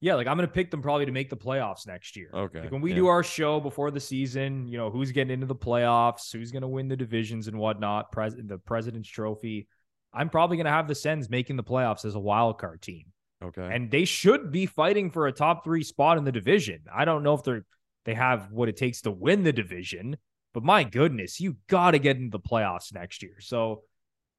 Yeah, 0.00 0.14
like 0.14 0.26
I'm 0.26 0.36
going 0.36 0.46
to 0.46 0.52
pick 0.52 0.70
them 0.70 0.82
probably 0.82 1.06
to 1.06 1.12
make 1.12 1.30
the 1.30 1.36
playoffs 1.36 1.86
next 1.86 2.14
year. 2.16 2.30
Okay. 2.32 2.60
Like 2.60 2.70
when 2.70 2.82
we 2.82 2.90
yeah. 2.90 2.96
do 2.96 3.06
our 3.06 3.22
show 3.22 3.58
before 3.58 3.90
the 3.90 4.00
season, 4.00 4.68
you 4.68 4.76
know 4.76 4.90
who's 4.90 5.10
getting 5.10 5.32
into 5.32 5.46
the 5.46 5.56
playoffs, 5.56 6.30
who's 6.30 6.52
going 6.52 6.62
to 6.62 6.68
win 6.68 6.88
the 6.88 6.96
divisions 6.96 7.48
and 7.48 7.58
whatnot, 7.58 8.12
pres- 8.12 8.36
the 8.36 8.58
President's 8.58 9.08
Trophy. 9.08 9.66
I'm 10.12 10.28
probably 10.28 10.58
going 10.58 10.66
to 10.66 10.70
have 10.72 10.86
the 10.86 10.94
Sens 10.94 11.30
making 11.30 11.56
the 11.56 11.64
playoffs 11.64 12.04
as 12.04 12.14
a 12.14 12.20
wild 12.20 12.58
card 12.58 12.82
team. 12.82 13.06
Okay. 13.42 13.68
And 13.70 13.90
they 13.90 14.04
should 14.04 14.50
be 14.50 14.66
fighting 14.66 15.10
for 15.10 15.26
a 15.26 15.32
top 15.32 15.64
three 15.64 15.82
spot 15.82 16.18
in 16.18 16.24
the 16.24 16.32
division. 16.32 16.80
I 16.94 17.04
don't 17.04 17.22
know 17.22 17.34
if 17.34 17.42
they're 17.42 17.64
they 18.06 18.14
have 18.14 18.52
what 18.52 18.68
it 18.68 18.76
takes 18.76 19.02
to 19.02 19.10
win 19.10 19.42
the 19.42 19.52
division, 19.52 20.16
but 20.54 20.62
my 20.62 20.84
goodness, 20.84 21.40
you 21.40 21.56
got 21.66 21.90
to 21.90 21.98
get 21.98 22.16
into 22.16 22.30
the 22.30 22.40
playoffs 22.40 22.94
next 22.94 23.22
year. 23.22 23.40
So 23.40 23.82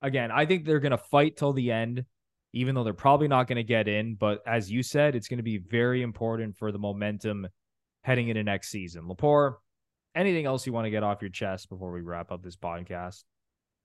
again, 0.01 0.31
I 0.31 0.45
think 0.45 0.65
they're 0.65 0.79
to 0.91 0.97
fight 0.97 1.35
till 1.35 1.51
the 1.51 1.71
end, 1.71 2.05
even 2.53 2.73
though 2.73 2.85
they're 2.85 2.93
probably 2.93 3.27
not 3.27 3.47
to 3.57 3.63
get 3.63 3.89
in. 3.89 4.15
But 4.15 4.39
as 4.47 4.71
you 4.71 4.83
said, 4.83 5.15
it's 5.15 5.27
to 5.37 5.43
be 5.43 5.57
very 5.57 6.01
important 6.01 6.55
for 6.55 6.71
the 6.71 6.79
momentum 6.79 7.47
heading 8.03 8.29
into 8.29 8.43
next 8.43 8.69
season. 8.69 9.03
Lepore, 9.03 9.55
anything 10.15 10.45
else 10.45 10.65
you 10.65 10.71
want 10.71 10.85
to 10.85 10.91
get 10.91 11.03
off 11.03 11.21
your 11.21 11.29
chest 11.29 11.67
before 11.69 11.91
we 11.91 12.01
wrap 12.01 12.31
up 12.31 12.41
this 12.41 12.55
podcast? 12.55 13.25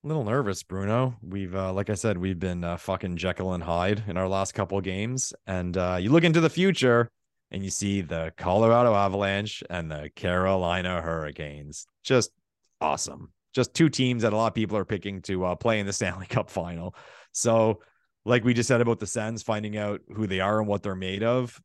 A 0.04 0.08
little 0.08 0.24
nervous, 0.24 0.64
Bruno. 0.64 1.16
We've, 1.22 1.54
uh, 1.54 1.72
like 1.72 1.88
I 1.88 1.94
said, 1.94 2.18
we've 2.18 2.38
been 2.38 2.64
uh, 2.64 2.76
fucking 2.76 3.18
Jekyll 3.18 3.52
and 3.52 3.62
Hyde 3.62 4.02
in 4.08 4.16
our 4.16 4.26
last 4.26 4.52
couple 4.52 4.80
games, 4.80 5.32
and 5.46 5.76
uh, 5.76 5.96
you 6.00 6.10
look 6.10 6.24
into 6.24 6.40
the 6.40 6.50
future 6.50 7.08
and 7.52 7.62
you 7.62 7.70
see 7.70 8.00
the 8.00 8.32
Colorado 8.36 8.94
Avalanche 8.94 9.62
and 9.70 9.88
the 9.88 10.10
Carolina 10.16 11.00
Hurricanes. 11.00 11.86
Just 12.02 12.32
awesome. 12.80 13.30
Just 13.54 13.74
two 13.74 13.88
teams 13.88 14.24
that 14.24 14.32
a 14.32 14.36
lot 14.36 14.48
of 14.48 14.54
people 14.54 14.76
are 14.76 14.84
picking 14.84 15.22
to 15.22 15.44
uh, 15.44 15.54
play 15.54 15.78
in 15.78 15.86
the 15.86 15.92
Stanley 15.92 16.26
Cup 16.26 16.50
final. 16.50 16.96
So, 17.30 17.78
like 18.24 18.42
we 18.42 18.54
just 18.54 18.66
said 18.66 18.80
about 18.80 18.98
the 18.98 19.06
Sens, 19.06 19.44
finding 19.44 19.76
out 19.76 20.00
who 20.12 20.26
they 20.26 20.40
are 20.40 20.58
and 20.58 20.66
what 20.66 20.82
they're 20.82 20.96
made 20.96 21.22
of, 21.22 21.60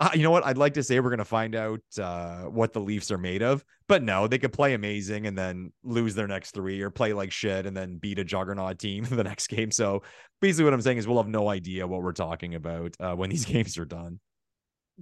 uh, 0.00 0.08
you 0.14 0.22
know 0.22 0.30
what? 0.30 0.46
I'd 0.46 0.56
like 0.56 0.74
to 0.74 0.82
say 0.82 0.98
we're 0.98 1.10
going 1.10 1.18
to 1.18 1.26
find 1.26 1.54
out 1.54 1.82
uh, 2.00 2.44
what 2.44 2.72
the 2.72 2.80
Leafs 2.80 3.10
are 3.10 3.18
made 3.18 3.42
of, 3.42 3.62
but 3.86 4.02
no, 4.02 4.26
they 4.26 4.38
could 4.38 4.52
play 4.52 4.72
amazing 4.72 5.26
and 5.26 5.36
then 5.36 5.72
lose 5.84 6.14
their 6.14 6.26
next 6.26 6.52
three 6.52 6.80
or 6.80 6.88
play 6.88 7.12
like 7.12 7.30
shit 7.30 7.66
and 7.66 7.76
then 7.76 7.98
beat 7.98 8.18
a 8.18 8.24
juggernaut 8.24 8.78
team 8.78 9.04
the 9.10 9.22
next 9.22 9.48
game. 9.48 9.70
So 9.70 10.02
basically, 10.40 10.64
what 10.64 10.74
I'm 10.74 10.80
saying 10.80 10.96
is 10.96 11.06
we'll 11.06 11.22
have 11.22 11.28
no 11.28 11.50
idea 11.50 11.86
what 11.86 12.02
we're 12.02 12.12
talking 12.12 12.54
about 12.54 12.96
uh, 12.98 13.14
when 13.14 13.28
these 13.28 13.44
games 13.46 13.76
are 13.76 13.84
done. 13.84 14.20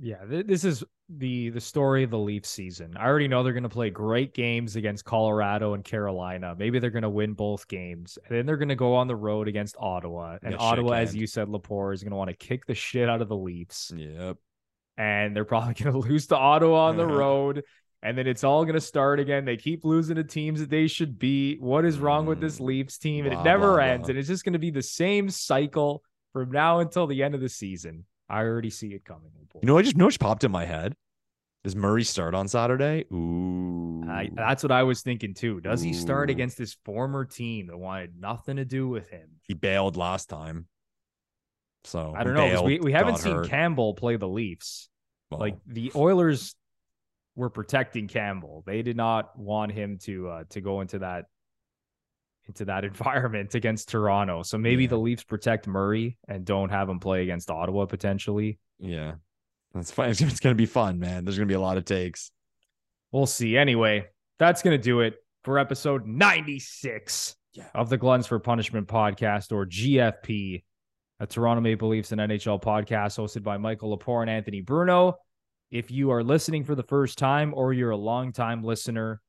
Yeah, 0.00 0.24
th- 0.24 0.46
this 0.46 0.64
is 0.64 0.84
the 1.08 1.50
the 1.50 1.60
story 1.60 2.02
of 2.02 2.10
the 2.10 2.18
Leafs 2.18 2.48
season. 2.48 2.96
I 2.96 3.06
already 3.06 3.28
know 3.28 3.42
they're 3.42 3.52
going 3.52 3.62
to 3.64 3.68
play 3.68 3.90
great 3.90 4.34
games 4.34 4.74
against 4.76 5.04
Colorado 5.04 5.74
and 5.74 5.84
Carolina. 5.84 6.54
Maybe 6.56 6.78
they're 6.78 6.90
going 6.90 7.02
to 7.02 7.08
win 7.08 7.34
both 7.34 7.66
games, 7.66 8.18
and 8.24 8.36
then 8.36 8.46
they're 8.46 8.56
going 8.56 8.68
to 8.68 8.76
go 8.76 8.94
on 8.94 9.06
the 9.06 9.16
road 9.16 9.48
against 9.48 9.76
Ottawa. 9.78 10.38
And 10.42 10.56
Ottawa, 10.56 10.94
as 10.94 11.16
you 11.16 11.26
said, 11.26 11.48
Lepore 11.48 11.94
is 11.94 12.02
going 12.02 12.12
to 12.12 12.16
want 12.16 12.30
to 12.30 12.36
kick 12.36 12.66
the 12.66 12.74
shit 12.74 13.08
out 13.08 13.22
of 13.22 13.28
the 13.28 13.36
Leafs. 13.36 13.92
Yep 13.96 14.38
and 14.98 15.34
they're 15.34 15.46
probably 15.46 15.74
going 15.82 15.92
to 15.92 16.06
lose 16.06 16.26
to 16.26 16.36
Ottawa 16.36 16.88
on 16.88 16.98
the 16.98 17.06
road. 17.06 17.62
And 18.02 18.16
then 18.16 18.26
it's 18.28 18.44
all 18.44 18.64
going 18.64 18.74
to 18.74 18.80
start 18.80 19.18
again. 19.18 19.44
They 19.44 19.56
keep 19.56 19.84
losing 19.84 20.16
to 20.16 20.24
teams 20.24 20.60
that 20.60 20.70
they 20.70 20.86
should 20.86 21.18
beat. 21.18 21.60
What 21.60 21.84
is 21.84 21.98
wrong 21.98 22.26
with 22.26 22.40
this 22.40 22.58
mm. 22.58 22.66
Leafs 22.66 22.98
team? 22.98 23.24
And 23.24 23.32
blah, 23.32 23.40
it 23.40 23.44
never 23.44 23.72
blah, 23.74 23.84
ends. 23.84 24.06
Blah. 24.06 24.10
And 24.10 24.18
it's 24.18 24.28
just 24.28 24.44
going 24.44 24.52
to 24.52 24.58
be 24.58 24.70
the 24.70 24.82
same 24.82 25.30
cycle 25.30 26.02
from 26.32 26.52
now 26.52 26.78
until 26.78 27.06
the 27.06 27.22
end 27.22 27.34
of 27.34 27.40
the 27.40 27.48
season. 27.48 28.04
I 28.28 28.42
already 28.42 28.70
see 28.70 28.88
it 28.88 29.04
coming. 29.04 29.30
You 29.60 29.66
know, 29.66 29.78
I 29.78 29.82
just 29.82 29.96
know 29.96 30.04
what 30.04 30.18
popped 30.20 30.44
in 30.44 30.52
my 30.52 30.64
head. 30.64 30.94
Does 31.64 31.74
Murray 31.74 32.04
start 32.04 32.34
on 32.34 32.46
Saturday? 32.46 33.04
Ooh. 33.12 34.04
I, 34.08 34.30
that's 34.32 34.62
what 34.62 34.70
I 34.70 34.84
was 34.84 35.02
thinking 35.02 35.34
too. 35.34 35.60
Does 35.60 35.82
Ooh. 35.82 35.86
he 35.86 35.92
start 35.92 36.30
against 36.30 36.56
his 36.56 36.76
former 36.84 37.24
team 37.24 37.66
that 37.66 37.76
wanted 37.76 38.12
nothing 38.20 38.56
to 38.56 38.64
do 38.64 38.88
with 38.88 39.08
him? 39.08 39.28
He 39.42 39.54
bailed 39.54 39.96
last 39.96 40.28
time. 40.28 40.66
So 41.88 42.14
I 42.14 42.22
don't 42.22 42.34
know. 42.34 42.62
We, 42.62 42.80
we 42.80 42.92
haven't 42.92 43.16
seen 43.16 43.34
hurt. 43.34 43.48
Campbell 43.48 43.94
play 43.94 44.16
the 44.16 44.28
Leafs. 44.28 44.88
Well, 45.30 45.40
like 45.40 45.56
the 45.66 45.90
Oilers 45.94 46.54
were 47.34 47.48
protecting 47.48 48.08
Campbell. 48.08 48.62
They 48.66 48.82
did 48.82 48.96
not 48.96 49.38
want 49.38 49.72
him 49.72 49.98
to 50.02 50.28
uh, 50.28 50.44
to 50.50 50.60
go 50.60 50.82
into 50.82 50.98
that 50.98 51.26
into 52.46 52.66
that 52.66 52.84
environment 52.92 53.54
against 53.54 53.88
Toronto. 53.88 54.42
So 54.42 54.58
maybe 54.58 54.84
yeah. 54.84 54.90
the 54.90 54.98
Leafs 54.98 55.24
protect 55.24 55.66
Murray 55.66 56.18
and 56.28 56.44
don't 56.44 56.68
have 56.68 56.88
him 56.88 57.00
play 57.00 57.22
against 57.22 57.50
Ottawa 57.50 57.86
potentially. 57.86 58.58
Yeah. 58.78 59.14
That's 59.74 59.90
fine. 59.90 60.10
It's, 60.10 60.20
it's 60.20 60.40
going 60.40 60.54
to 60.54 60.58
be 60.58 60.66
fun, 60.66 60.98
man. 60.98 61.24
There's 61.24 61.36
going 61.36 61.48
to 61.48 61.52
be 61.52 61.56
a 61.56 61.60
lot 61.60 61.78
of 61.78 61.84
takes. 61.84 62.30
We'll 63.12 63.26
see. 63.26 63.56
Anyway, 63.56 64.06
that's 64.38 64.62
going 64.62 64.76
to 64.76 64.82
do 64.82 65.00
it 65.00 65.16
for 65.44 65.58
episode 65.58 66.06
96 66.06 67.36
yeah. 67.54 67.64
of 67.74 67.88
the 67.88 67.96
Gluttons 67.96 68.26
for 68.26 68.38
Punishment 68.38 68.88
podcast 68.88 69.52
or 69.52 69.64
GFP 69.66 70.64
a 71.20 71.26
Toronto 71.26 71.60
Maple 71.60 71.88
Leafs 71.88 72.12
and 72.12 72.20
NHL 72.20 72.62
podcast 72.62 73.18
hosted 73.18 73.42
by 73.42 73.56
Michael 73.56 73.96
Lepore 73.96 74.22
and 74.22 74.30
Anthony 74.30 74.60
Bruno. 74.60 75.16
If 75.70 75.90
you 75.90 76.10
are 76.10 76.22
listening 76.22 76.64
for 76.64 76.74
the 76.74 76.82
first 76.82 77.18
time 77.18 77.52
or 77.54 77.72
you're 77.72 77.90
a 77.90 77.96
long-time 77.96 78.62
listener, 78.62 79.20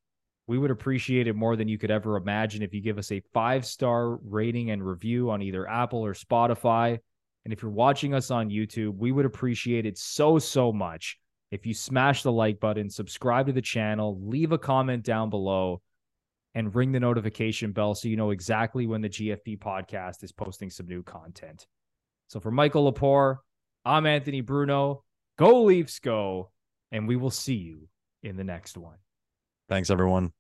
we 0.48 0.58
would 0.58 0.72
appreciate 0.72 1.28
it 1.28 1.36
more 1.36 1.56
than 1.56 1.68
you 1.68 1.78
could 1.78 1.92
ever 1.92 2.16
imagine 2.16 2.62
if 2.62 2.74
you 2.74 2.82
give 2.82 2.98
us 2.98 3.12
a 3.12 3.22
five 3.34 3.66
star 3.66 4.16
rating 4.18 4.72
and 4.72 4.86
review 4.86 5.30
on 5.30 5.42
either 5.42 5.68
Apple 5.68 6.06
or 6.06 6.14
Spotify. 6.14 6.98
And 7.46 7.54
if 7.54 7.62
you're 7.62 7.72
watching 7.72 8.14
us 8.14 8.32
on 8.32 8.50
YouTube, 8.50 8.98
we 8.98 9.12
would 9.12 9.26
appreciate 9.26 9.86
it 9.86 9.98
so, 9.98 10.40
so 10.40 10.72
much 10.72 11.18
if 11.52 11.66
you 11.66 11.74
smash 11.74 12.22
the 12.22 12.32
like 12.32 12.60
button, 12.60 12.90
subscribe 12.90 13.48
to 13.48 13.54
the 13.54 13.62
channel, 13.62 14.20
leave 14.22 14.52
a 14.52 14.58
comment 14.58 15.04
down 15.04 15.30
below, 15.30 15.82
and 16.54 16.76
ring 16.76 16.92
the 16.92 17.00
notification 17.00 17.72
bell 17.72 17.96
so 17.96 18.08
you 18.08 18.18
know 18.18 18.32
exactly 18.32 18.86
when 18.86 19.02
the 19.02 19.10
GFP 19.10 19.58
podcast 19.60 20.24
is 20.24 20.32
posting 20.32 20.70
some 20.70 20.88
new 20.88 21.02
content. 21.04 21.66
So 22.30 22.40
for 22.40 22.52
Michael 22.52 22.92
Lepore, 22.92 23.40
I'm 23.84 24.06
Anthony 24.06 24.42
Bruno. 24.42 25.04
Go 25.40 25.64
Leafs, 25.64 26.00
go. 26.00 26.52
And 26.92 27.08
we 27.08 27.16
will 27.16 27.32
see 27.32 27.56
you 27.56 27.90
in 28.22 28.38
the 28.38 28.44
next 28.44 28.78
one. 28.78 28.98
Thanks, 29.68 29.90
everyone. 29.90 30.32